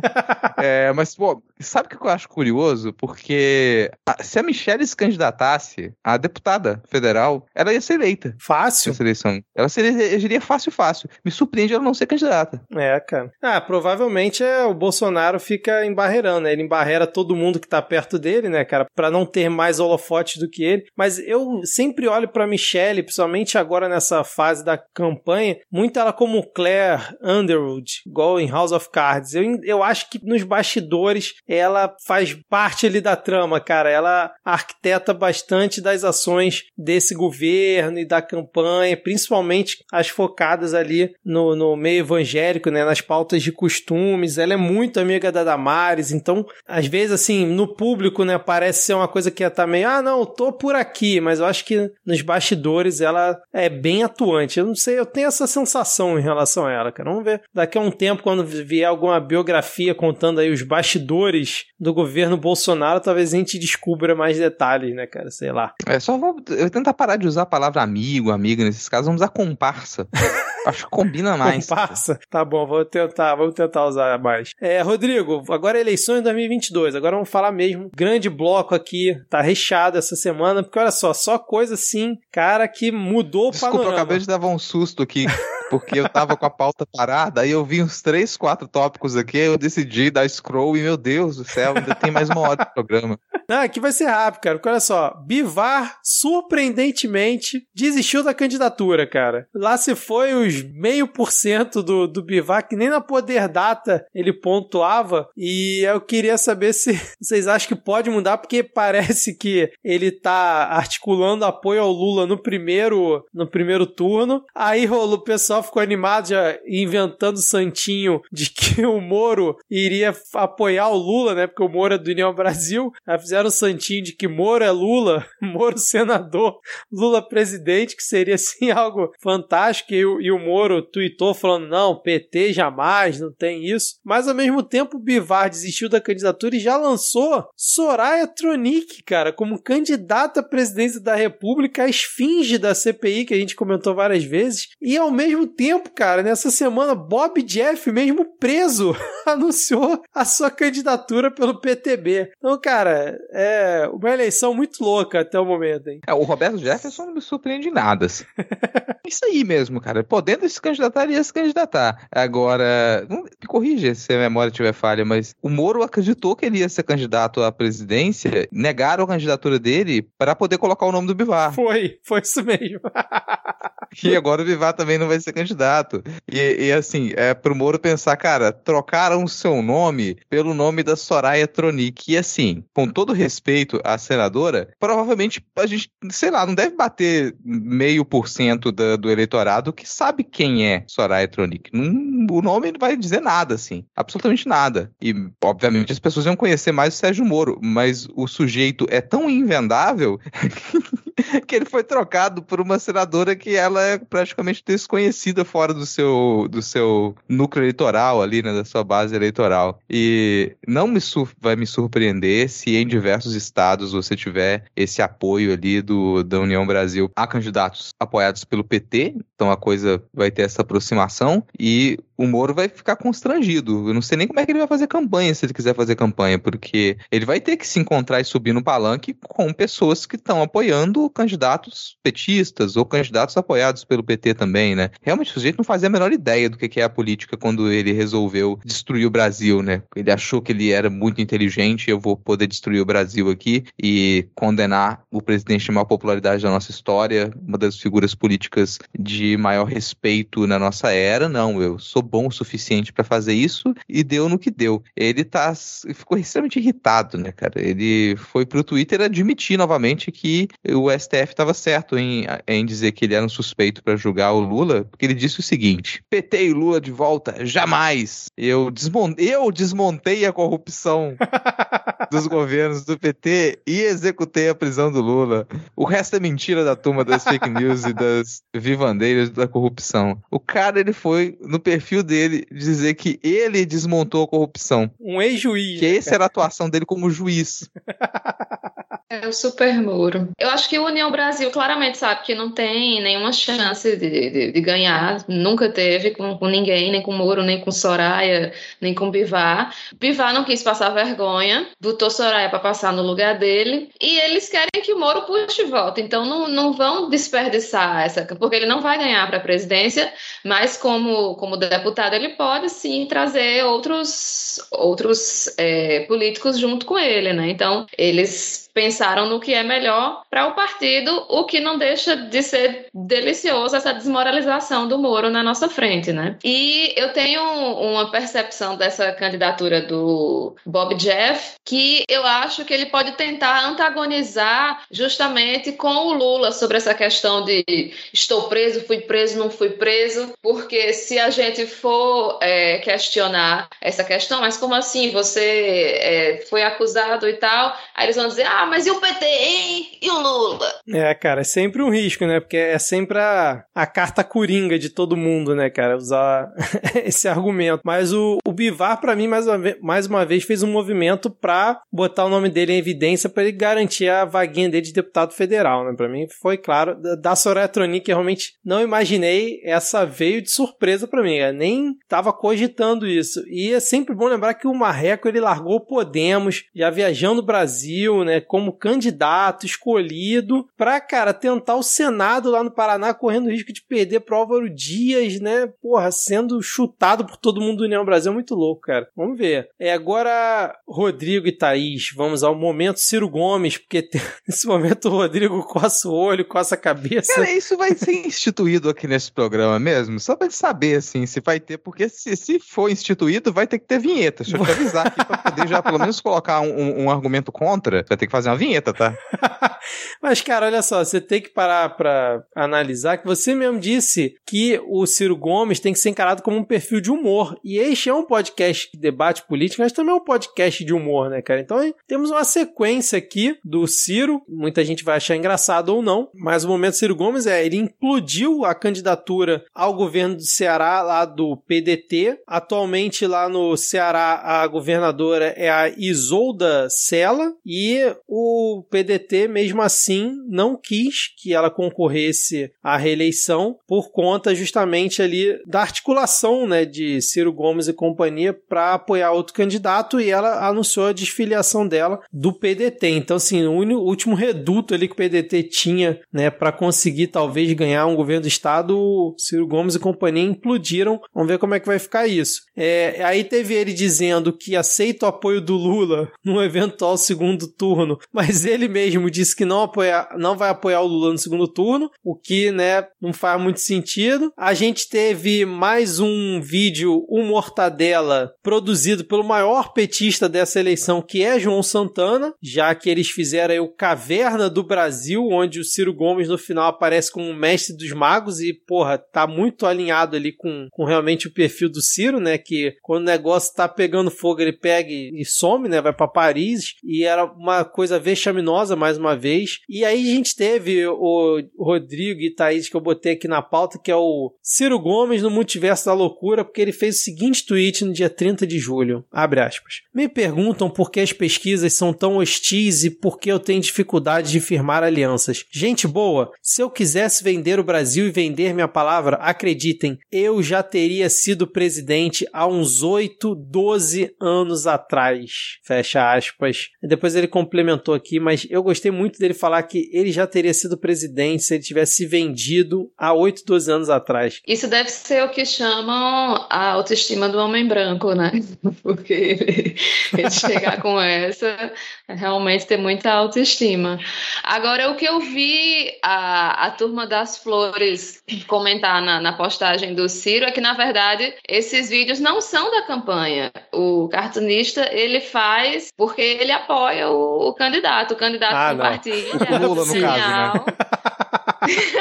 [0.57, 2.94] É, mas, pô, sabe o que eu acho curioso?
[2.94, 8.91] Porque a- se a Michelle se candidatasse a deputada federal, ela ia ser eleita Fácil.
[8.91, 9.41] nessa eleição.
[9.56, 11.10] Ela seria, elegeria fácil, fácil.
[11.23, 12.61] Me surpreende ela não ser candidata.
[12.76, 13.31] É, cara.
[13.41, 16.52] Ah, provavelmente é, o Bolsonaro fica embarreirando, né?
[16.53, 18.85] Ele embarreira todo mundo que tá perto dele, né, cara?
[18.95, 20.85] Pra não ter mais holofotes do que ele.
[20.97, 26.49] Mas eu sempre olho pra Michelle, principalmente agora nessa fase da campanha, muito ela como
[26.51, 29.34] Claire Underwood, igual em House of Cards.
[29.34, 33.89] Eu, eu acho que nos bastidores ela faz parte ali da trama, cara.
[33.89, 41.55] Ela arquiteta bastante das ações desse governo e da campanha, principalmente as focadas ali no,
[41.55, 44.38] no meio evangélico, né, nas pautas de costumes.
[44.38, 48.93] Ela é muito amiga da Damares, então, às vezes, assim, no público, né, parece ser
[48.93, 52.21] uma coisa que tá meio, ah, não, tô por aqui, mas eu acho que nos
[52.21, 54.59] bastidores ela é bem atuante.
[54.59, 57.09] Eu não sei, eu tenho essa sensação em relação a ela, cara.
[57.09, 61.93] Vamos ver daqui a um tempo, quando vier alguma biografia contando aí os bastidores do
[61.93, 65.31] governo Bolsonaro, talvez a gente descubra mais detalhes, né, cara?
[65.31, 65.73] Sei lá.
[65.87, 69.21] É só vou, eu tentar parar de usar a palavra amigo, amiga nesses casos, vamos
[69.21, 70.07] usar comparsa.
[70.69, 71.65] Acho que combina mais.
[71.67, 72.19] Comparsa?
[72.29, 74.51] Tá bom, vou tentar, vamos tentar usar mais.
[74.61, 77.89] É, Rodrigo, agora é eleições 2022, agora vamos falar mesmo.
[77.95, 82.91] Grande bloco aqui, tá recheado essa semana, porque olha só, só coisa assim, cara, que
[82.91, 84.01] mudou o Desculpa, eu panorama.
[84.01, 85.25] acabei de dar um susto aqui,
[85.69, 89.37] porque eu tava com a pauta parada, aí eu vi uns três, quatro tópicos aqui,
[89.37, 92.73] eu decidi dar scroll e, meu Deus do céu, ainda tem mais uma hora de
[92.73, 93.19] programa.
[93.49, 94.55] Não, aqui vai ser rápido, cara.
[94.57, 99.47] Porque olha só, Bivar, surpreendentemente, desistiu da candidatura, cara.
[99.55, 104.05] Lá se foi os meio por cento do, do Bivar, que nem na Poder Data
[104.13, 105.27] ele pontuava.
[105.35, 110.67] E eu queria saber se vocês acham que pode mudar, porque parece que ele tá
[110.71, 114.43] articulando apoio ao Lula no primeiro, no primeiro turno.
[114.55, 120.90] Aí rolou, o pessoal ficou animado, já inventando santinho de que o Moro iria apoiar
[120.90, 121.48] o Lula, né?
[121.48, 122.91] Porque o Moro é do União Brasil.
[123.06, 126.60] Aí fizeram santinho de que Moro é Lula, Moro senador,
[126.91, 129.94] Lula presidente, que seria assim algo fantástico.
[129.94, 133.99] E, e o Moro tuitou falando: não, PT jamais, não tem isso.
[134.03, 139.31] Mas ao mesmo tempo, o Bivar desistiu da candidatura e já lançou Soraya Tronic, cara,
[139.31, 144.23] como candidata à presidência da República, a esfinge da CPI, que a gente comentou várias
[144.23, 144.69] vezes.
[144.81, 148.95] E ao mesmo tempo, cara, nessa semana, Bob Jeff, mesmo preso,
[149.26, 152.31] anunciou a sua candidatura pelo PTB.
[152.38, 155.99] Então, cara, é uma eleição muito louca até o momento, hein?
[156.07, 158.05] É, o Roberto Jefferson não me surpreende em nada.
[158.05, 158.23] assim.
[159.07, 160.03] Isso aí mesmo, cara.
[160.03, 162.07] Podendo se candidatar, ele ia se candidatar.
[162.11, 166.59] Agora, não, me corrija se a memória tiver falha, mas o Moro acreditou que ele
[166.59, 171.15] ia ser candidato à presidência, negaram a candidatura dele para poder colocar o nome do
[171.15, 171.53] Bivar.
[171.53, 172.81] Foi, foi isso mesmo.
[174.03, 176.03] E agora o Bivar também não vai ser candidato.
[176.31, 180.95] E, e, assim, é pro Moro pensar, cara, trocaram o seu nome pelo nome da
[180.95, 182.11] Soraya Tronic.
[182.11, 187.35] E assim, com todo respeito à senadora, provavelmente a gente, sei lá, não deve bater
[187.43, 191.71] meio por cento do eleitorado que sabe quem é Soraya Tronic.
[191.73, 193.85] O nome não vai dizer nada, assim.
[193.95, 194.91] Absolutamente nada.
[195.01, 195.13] E,
[195.43, 200.19] obviamente, as pessoas iam conhecer mais o Sérgio Moro, mas o sujeito é tão invendável
[201.47, 206.47] que ele foi trocado por uma senadora que ela é praticamente desconhecida fora do seu,
[206.49, 209.80] do seu núcleo eleitoral ali, né, da sua base eleitoral.
[209.89, 210.99] E não me
[211.39, 216.65] vai me surpreender se em diversos estados você tiver esse apoio ali do, da União
[216.65, 222.27] Brasil a candidatos apoiados pelo PT, então a coisa vai ter essa aproximação, e o
[222.27, 223.87] Moro vai ficar constrangido.
[223.87, 225.95] Eu não sei nem como é que ele vai fazer campanha se ele quiser fazer
[225.95, 230.17] campanha, porque ele vai ter que se encontrar e subir no palanque com pessoas que
[230.17, 234.89] estão apoiando candidatos petistas ou candidatos apoiados pelo PT também, né?
[235.01, 237.93] Realmente o sujeito não fazia a menor ideia do que é a política quando ele
[237.93, 239.81] resolveu destruir o Brasil, né?
[239.95, 244.27] Ele achou que ele era muito inteligente, eu vou poder destruir o Brasil aqui e
[244.35, 249.63] condenar o presidente de maior popularidade da nossa história, uma das figuras políticas de maior
[249.65, 251.29] respeito na nossa era.
[251.29, 254.84] Não, eu sou bom o suficiente para fazer isso e deu no que deu.
[254.95, 257.61] Ele tá ficou extremamente irritado, né, cara?
[257.61, 263.06] Ele foi pro Twitter admitir novamente que o STF estava certo em, em dizer que
[263.06, 266.53] ele era um suspeito para julgar o Lula, porque ele disse o seguinte: PT e
[266.53, 268.27] Lula de volta, jamais.
[268.38, 271.15] Eu, desmon eu desmontei a corrupção
[272.11, 275.48] dos governos do PT e executei a prisão do Lula.
[275.76, 280.22] O resto é mentira da turma das fake news e das vivandeiras da corrupção.
[280.31, 284.91] O cara, ele foi no perfil dele dizer que ele desmontou a corrupção.
[284.99, 285.80] Um ex-juiz.
[285.80, 287.69] Que né, essa era a atuação dele como juiz.
[289.11, 290.30] É o super muro.
[290.38, 294.52] Eu acho que o União Brasil claramente sabe que não tem nenhuma chance de, de,
[294.52, 299.10] de ganhar, nunca teve com, com, ninguém, nem com Moro, nem com Soraya, nem com
[299.10, 299.73] Bivar.
[299.99, 304.80] Bivar não quis passar vergonha, botou Soraya para passar no lugar dele, e eles querem
[304.84, 308.99] que o Moro puxe volta, então não, não vão desperdiçar essa, porque ele não vai
[308.99, 310.14] ganhar para a presidência,
[310.45, 317.34] mas como, como deputado ele pode sim trazer outros, outros é, políticos junto com ele,
[317.34, 317.49] né?
[317.49, 322.41] Então eles pensaram no que é melhor para o partido, o que não deixa de
[322.41, 326.38] ser delicioso essa desmoralização do Moro na nossa frente, né?
[326.45, 332.85] E eu tenho uma percepção dessa candidatura do Bob Jeff que eu acho que ele
[332.85, 337.65] pode tentar antagonizar justamente com o Lula sobre essa questão de
[338.14, 344.06] estou preso, fui preso, não fui preso, porque se a gente for é, questionar essa
[344.06, 348.68] questão, mas como assim você é, foi acusado e tal, aí eles vão dizer, ah,
[348.69, 349.87] mas e o PT, hein?
[350.01, 350.73] E o Lula?
[350.87, 352.39] É, cara, é sempre um risco, né?
[352.39, 355.97] Porque é sempre a, a carta coringa de todo mundo, né, cara?
[355.97, 356.51] Usar
[357.03, 357.81] esse argumento.
[357.83, 361.29] Mas o, o Bivar, para mim, mais uma, vez, mais uma vez, fez um movimento
[361.29, 365.33] pra botar o nome dele em evidência para ele garantir a vaguinha dele de deputado
[365.33, 365.93] federal, né?
[365.95, 366.97] Pra mim foi claro.
[367.21, 369.59] Da Soraya Tronic, eu realmente não imaginei.
[369.63, 371.35] Essa veio de surpresa para mim.
[371.35, 373.43] Eu nem tava cogitando isso.
[373.47, 377.45] E é sempre bom lembrar que o Marreco, ele largou o Podemos, já viajando o
[377.45, 378.41] Brasil, né?
[378.49, 383.71] Com como candidato escolhido para, cara, tentar o Senado lá no Paraná, correndo o risco
[383.71, 385.71] de perder pro Álvaro Dias, né?
[385.81, 389.07] Porra, sendo chutado por todo mundo do União Brasil, é muito louco, cara.
[389.15, 389.69] Vamos ver.
[389.80, 395.11] É agora Rodrigo e Thaís, vamos ao momento Ciro Gomes, porque tem, nesse momento o
[395.11, 397.35] Rodrigo coça o olho, coça a cabeça.
[397.35, 400.19] Cara, isso vai ser instituído aqui nesse programa mesmo?
[400.19, 403.80] Só pra gente saber, assim, se vai ter, porque se, se for instituído, vai ter
[403.80, 404.43] que ter vinheta.
[404.43, 407.53] Deixa eu te avisar aqui pra poder já pelo menos colocar um, um, um argumento
[407.53, 408.03] contra.
[408.05, 409.15] Vai ter que fazer fazer uma vinheta, tá?
[410.21, 414.79] Mas, cara, olha só, você tem que parar pra analisar que você mesmo disse que
[414.87, 417.57] o Ciro Gomes tem que ser encarado como um perfil de humor.
[417.63, 421.29] E este é um podcast que debate política, mas também é um podcast de humor,
[421.29, 421.61] né, cara?
[421.61, 424.41] Então temos uma sequência aqui do Ciro.
[424.47, 428.65] Muita gente vai achar engraçado ou não, mas o momento Ciro Gomes é ele implodiu
[428.65, 432.39] a candidatura ao governo do Ceará lá do PDT.
[432.47, 437.99] Atualmente lá no Ceará a governadora é a Isolda Sela e
[438.31, 445.60] o PDT mesmo assim não quis que ela concorresse à reeleição por conta justamente ali
[445.65, 451.07] da articulação, né, de Ciro Gomes e companhia para apoiar outro candidato e ela anunciou
[451.07, 453.07] a desfiliação dela do PDT.
[453.10, 458.06] Então, assim, o último reduto ali que o PDT tinha, né, para conseguir talvez ganhar
[458.06, 461.19] um governo do estado, Ciro Gomes e companhia implodiram.
[461.34, 462.61] Vamos ver como é que vai ficar isso.
[462.77, 468.18] É, aí teve ele dizendo que aceita o apoio do Lula no eventual segundo turno
[468.33, 472.09] mas ele mesmo disse que não, apoia, não vai apoiar o Lula no segundo turno,
[472.23, 474.51] o que, né, não faz muito sentido.
[474.57, 481.43] A gente teve mais um vídeo, um Mortadela, produzido pelo maior petista dessa eleição, que
[481.43, 486.13] é João Santana, já que eles fizeram aí o Caverna do Brasil, onde o Ciro
[486.13, 490.87] Gomes no final aparece como mestre dos magos e, porra, tá muito alinhado ali com,
[490.91, 494.73] com realmente o perfil do Ciro, né, que quando o negócio tá pegando fogo, ele
[494.73, 499.18] pega e, e some, né, vai para Paris, e era uma coisa coisa vexaminosa mais
[499.18, 499.80] uma vez.
[499.88, 503.99] E aí a gente teve o Rodrigo e Thaís que eu botei aqui na pauta,
[503.99, 508.03] que é o Ciro Gomes no Multiverso da Loucura, porque ele fez o seguinte tweet
[508.03, 509.23] no dia 30 de julho.
[509.31, 509.95] Abre aspas.
[510.14, 514.52] Me perguntam por que as pesquisas são tão hostis e por que eu tenho dificuldade
[514.52, 515.65] de firmar alianças.
[515.72, 520.81] Gente boa, se eu quisesse vender o Brasil e vender minha palavra, acreditem, eu já
[520.81, 525.77] teria sido presidente há uns 8, 12 anos atrás.
[525.84, 526.90] Fecha aspas.
[527.03, 530.97] Depois ele complementou aqui, mas eu gostei muito dele falar que ele já teria sido
[530.97, 534.61] presidente se ele tivesse vendido há 8, 12 anos atrás.
[534.67, 538.51] Isso deve ser o que chamam a autoestima do homem branco, né?
[539.03, 539.95] Porque ele,
[540.38, 541.91] ele chegar com essa,
[542.27, 544.19] realmente ter muita autoestima.
[544.63, 550.27] Agora, o que eu vi a, a turma das flores comentar na, na postagem do
[550.30, 553.71] Ciro é que, na verdade, esses vídeos não são da campanha.
[553.91, 557.88] O cartunista, ele faz porque ele apoia o, o candidato.
[558.31, 558.97] O candidato Ah, não.
[559.03, 559.53] compartilha.
[559.55, 560.73] O Lula, no sinal.
[560.73, 560.93] caso, né?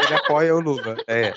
[0.07, 0.97] Ele apoia o Lula.
[1.07, 1.35] É.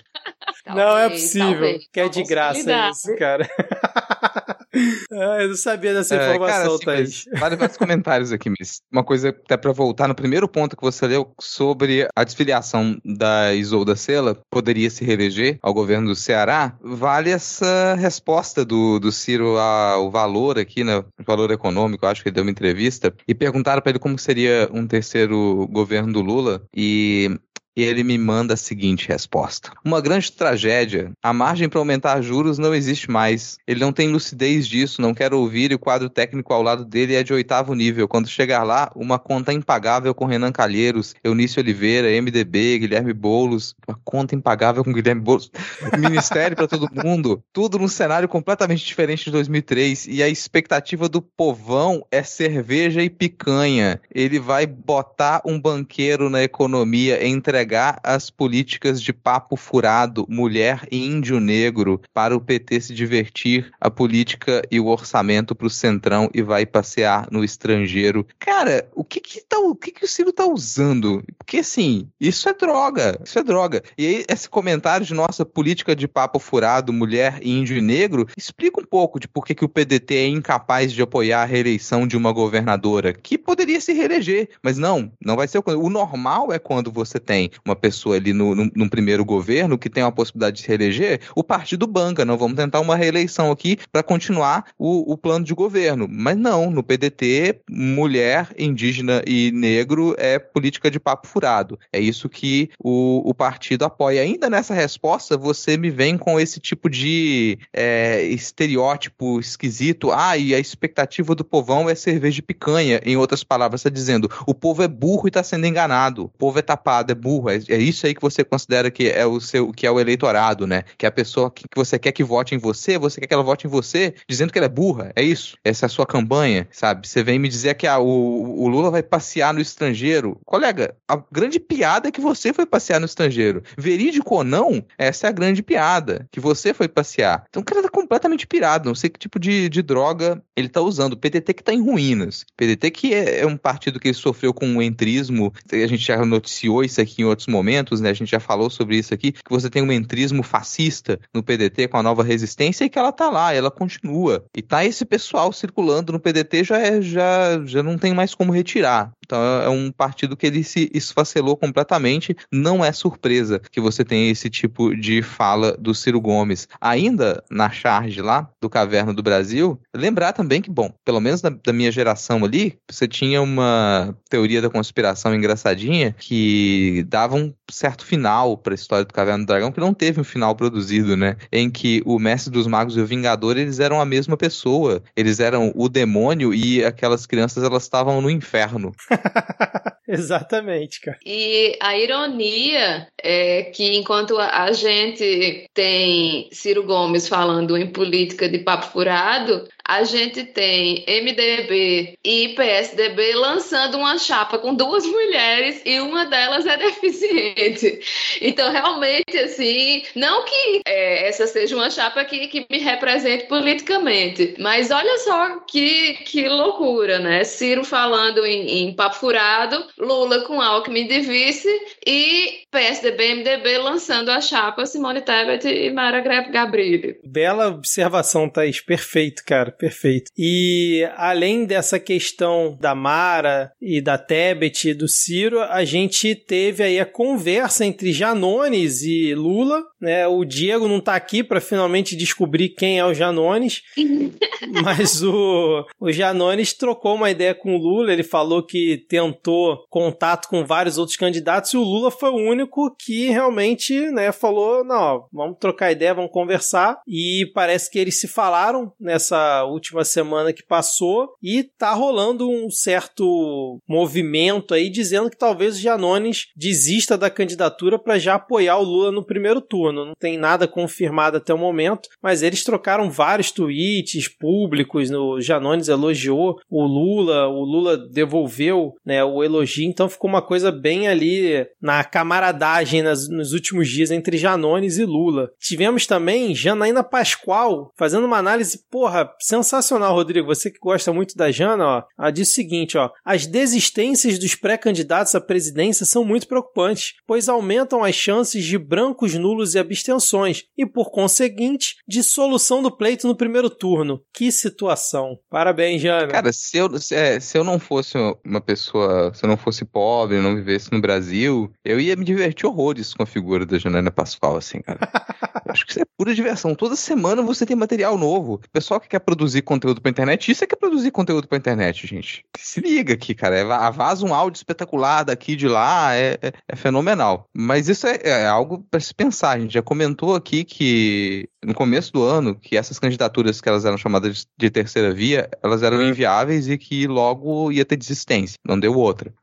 [0.67, 1.51] não é Talvez, possível.
[1.51, 1.87] talvez.
[1.91, 3.47] que é de graça isso, cara.
[5.11, 9.03] ah, eu não sabia dessa É, informação, cara, assim, vários, vários comentários aqui, mas uma
[9.03, 13.95] coisa até pra voltar no primeiro ponto que você leu sobre a desfiliação da Isolda
[13.95, 20.09] Sela poderia se reeleger ao governo do Ceará, vale essa resposta do, do Ciro ao
[20.09, 23.89] valor aqui, né, o valor econômico, acho que ele deu uma entrevista, e perguntaram pra
[23.89, 27.29] ele como seria um terceiro governo do Lula, e
[27.75, 31.11] e ele me manda a seguinte resposta: Uma grande tragédia.
[31.23, 33.57] A margem para aumentar juros não existe mais.
[33.67, 37.15] Ele não tem lucidez disso, não quer ouvir e o quadro técnico ao lado dele
[37.15, 38.07] é de oitavo nível.
[38.07, 43.75] Quando chegar lá, uma conta impagável com Renan Calheiros, Eunício Oliveira, MDB, Guilherme Boulos.
[43.87, 45.51] Uma conta impagável com Guilherme Boulos.
[45.97, 47.43] Ministério para todo mundo.
[47.53, 50.07] Tudo num cenário completamente diferente de 2003.
[50.07, 53.99] E a expectativa do povão é cerveja e picanha.
[54.13, 57.23] Ele vai botar um banqueiro na economia,
[57.61, 63.71] entregar as políticas de papo furado, mulher e índio negro, para o PT se divertir,
[63.79, 68.25] a política e o orçamento para o centrão e vai passear no estrangeiro.
[68.39, 71.23] Cara, o que que, tá, o, que que o Ciro tá usando?
[71.37, 73.83] Porque assim, isso é droga, isso é droga.
[73.95, 78.81] E aí, esse comentário de nossa política de papo furado, mulher, índio e negro, explica
[78.81, 82.17] um pouco de por que, que o PDT é incapaz de apoiar a reeleição de
[82.17, 86.57] uma governadora que poderia se reeleger, mas não, não vai ser o, o normal é
[86.57, 90.57] quando você tem uma pessoa ali no, no, num primeiro governo que tem a possibilidade
[90.57, 95.11] de se reeleger, o partido banca, não vamos tentar uma reeleição aqui para continuar o,
[95.11, 96.07] o plano de governo.
[96.09, 101.79] Mas não, no PDT, mulher, indígena e negro é política de papo furado.
[101.91, 104.21] É isso que o, o partido apoia.
[104.21, 110.11] Ainda nessa resposta, você me vem com esse tipo de é, estereótipo esquisito.
[110.11, 113.01] Ah, e a expectativa do povão é cerveja de picanha.
[113.05, 116.25] Em outras palavras, está dizendo: o povo é burro e está sendo enganado.
[116.25, 117.40] O povo é tapado, é burro.
[117.49, 120.67] É, é isso aí que você considera que é o seu, que é o eleitorado,
[120.67, 120.83] né?
[120.97, 123.33] Que é a pessoa que, que você quer que vote em você, você quer que
[123.33, 125.11] ela vote em você, dizendo que ela é burra.
[125.15, 125.57] É isso.
[125.63, 127.07] Essa é a sua campanha, sabe?
[127.07, 130.39] Você vem me dizer que ah, o, o Lula vai passear no estrangeiro.
[130.45, 133.63] Colega, a grande piada é que você foi passear no estrangeiro.
[133.77, 136.27] Verídico ou não, essa é a grande piada.
[136.31, 137.45] Que você foi passear.
[137.49, 138.87] Então o cara tá completamente pirado.
[138.87, 141.13] Não sei que tipo de, de droga ele tá usando.
[141.13, 142.41] O PDT que tá em ruínas.
[142.41, 145.53] O PDT que é, é um partido que sofreu com um entrismo.
[145.71, 148.09] A gente já noticiou isso aqui em outros momentos, né?
[148.09, 149.31] A gente já falou sobre isso aqui.
[149.31, 153.11] Que você tem um entrismo fascista no PDT com a nova resistência e que ela
[153.11, 154.45] tá lá, ela continua.
[154.55, 158.51] E tá esse pessoal circulando no PDT já, é, já, já não tem mais como
[158.51, 159.11] retirar.
[159.25, 162.35] Então é um partido que ele se esfacelou completamente.
[162.51, 166.67] Não é surpresa que você tenha esse tipo de fala do Ciro Gomes.
[166.79, 171.49] Ainda na charge lá do Caverna do Brasil, lembrar também que, bom, pelo menos da,
[171.49, 178.03] da minha geração ali, você tinha uma teoria da conspiração engraçadinha que dava um certo
[178.03, 181.37] final para a história do Caverna do Dragão, que não teve um final produzido, né?
[181.51, 185.03] Em que o Mestre dos Magos e o Vingador, eles eram a mesma pessoa.
[185.15, 188.91] Eles eram o demônio e aquelas crianças, elas estavam no inferno.
[190.07, 191.17] Exatamente, cara.
[191.25, 198.59] E a ironia é que enquanto a gente tem Ciro Gomes falando em política de
[198.59, 205.99] papo furado, a gente tem MDB e PSDB lançando uma chapa com duas mulheres e
[205.99, 207.99] uma delas é deficiente.
[208.39, 214.55] Então, realmente, assim, não que é, essa seja uma chapa que, que me represente politicamente,
[214.59, 217.43] mas olha só que, que loucura, né?
[217.43, 221.69] Ciro falando em, em papo furado, Lula com Alckmin de vice
[222.07, 227.19] e PSDB MDB lançando a chapa Simone Tebet e Mara Gabrilli.
[227.25, 228.79] Bela observação, Thaís.
[228.79, 229.80] Perfeito, cara.
[229.81, 230.29] Perfeito.
[230.37, 236.83] E além dessa questão da Mara e da Tebet e do Ciro, a gente teve
[236.83, 240.27] aí a conversa entre Janones e Lula, né?
[240.27, 243.81] O Diego não tá aqui para finalmente descobrir quem é o Janones.
[244.83, 250.47] Mas o, o Janones trocou uma ideia com o Lula, ele falou que tentou contato
[250.47, 255.25] com vários outros candidatos e o Lula foi o único que realmente né, falou: não,
[255.33, 257.01] vamos trocar ideia, vamos conversar.
[257.07, 262.69] E parece que eles se falaram nessa última semana que passou e tá rolando um
[262.69, 268.83] certo movimento aí dizendo que talvez o Janones desista da candidatura para já apoiar o
[268.83, 270.05] Lula no primeiro turno.
[270.05, 275.09] Não tem nada confirmado até o momento, mas eles trocaram vários tweets públicos.
[275.11, 280.71] O Janones elogiou o Lula, o Lula devolveu né, o elogio, então ficou uma coisa
[280.71, 285.49] bem ali na camaradagem nas, nos últimos dias entre Janones e Lula.
[285.59, 290.47] Tivemos também Janaína Pascoal fazendo uma análise, porra, sensacional, Rodrigo.
[290.47, 294.55] Você que gosta muito da Jana, ó, ela diz o seguinte, ó: as desistências dos
[294.55, 300.63] pré-candidatos à presidência são muito preocupantes, pois aumentam as chances de brancos nulos e abstenções
[300.77, 304.21] e, por conseguinte, de solução do pleito no primeiro turno.
[304.33, 305.37] Que situação.
[305.49, 306.27] Parabéns, Jana.
[306.27, 309.83] Cara, se eu, se, é, se eu não fosse uma pessoa, se eu não fosse
[309.83, 314.11] pobre, não vivesse no Brasil, eu ia me divertir horrores com a figura da Janaína
[314.11, 314.99] Pascoal, assim, cara.
[315.67, 316.75] acho que isso é pura diversão.
[316.75, 318.55] Toda semana você tem material novo.
[318.55, 321.57] O pessoal que quer produzir conteúdo pra internet, isso é que é produzir conteúdo pra
[321.57, 322.45] internet, gente.
[322.57, 323.57] Se liga aqui, cara.
[323.57, 327.47] É, vaza um áudio espetacular daqui de lá, é, é, é fenomenal.
[327.53, 329.51] Mas isso é, é algo para se pensar.
[329.51, 333.85] A gente já comentou aqui que no começo do ano, que essas candidaturas que elas
[333.85, 338.57] eram chamadas de terceira via, elas eram inviáveis e que logo ia ter desistência.
[338.65, 339.33] Não deu outra.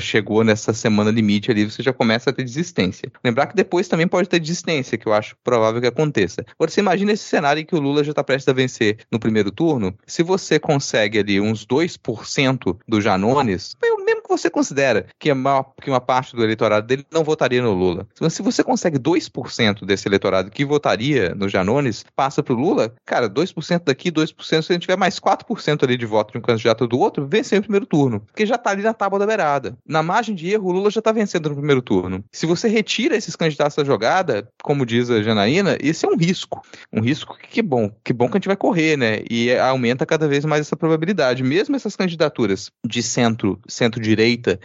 [0.00, 3.10] Chegou nessa semana limite ali, você já começa a ter desistência.
[3.24, 6.44] Lembrar que depois também pode ter desistência, que eu acho provável que aconteça.
[6.58, 9.20] Agora, você imagina esse cenário em que o Lula já está prestes a vencer no
[9.20, 9.94] primeiro turno.
[10.06, 13.99] Se você consegue ali uns 2% do Janones, que
[14.30, 18.06] você considera que, maior, que uma parte do eleitorado dele não votaria no Lula.
[18.30, 23.28] Se você consegue 2% desse eleitorado que votaria no Janones, passa para o Lula, cara,
[23.28, 26.86] 2% daqui, 2%, se a gente tiver mais 4% ali de voto de um candidato
[26.86, 28.20] do outro, venceu o primeiro turno.
[28.20, 29.76] Porque já está ali na tábua da beirada.
[29.86, 32.24] Na margem de erro, o Lula já está vencendo no primeiro turno.
[32.32, 36.62] Se você retira esses candidatos da jogada, como diz a Janaína, isso é um risco.
[36.92, 39.22] Um risco que, que bom, que bom que a gente vai correr, né?
[39.28, 41.42] E aumenta cada vez mais essa probabilidade.
[41.42, 44.19] Mesmo essas candidaturas de centro, centro-direita,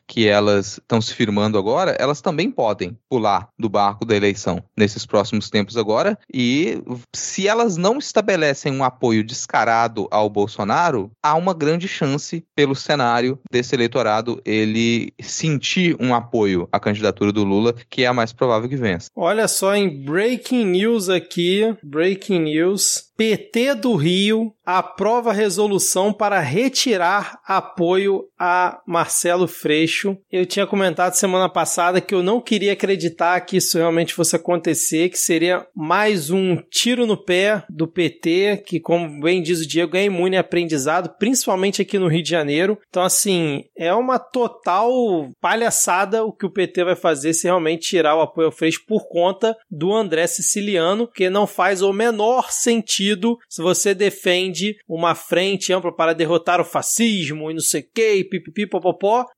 [0.07, 5.06] que elas estão se firmando agora, elas também podem pular do barco da eleição nesses
[5.06, 6.18] próximos tempos agora.
[6.34, 6.82] E
[7.14, 13.40] se elas não estabelecem um apoio descarado ao Bolsonaro, há uma grande chance pelo cenário
[13.52, 18.69] desse eleitorado ele sentir um apoio à candidatura do Lula, que é a mais provável
[18.69, 19.10] que vença.
[19.15, 23.11] Olha só em breaking news aqui, breaking news.
[23.18, 30.18] PT do Rio aprova resolução para retirar apoio a Marcelo Freixo.
[30.30, 35.10] Eu tinha comentado semana passada que eu não queria acreditar que isso realmente fosse acontecer,
[35.10, 39.96] que seria mais um tiro no pé do PT, que, como bem diz o Diego,
[39.96, 42.78] é imune a aprendizado, principalmente aqui no Rio de Janeiro.
[42.90, 44.90] Então, assim, é uma total
[45.40, 49.08] palhaçada o que o PT vai fazer se realmente tirar o apoio ao Freixo por
[49.08, 55.14] conta do André Siciliano, que não faz o menor sentido sentido se você defende uma
[55.14, 58.68] frente ampla para derrotar o fascismo e não sei o que, pipipi,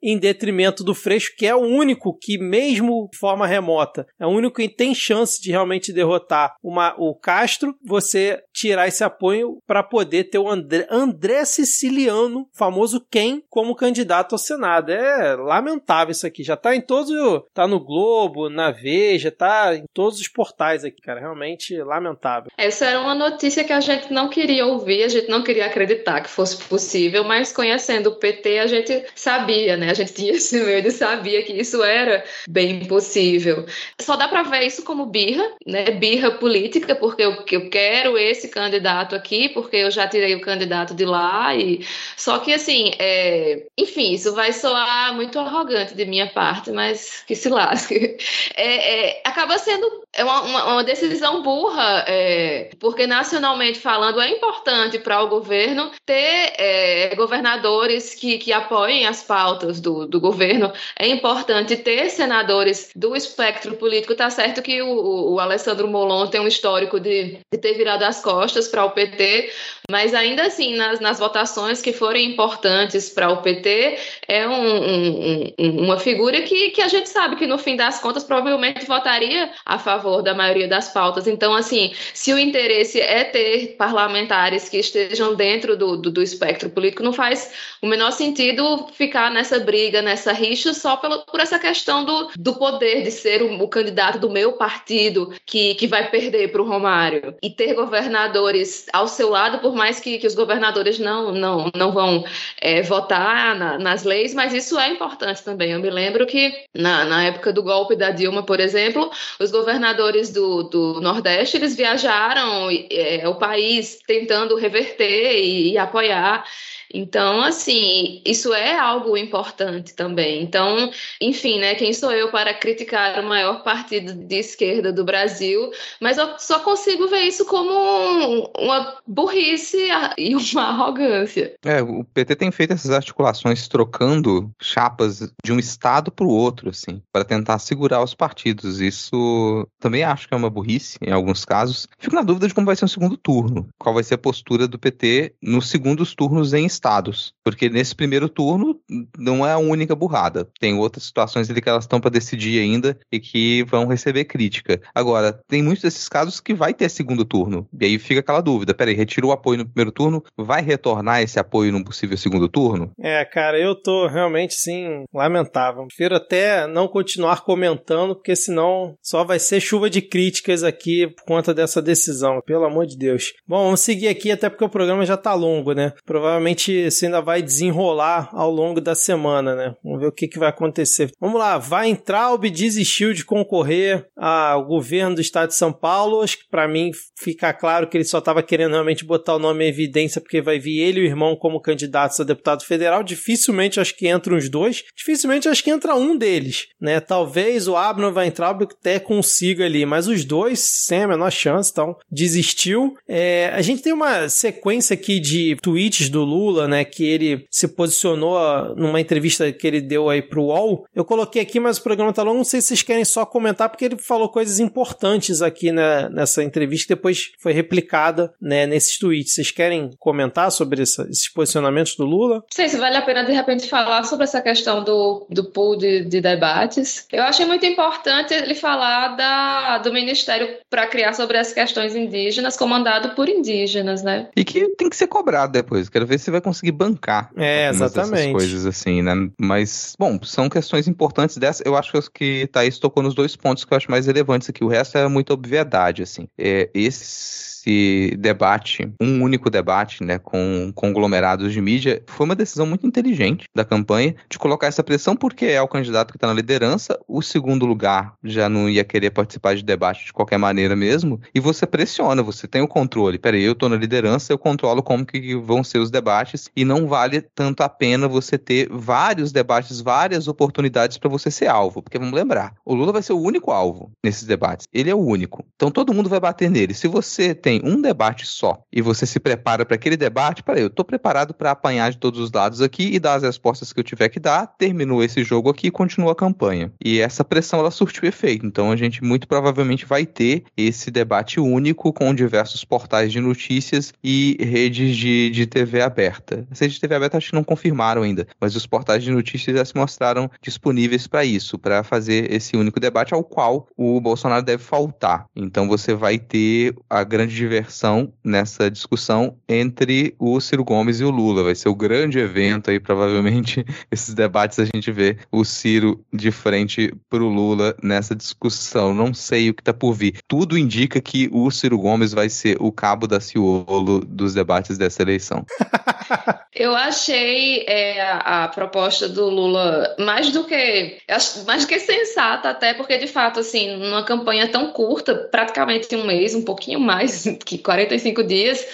[0.01, 4.29] em detrimento do Freixo, que é o único que, mesmo de forma remota, é o
[4.29, 9.83] único que tem chance de realmente derrotar uma, o Castro, você tirar esse apoio para
[9.83, 14.91] poder ter o André, André Siciliano, famoso quem, como candidato ao Senado.
[14.91, 16.43] É lamentável isso aqui.
[16.43, 17.07] Já tá em todos.
[17.53, 21.19] Tá no Globo, na Veja, tá em todos os portais aqui, cara.
[21.19, 22.51] Realmente lamentável.
[22.57, 26.21] Essa era uma notícia que a gente não queria ouvir, a gente não queria acreditar
[26.21, 29.91] que fosse possível, mas conhecendo o PT, a gente sabia, né?
[29.91, 33.65] A gente tinha esse medo e sabia que isso era bem possível.
[34.01, 35.91] Só dá para ver isso como birra, né?
[35.91, 37.23] Birra política, porque
[37.55, 42.39] eu quero esse candidato aqui, porque eu já tirei o candidato de lá e só
[42.39, 43.63] que assim, é...
[43.77, 48.17] enfim, isso vai soar muito arrogante de minha parte, mas que se lasque.
[48.55, 49.21] É, é...
[49.23, 49.87] acaba sendo
[50.17, 52.71] uma, uma, uma decisão burra, é...
[52.79, 59.05] porque nacional nacionalmente falando, é importante para o governo ter é, governadores que, que apoiem
[59.05, 64.15] as pautas do, do governo, é importante ter senadores do espectro político.
[64.15, 68.21] Tá certo que o, o Alessandro Molon tem um histórico de, de ter virado as
[68.21, 68.36] costas
[68.69, 69.49] para o PT,
[69.89, 73.97] mas ainda assim, nas, nas votações que forem importantes para o PT,
[74.27, 77.99] é um, um, um, uma figura que, que a gente sabe que no fim das
[77.99, 81.25] contas provavelmente votaria a favor da maioria das pautas.
[81.25, 86.69] Então, assim, se o interesse é ter parlamentares que estejam dentro do, do, do, espectro
[86.69, 91.57] político, não faz o menor sentido ficar nessa briga, nessa rixa, só pelo, por essa
[91.57, 96.09] questão do, do poder de ser o, o candidato do meu partido que, que vai
[96.09, 97.35] perder para o Romário.
[97.41, 101.71] E ter governador governadores ao seu lado, por mais que, que os governadores não, não,
[101.75, 102.23] não vão
[102.59, 105.71] é, votar na, nas leis, mas isso é importante também.
[105.71, 109.09] Eu me lembro que na, na época do golpe da Dilma, por exemplo,
[109.39, 116.43] os governadores do, do Nordeste eles viajaram é, o país tentando reverter e, e apoiar.
[116.93, 120.41] Então, assim, isso é algo importante também.
[120.41, 120.91] Então,
[121.21, 126.17] enfim, né, quem sou eu para criticar o maior partido de esquerda do Brasil, mas
[126.17, 129.87] eu só consigo ver isso como uma burrice
[130.17, 131.55] e uma arrogância.
[131.63, 136.69] É, o PT tem feito essas articulações trocando chapas de um estado para o outro,
[136.69, 138.79] assim, para tentar segurar os partidos.
[138.79, 141.87] Isso também acho que é uma burrice em alguns casos.
[141.99, 143.67] Fico na dúvida de como vai ser o segundo turno.
[143.79, 147.33] Qual vai ser a postura do PT nos segundos turnos em estados.
[147.43, 148.79] Porque nesse primeiro turno
[149.17, 150.47] não é a única burrada.
[150.59, 154.81] Tem outras situações ali que elas estão para decidir ainda e que vão receber crítica.
[154.93, 157.67] Agora, tem muitos desses casos que vai ter segundo turno.
[157.79, 161.39] E aí fica aquela dúvida: peraí, retirou o apoio no primeiro turno, vai retornar esse
[161.39, 162.91] apoio num possível segundo turno?
[162.99, 165.85] É, cara, eu tô realmente, sim, lamentável.
[165.87, 171.23] Prefiro até não continuar comentando, porque senão só vai ser chuva de críticas aqui por
[171.25, 173.33] conta dessa decisão, pelo amor de Deus.
[173.47, 175.93] Bom, vamos seguir aqui, até porque o programa já tá longo, né?
[176.05, 179.75] Provavelmente isso ainda vai desenrolar ao longo da semana, né?
[179.83, 181.11] Vamos ver o que, que vai acontecer.
[181.19, 186.21] Vamos lá, Weintraub desistiu de concorrer ao governo do estado de São Paulo.
[186.21, 189.65] Acho que para mim fica claro que ele só estava querendo realmente botar o nome
[189.65, 193.03] em evidência porque vai vir ele e o irmão como candidatos a deputado federal.
[193.03, 194.83] Dificilmente acho que entram os dois.
[194.95, 196.99] Dificilmente acho que entra um deles, né?
[196.99, 201.95] Talvez o Abner Weintraub até consiga ali, mas os dois sem a menor chance, então
[202.11, 202.95] desistiu.
[203.07, 207.45] É, a gente tem uma sequência aqui de tweets do Lula Lula, né, que ele
[207.51, 210.85] se posicionou numa entrevista que ele deu aí pro UOL.
[210.95, 213.69] Eu coloquei aqui, mas o programa tá longo, não sei se vocês querem só comentar,
[213.69, 218.97] porque ele falou coisas importantes aqui né, nessa entrevista, que depois foi replicada né, nesses
[218.97, 219.33] tweets.
[219.33, 222.35] Vocês querem comentar sobre essa, esses posicionamentos do Lula?
[222.35, 225.77] Não sei se vale a pena, de repente, falar sobre essa questão do, do pool
[225.77, 227.05] de, de debates.
[227.11, 232.57] Eu achei muito importante ele falar da, do Ministério para criar sobre as questões indígenas,
[232.57, 234.29] comandado por indígenas, né?
[234.35, 235.89] E que tem que ser cobrado depois.
[235.89, 237.29] Quero ver se vai conseguir bancar.
[237.35, 238.31] É, exatamente.
[238.31, 239.13] coisas assim, né?
[239.39, 241.63] Mas, bom, são questões importantes dessa.
[241.65, 244.63] Eu acho que Thaís tocou nos dois pontos que eu acho mais relevantes aqui.
[244.63, 246.27] O resto é muita obviedade, assim.
[246.37, 252.65] É, esse esse debate, um único debate, né, com conglomerados de mídia, foi uma decisão
[252.65, 256.33] muito inteligente da campanha de colocar essa pressão, porque é o candidato que está na
[256.33, 261.19] liderança, o segundo lugar já não ia querer participar de debate de qualquer maneira mesmo,
[261.35, 263.19] e você pressiona, você tem o controle.
[263.19, 266.87] Peraí, eu estou na liderança, eu controlo como que vão ser os debates, e não
[266.87, 271.99] vale tanto a pena você ter vários debates, várias oportunidades para você ser alvo, porque
[271.99, 275.45] vamos lembrar, o Lula vai ser o único alvo nesses debates, ele é o único.
[275.55, 276.73] Então todo mundo vai bater nele.
[276.73, 280.61] Se você tem tem um debate só e você se prepara para aquele debate, peraí,
[280.61, 283.79] eu estou preparado para apanhar de todos os lados aqui e dar as respostas que
[283.79, 286.71] eu tiver que dar, terminou esse jogo aqui e continua a campanha.
[286.83, 288.45] E essa pressão ela surtiu efeito.
[288.45, 293.93] Então a gente muito provavelmente vai ter esse debate único com diversos portais de notícias
[294.03, 296.45] e redes de, de TV aberta.
[296.51, 299.57] As redes de TV aberta acho que não confirmaram ainda, mas os portais de notícias
[299.57, 304.43] já se mostraram disponíveis para isso, para fazer esse único debate ao qual o Bolsonaro
[304.43, 305.25] deve faltar.
[305.35, 311.09] Então você vai ter a grande diversão nessa discussão entre o Ciro Gomes e o
[311.09, 311.43] Lula.
[311.43, 316.29] Vai ser o grande evento aí, provavelmente, esses debates a gente vê o Ciro de
[316.29, 318.93] frente para o Lula nessa discussão.
[318.93, 320.19] Não sei o que está por vir.
[320.27, 325.01] Tudo indica que o Ciro Gomes vai ser o cabo da Ciolo dos debates dessa
[325.01, 325.45] eleição.
[326.59, 330.97] Eu achei é, a, a, proposta do Lula mais do que
[331.45, 336.05] mais do que sensata, até porque de fato, assim, numa campanha tão curta, praticamente um
[336.05, 338.65] mês, um pouquinho mais que 45 dias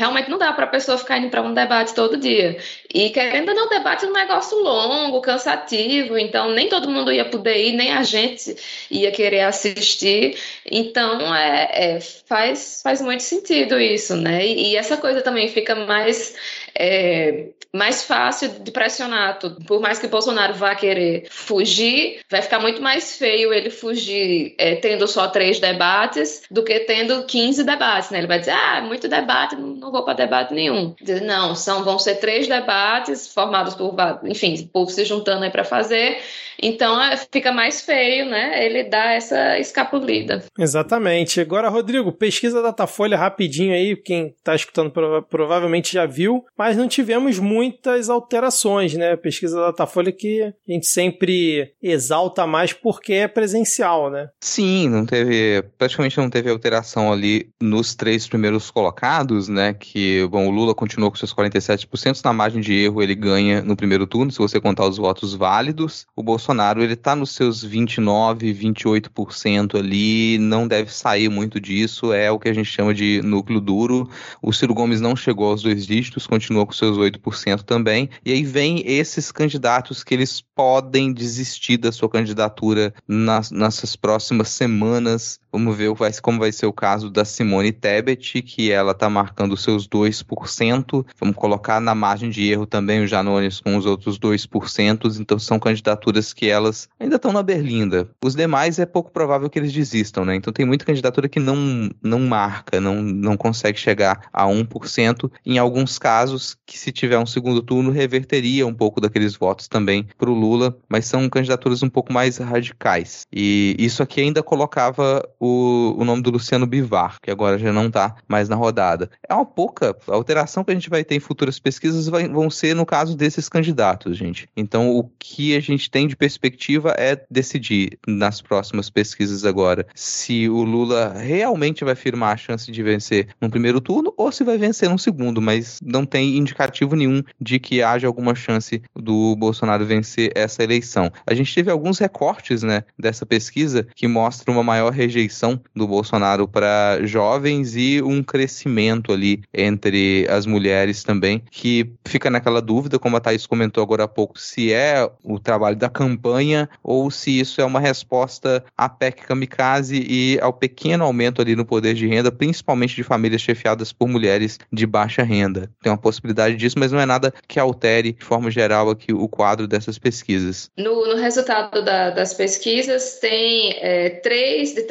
[0.00, 2.56] realmente não dá para a pessoa ficar indo para um debate todo dia.
[2.92, 7.26] E querendo ou não, debate é um negócio longo, cansativo, então nem todo mundo ia
[7.26, 8.56] poder ir, nem a gente
[8.90, 10.38] ia querer assistir.
[10.64, 14.46] Então é, é faz, faz muito sentido isso, né?
[14.46, 16.34] E, e essa coisa também fica mais.
[16.74, 19.64] É, mais fácil de pressionar tudo.
[19.64, 24.76] Por mais que Bolsonaro vá querer fugir, vai ficar muito mais feio ele fugir é,
[24.76, 28.18] tendo só três debates do que tendo 15 debates, né?
[28.18, 30.94] Ele vai dizer, ah, muito debate, não vou para debate nenhum.
[31.22, 33.94] Não, são, vão ser três debates formados por,
[34.24, 36.18] enfim, o povo se juntando aí para fazer.
[36.62, 38.64] Então é, fica mais feio, né?
[38.64, 40.44] Ele dá essa escapulida.
[40.58, 41.40] Exatamente.
[41.40, 46.86] Agora, Rodrigo, pesquisa Datafolha rapidinho aí, quem está escutando prova provavelmente já viu, mas não
[46.86, 49.12] tivemos muitas alterações, né?
[49.12, 54.30] A pesquisa da Datafolha que a gente sempre exalta mais porque é presencial, né?
[54.40, 59.74] Sim, não teve, praticamente não teve alteração ali nos três primeiros colocados, né?
[59.74, 63.76] Que, bom, o Lula continuou com seus 47%, na margem de erro ele ganha no
[63.76, 66.06] primeiro turno, se você contar os votos válidos.
[66.16, 72.30] O Bolsonaro, ele tá nos seus 29, 28% ali, não deve sair muito disso, é
[72.30, 74.08] o que a gente chama de núcleo duro.
[74.40, 78.08] O Ciro Gomes não chegou aos dois dígitos, continua com seus 8% também.
[78.24, 84.48] E aí vem esses candidatos que eles podem desistir da sua candidatura nas, nessas próximas
[84.48, 85.38] semanas.
[85.52, 85.90] Vamos ver
[86.22, 91.06] como vai ser o caso da Simone Tebet, que ela está marcando seus 2%.
[91.18, 95.20] Vamos colocar na margem de erro também o Janones com os outros 2%.
[95.20, 98.08] Então são candidaturas que elas ainda estão na berlinda.
[98.24, 100.36] Os demais é pouco provável que eles desistam, né?
[100.36, 105.30] Então tem muita candidatura que não, não marca, não, não consegue chegar a 1%.
[105.44, 110.06] Em alguns casos, que se tiver um segundo turno, reverteria um pouco daqueles votos também
[110.16, 113.26] para o Lula, mas são candidaturas um pouco mais radicais.
[113.32, 117.86] E isso aqui ainda colocava o, o nome do Luciano Bivar, que agora já não
[117.86, 119.10] está mais na rodada.
[119.26, 122.50] É uma pouca a alteração que a gente vai ter em futuras pesquisas vai, vão
[122.50, 124.48] ser no caso desses candidatos, gente.
[124.54, 130.48] Então, o que a gente tem de perspectiva é decidir nas próximas pesquisas agora se
[130.48, 134.58] o Lula realmente vai firmar a chance de vencer no primeiro turno ou se vai
[134.58, 139.86] vencer no segundo, mas não tem indicativo nenhum de que haja alguma chance do Bolsonaro
[139.86, 141.10] vencer essa eleição.
[141.26, 145.29] A gente teve alguns recortes, né, dessa pesquisa que mostram uma maior rejeição
[145.74, 152.60] do Bolsonaro para jovens e um crescimento ali entre as mulheres também, que fica naquela
[152.60, 157.10] dúvida, como a Thaís comentou agora há pouco, se é o trabalho da campanha ou
[157.10, 161.94] se isso é uma resposta à PEC kamikaze e ao pequeno aumento ali no poder
[161.94, 165.70] de renda, principalmente de famílias chefiadas por mulheres de baixa renda.
[165.82, 169.28] Tem uma possibilidade disso, mas não é nada que altere de forma geral aqui o
[169.28, 170.70] quadro dessas pesquisas.
[170.76, 174.82] No, no resultado da, das pesquisas tem é, 3 de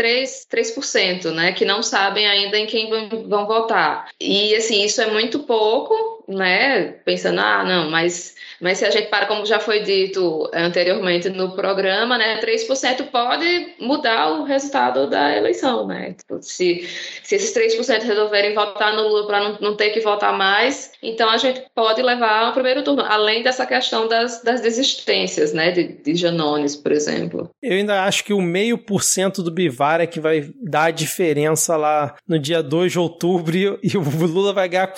[0.49, 4.10] 3, 3%, né, que não sabem ainda em quem vão, vão votar.
[4.19, 6.93] E assim, isso é muito pouco, né?
[7.03, 11.51] Pensando, ah, não, mas mas se a gente para, como já foi dito anteriormente no
[11.56, 16.14] programa, né, 3% pode mudar o resultado da eleição, né?
[16.14, 16.88] Tipo, se,
[17.23, 21.30] se esses 3% resolverem votar no Lula para não, não ter que votar mais, então
[21.30, 25.84] a gente pode levar ao primeiro turno, além dessa questão das, das desistências, né, de,
[26.03, 27.49] de Janones, por exemplo.
[27.64, 30.91] Eu ainda acho que o meio por cento do Bivar é que vai dar a
[30.91, 34.97] diferença lá no dia 2 de outubro e o Lula vai ganhar com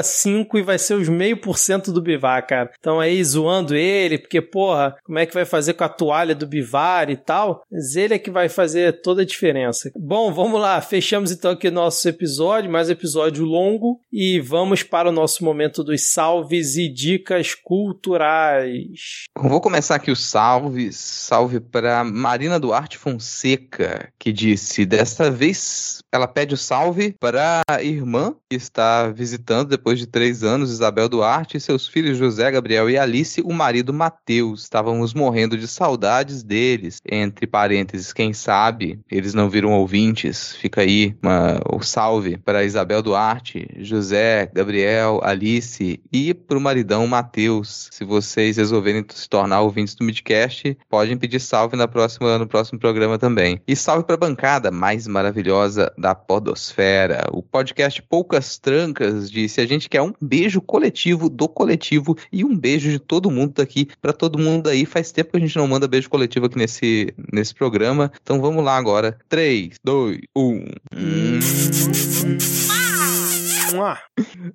[0.00, 2.46] 50,5 e vai ser os meio por cento do Bivar.
[2.46, 2.70] Cara.
[2.78, 6.46] Então aí zoando ele, porque, porra, como é que vai fazer com a toalha do
[6.46, 7.62] Bivar e tal?
[7.70, 9.90] Mas ele é que vai fazer toda a diferença.
[9.96, 10.80] Bom, vamos lá.
[10.80, 16.12] Fechamos então aqui nosso episódio, mais episódio longo, e vamos para o nosso momento dos
[16.12, 19.24] salves e dicas culturais.
[19.36, 20.92] vou começar aqui o salve.
[20.92, 27.82] Salve para Marina Duarte Fonseca, que disse: desta vez ela pede o salve para a
[27.82, 32.88] irmã que está visitando depois de três anos, Isabel Duarte, e seus filhos José, Gabriel
[32.88, 34.62] e Alice, o marido Mateus.
[34.62, 37.00] Estávamos morrendo de saudades deles.
[37.04, 40.54] Entre parênteses, quem sabe eles não viram ouvintes.
[40.54, 47.04] Fica aí uma, o salve para Isabel Duarte, José, Gabriel, Alice e para o maridão
[47.08, 47.88] Mateus.
[47.90, 52.78] Se vocês resolverem se tornar ouvintes do Midcast, podem pedir salve na próxima, no próximo
[52.78, 53.60] programa também.
[53.66, 57.26] E salve para a bancada mais maravilhosa da Podosfera.
[57.32, 62.44] O podcast Poucas Trancas disse: a gente quer um beijo coletivo do coletivo coletivo e
[62.44, 64.84] um beijo de todo mundo daqui para todo mundo aí.
[64.84, 68.12] Faz tempo que a gente não manda beijo coletivo aqui nesse, nesse programa.
[68.22, 69.18] Então vamos lá agora.
[69.28, 70.64] 3, 2, 1.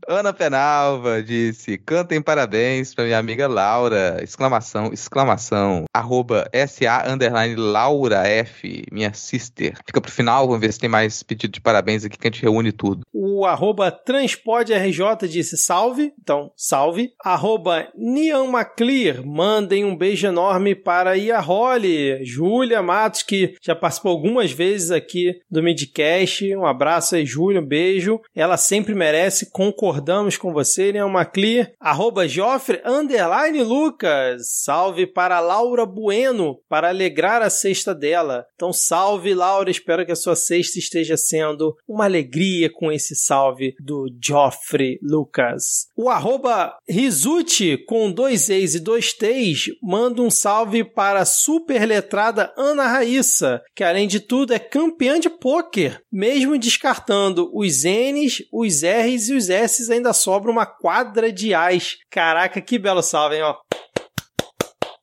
[0.08, 4.20] Ana Penalva disse: cantem parabéns para minha amiga Laura!
[4.22, 5.86] Exclamação, exclamação.
[5.94, 9.78] Arroba SA underline Laura F, minha sister.
[9.86, 12.42] Fica pro final, vamos ver se tem mais pedido de parabéns aqui que a gente
[12.42, 13.02] reúne tudo.
[13.14, 17.12] O arroba TranspodRJ disse salve, então salve.
[17.24, 24.92] Arroba Niamaclear, mandem um beijo enorme para Iarole, Júlia Matos, que já participou algumas vezes
[24.92, 26.56] aqui do Midcast.
[26.56, 28.20] Um abraço aí, Júlia, um beijo.
[28.36, 29.07] Ela sempre merece,
[29.52, 31.72] concordamos com você, Niamaclear.
[31.80, 38.46] Arroba Joffre, underline Lucas, salve para Laura Bueno, para alegrar a sexta dela.
[38.56, 43.76] Então salve, Laura, espero que a sua sexta esteja sendo uma alegria com esse salve
[43.80, 45.88] do Joffrey Lucas.
[45.96, 51.86] O arroba Rizuti, com dois E's e dois T's, manda um salve para a super
[51.86, 58.44] letrada Ana Raíssa, que além de tudo é campeã de pôquer, mesmo descartando os N's,
[58.52, 58.97] os R's
[59.30, 61.98] e os S desses ainda sobra uma quadra de ás.
[62.10, 63.56] Caraca, que belo salve, hein, ó.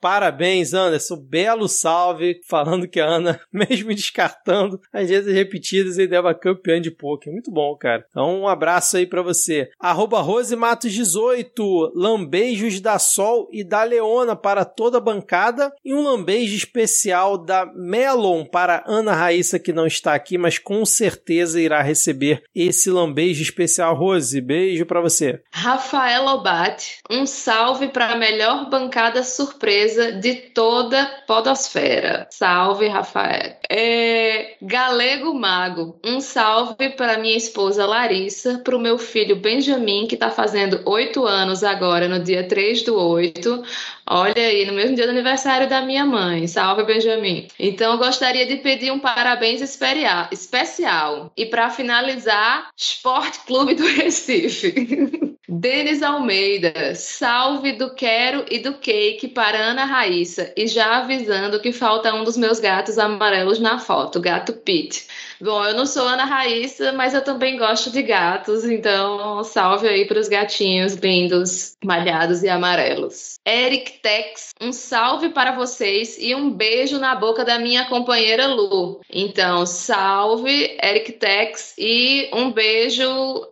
[0.04, 1.16] Parabéns, Anderson.
[1.16, 2.38] Belo salve.
[2.46, 7.32] Falando que a Ana, mesmo descartando as vezes repetidas, ele deva campeã de poker.
[7.32, 8.04] Muito bom, cara.
[8.10, 9.70] Então, um abraço aí para você.
[9.80, 11.92] Arroba Rose Matos 18.
[11.94, 15.72] Lambeijos da Sol e da Leona para toda a bancada.
[15.82, 20.84] E um lambejo especial da Melon para Ana Raíssa, que não está aqui, mas com
[20.84, 23.94] certeza irá receber esse lambejo especial.
[23.94, 25.40] Rose, beijo para você.
[25.50, 32.26] Rafael Obate, um salve para a melhor bancada surpresa de toda Podosfera.
[32.30, 33.56] Salve, Rafael.
[33.70, 40.14] É, Galego Mago, um salve para minha esposa Larissa, para o meu filho Benjamin, que
[40.14, 43.62] está fazendo oito anos agora, no dia 3 do 8.
[44.06, 46.46] Olha aí, no mesmo dia do aniversário da minha mãe.
[46.46, 47.48] Salve, Benjamin.
[47.58, 51.32] Então, eu gostaria de pedir um parabéns especial.
[51.36, 55.33] E para finalizar, Esporte Clube do Recife.
[55.56, 60.52] Denis Almeida, salve do quero e do cake para Ana Raíssa.
[60.56, 65.06] E já avisando que falta um dos meus gatos amarelos na foto, gato Pete.
[65.44, 70.06] Bom, eu não sou Ana Raíssa, mas eu também gosto de gatos, então salve aí
[70.06, 73.38] para os gatinhos lindos, malhados e amarelos.
[73.46, 79.02] Eric Tex, um salve para vocês e um beijo na boca da minha companheira Lu.
[79.12, 83.04] Então, salve Eric Tex e um beijo,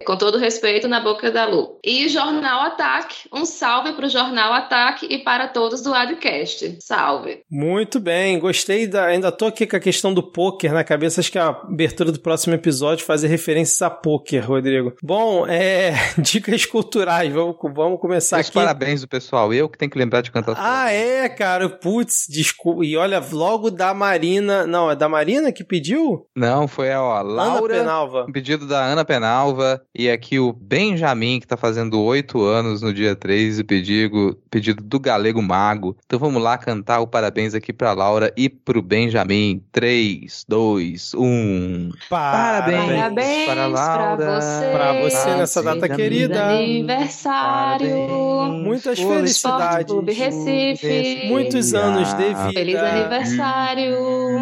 [0.06, 1.78] com todo respeito, na boca da Lu.
[1.84, 6.78] E Jornal Ataque, um salve para o Jornal Ataque e para todos do Adcast.
[6.80, 7.42] Salve.
[7.50, 9.08] Muito bem, gostei da.
[9.08, 11.52] Ainda tô aqui com a questão do poker na cabeça, acho que a
[11.82, 14.94] abertura do próximo episódio fazer referências a poker, Rodrigo.
[15.02, 15.94] Bom, é.
[16.16, 18.54] Dicas culturais, vamos, vamos começar Meus aqui.
[18.54, 20.54] parabéns do pessoal, eu que tenho que lembrar de cantar.
[20.56, 22.84] Ah, é, cara, putz, desculpa.
[22.84, 24.64] E olha, logo da Marina.
[24.64, 26.24] Não, é da Marina que pediu?
[26.36, 27.74] Não, foi a ó, Laura.
[27.74, 28.26] Ana Penalva.
[28.32, 33.16] Pedido da Ana Penalva e aqui o Benjamin, que tá fazendo oito anos no dia
[33.16, 35.96] 3, e pedido, pedido do Galego Mago.
[36.06, 39.64] Então vamos lá cantar o parabéns aqui pra Laura e pro Benjamin.
[39.72, 41.61] 3, 2, 1.
[42.08, 42.86] Parabéns.
[42.86, 44.40] Parabéns para pra Laura.
[44.40, 44.70] você.
[44.72, 45.96] Pra você nessa data Benjamin.
[45.96, 46.44] querida.
[46.44, 47.88] Aniversário.
[47.88, 48.64] Parabéns.
[48.64, 49.92] Muitas felicidades.
[49.92, 51.28] Clube Recife.
[51.28, 52.52] Muitos anos de vida.
[52.52, 53.96] Feliz aniversário.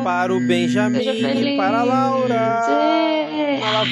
[0.05, 2.67] Para o Benjamin, para a Laura.
[2.69, 3.61] É.
[3.63, 3.85] A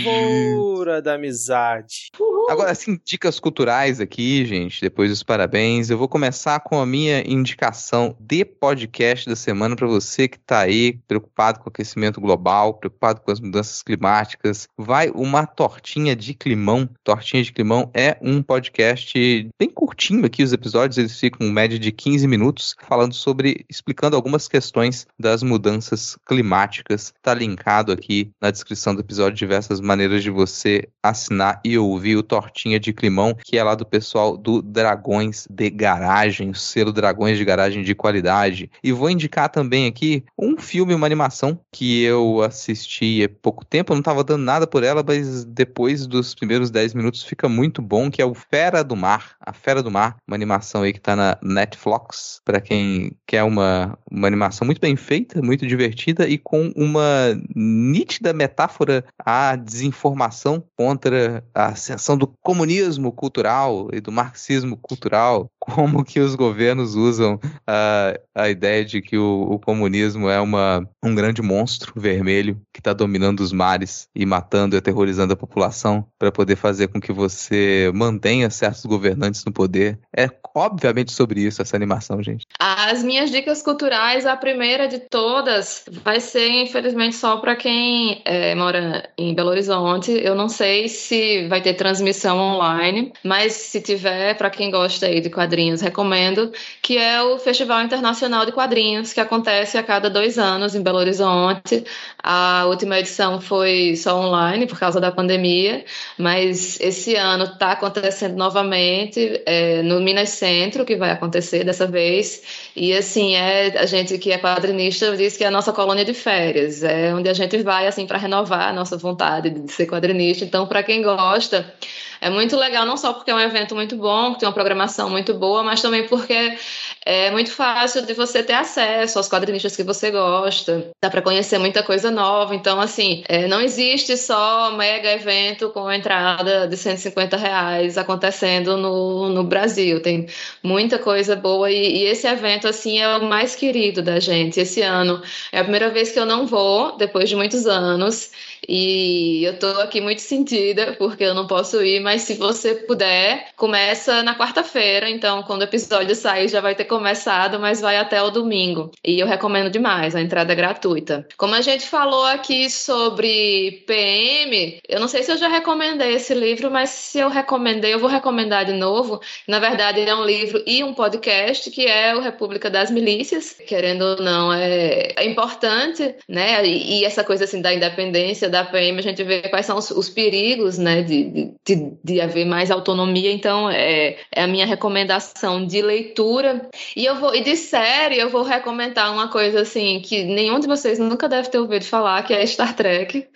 [0.78, 2.10] lavoura da amizade.
[2.48, 5.90] Agora, assim, dicas culturais aqui, gente, depois dos parabéns.
[5.90, 10.60] Eu vou começar com a minha indicação de podcast da semana para você que tá
[10.60, 14.66] aí preocupado com o aquecimento global, preocupado com as mudanças climáticas.
[14.78, 16.88] Vai uma tortinha de climão.
[17.04, 21.78] Tortinha de climão é um podcast bem curtinho aqui, os episódios, eles ficam em média
[21.78, 27.12] de 15 minutos, falando sobre, explicando algumas questões das mudanças climáticas.
[27.20, 30.67] Tá linkado aqui na descrição do episódio diversas maneiras de você
[31.02, 35.70] assinar e ouvir o Tortinha de Climão, que é lá do pessoal do Dragões de
[35.70, 38.70] Garagem, o selo Dragões de Garagem de qualidade.
[38.82, 43.92] E vou indicar também aqui um filme, uma animação que eu assisti há pouco tempo,
[43.92, 48.10] não estava dando nada por ela, mas depois dos primeiros 10 minutos fica muito bom,
[48.10, 49.36] que é o Fera do Mar.
[49.40, 53.98] A Fera do Mar, uma animação aí que tá na Netflix, para quem quer uma,
[54.10, 61.44] uma animação muito bem feita, muito divertida e com uma nítida metáfora à desinformação contra
[61.54, 68.14] a ascensão do comunismo cultural e do marxismo cultural, como que os governos usam a,
[68.34, 72.92] a ideia de que o, o comunismo é uma, um grande monstro vermelho que está
[72.92, 77.90] dominando os mares e matando e aterrorizando a população para poder fazer com que você
[77.94, 79.98] mantenha certos governantes no poder.
[80.16, 82.46] É obviamente sobre isso essa animação, gente.
[82.58, 88.54] As minhas dicas culturais, a primeira de todas, vai ser, infelizmente, só para quem é,
[88.54, 90.12] mora em Belo Horizonte.
[90.12, 95.20] Eu não sei se vai ter transmissão online, mas se tiver, para quem gosta aí
[95.20, 96.52] de quadrinhos, recomendo,
[96.82, 100.98] que é o Festival Internacional de Quadrinhos, que acontece a cada dois anos em Belo
[100.98, 101.84] Horizonte.
[102.22, 105.84] A última edição foi só online por causa da pandemia,
[106.16, 112.70] mas esse ano está acontecendo novamente é, no Minas Centro, que vai acontecer dessa vez.
[112.76, 116.14] E assim, é a gente que é quadrinista diz que é a nossa colônia de
[116.14, 120.44] férias, é onde a gente vai assim para renovar a nossa vontade de ser quadrinista.
[120.44, 121.72] Então, para quem gosta,
[122.20, 125.08] é muito legal, não só porque é um evento muito bom, que tem uma programação
[125.10, 126.56] muito boa, mas também porque
[127.04, 131.58] é muito fácil de você ter acesso aos quadrinistas que você gosta, dá para conhecer
[131.58, 132.54] muita coisa nova.
[132.54, 139.28] Então, assim, é, não existe só mega evento com entrada de 150 reais acontecendo no,
[139.28, 140.00] no Brasil.
[140.02, 140.26] Tem
[140.62, 144.60] muita coisa boa e, e esse evento, assim, é o mais querido da gente.
[144.60, 145.22] Esse ano
[145.52, 148.30] é a primeira vez que eu não vou, depois de muitos anos.
[148.66, 153.48] E eu tô aqui muito sentida porque eu não posso ir, mas se você puder,
[153.56, 158.22] começa na quarta-feira, então quando o episódio sair já vai ter começado, mas vai até
[158.22, 158.90] o domingo.
[159.04, 161.26] E eu recomendo demais, a entrada é gratuita.
[161.36, 166.34] Como a gente falou aqui sobre PM, eu não sei se eu já recomendei esse
[166.34, 169.20] livro, mas se eu recomendei, eu vou recomendar de novo.
[169.46, 173.56] Na verdade, é um livro e um podcast que é o República das Milícias.
[173.66, 176.66] Querendo ou não, é, é importante, né?
[176.66, 180.08] E, essa coisa assim da independência da PM, a gente vê quais são os, os
[180.08, 181.02] perigos, né?
[181.02, 183.32] De, de, de, haver mais autonomia.
[183.32, 186.68] Então, é, é a minha recomendação de leitura.
[186.96, 190.66] E eu vou e de série, eu vou recomendar uma coisa assim que nenhum de
[190.66, 193.26] vocês nunca deve ter ouvido falar, que é Star Trek.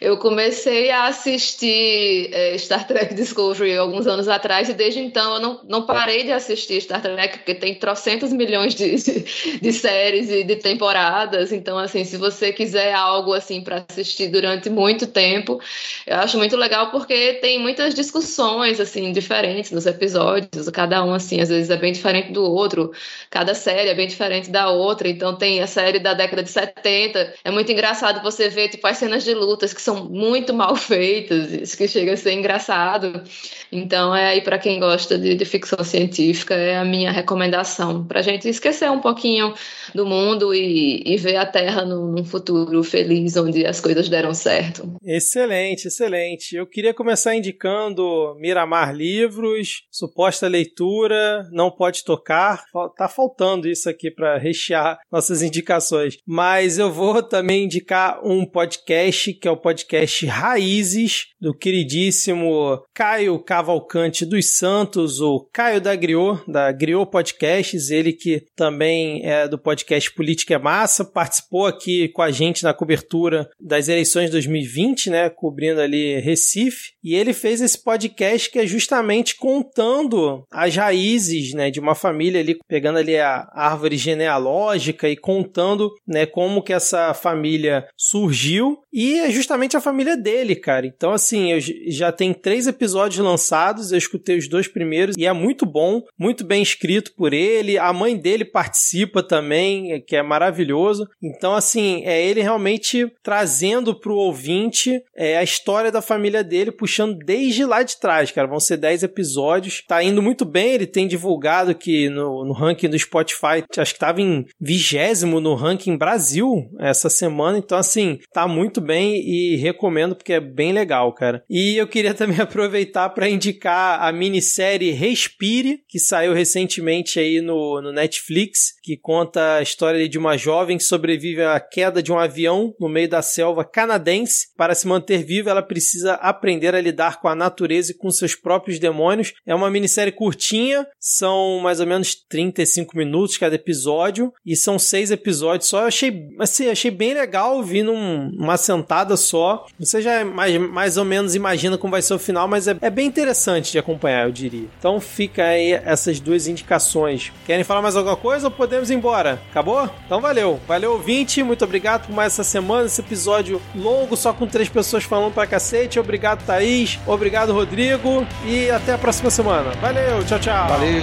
[0.00, 5.40] Eu comecei a assistir é, Star Trek Discovery alguns anos atrás e desde então eu
[5.40, 10.30] não, não parei de assistir Star Trek, porque tem trocentos milhões de, de, de séries
[10.30, 11.52] e de temporadas.
[11.52, 15.60] Então, assim, se você quiser algo assim para assistir durante muito tempo,
[16.06, 21.40] eu acho muito legal porque tem muitas discussões assim diferentes nos episódios, cada um assim,
[21.40, 22.92] às vezes é bem diferente do outro,
[23.30, 25.08] cada série é bem diferente da outra.
[25.08, 28.98] Então tem a série da década de 70, é muito engraçado você ver tipo as
[28.98, 33.22] cenas de lutas que são muito mal feitas, isso que chega a ser engraçado.
[33.70, 38.04] Então é aí para quem gosta de, de ficção científica é a minha recomendação.
[38.04, 39.54] Para gente esquecer um pouquinho
[39.94, 44.34] do mundo e, e ver a Terra num, num, futuro feliz onde as coisas deram
[44.44, 44.96] certo.
[45.02, 46.54] Excelente, excelente.
[46.54, 52.62] Eu queria começar indicando Miramar Livros, suposta leitura, não pode tocar.
[52.94, 56.18] Tá faltando isso aqui para rechear nossas indicações.
[56.26, 63.38] Mas eu vou também indicar um podcast que é o podcast Raízes do queridíssimo Caio
[63.38, 69.58] Cavalcante dos Santos, o Caio da Griot, da Griot Podcasts, ele que também é do
[69.58, 75.30] podcast Política é Massa, participou aqui com a gente na cobertura das eleições 2020, né,
[75.30, 81.70] cobrindo ali Recife, e ele fez esse podcast que é justamente contando as raízes, né,
[81.70, 87.14] de uma família ali, pegando ali a árvore genealógica e contando, né, como que essa
[87.14, 90.86] família surgiu e é justamente a família dele, cara.
[90.86, 91.58] Então, assim, eu
[91.88, 96.44] já tem três episódios lançados, eu escutei os dois primeiros e é muito bom, muito
[96.44, 97.76] bem escrito por ele.
[97.76, 101.08] A mãe dele participa também, que é maravilhoso.
[101.20, 106.72] Então, assim, é ele realmente trazendo para o ouvinte é, a história da família dele,
[106.72, 108.48] puxando desde lá de trás, cara.
[108.48, 109.82] Vão ser dez episódios.
[109.86, 113.96] Tá indo muito bem, ele tem divulgado que no, no ranking do Spotify, acho que
[113.96, 117.58] estava em vigésimo no ranking Brasil essa semana.
[117.58, 121.42] Então, assim, tá muito bem e recomendo porque é bem legal, cara.
[121.48, 127.80] E eu queria também aproveitar para indicar a minissérie Respire, que saiu recentemente aí no,
[127.80, 132.18] no Netflix, que conta a história de uma jovem que sobrevive à queda de um
[132.18, 134.48] avião no meio da selva canadense.
[134.58, 138.34] Para se manter viva, ela precisa aprender a lidar com a natureza e com seus
[138.34, 139.32] próprios demônios.
[139.46, 145.10] É uma minissérie curtinha, são mais ou menos 35 minutos cada episódio, e são seis
[145.10, 145.80] episódios só.
[145.80, 149.64] Eu achei, assim, achei bem legal, vi numa sentada só.
[149.78, 152.90] Você já mais, mais ou menos imagina como vai ser o final, mas é, é
[152.90, 154.68] bem interessante de acompanhar, eu diria.
[154.78, 157.32] Então fica aí essas duas indicações.
[157.46, 159.40] Querem falar mais alguma coisa ou podemos ir embora?
[159.50, 159.88] Acabou?
[160.04, 160.60] Então valeu.
[160.66, 161.42] Valeu, ouvinte.
[161.42, 165.46] Muito obrigado por mais essa semana, esse episódio longo, só com três pessoas falando pra
[165.46, 166.00] cacete.
[166.00, 166.98] Obrigado, Thaís.
[167.06, 168.26] Obrigado, Rodrigo.
[168.44, 169.70] E até a próxima semana.
[169.80, 170.68] Valeu, tchau, tchau.
[170.68, 171.02] Valeu.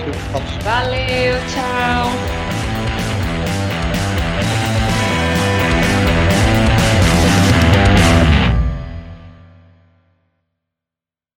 [0.64, 2.61] Valeu, tchau.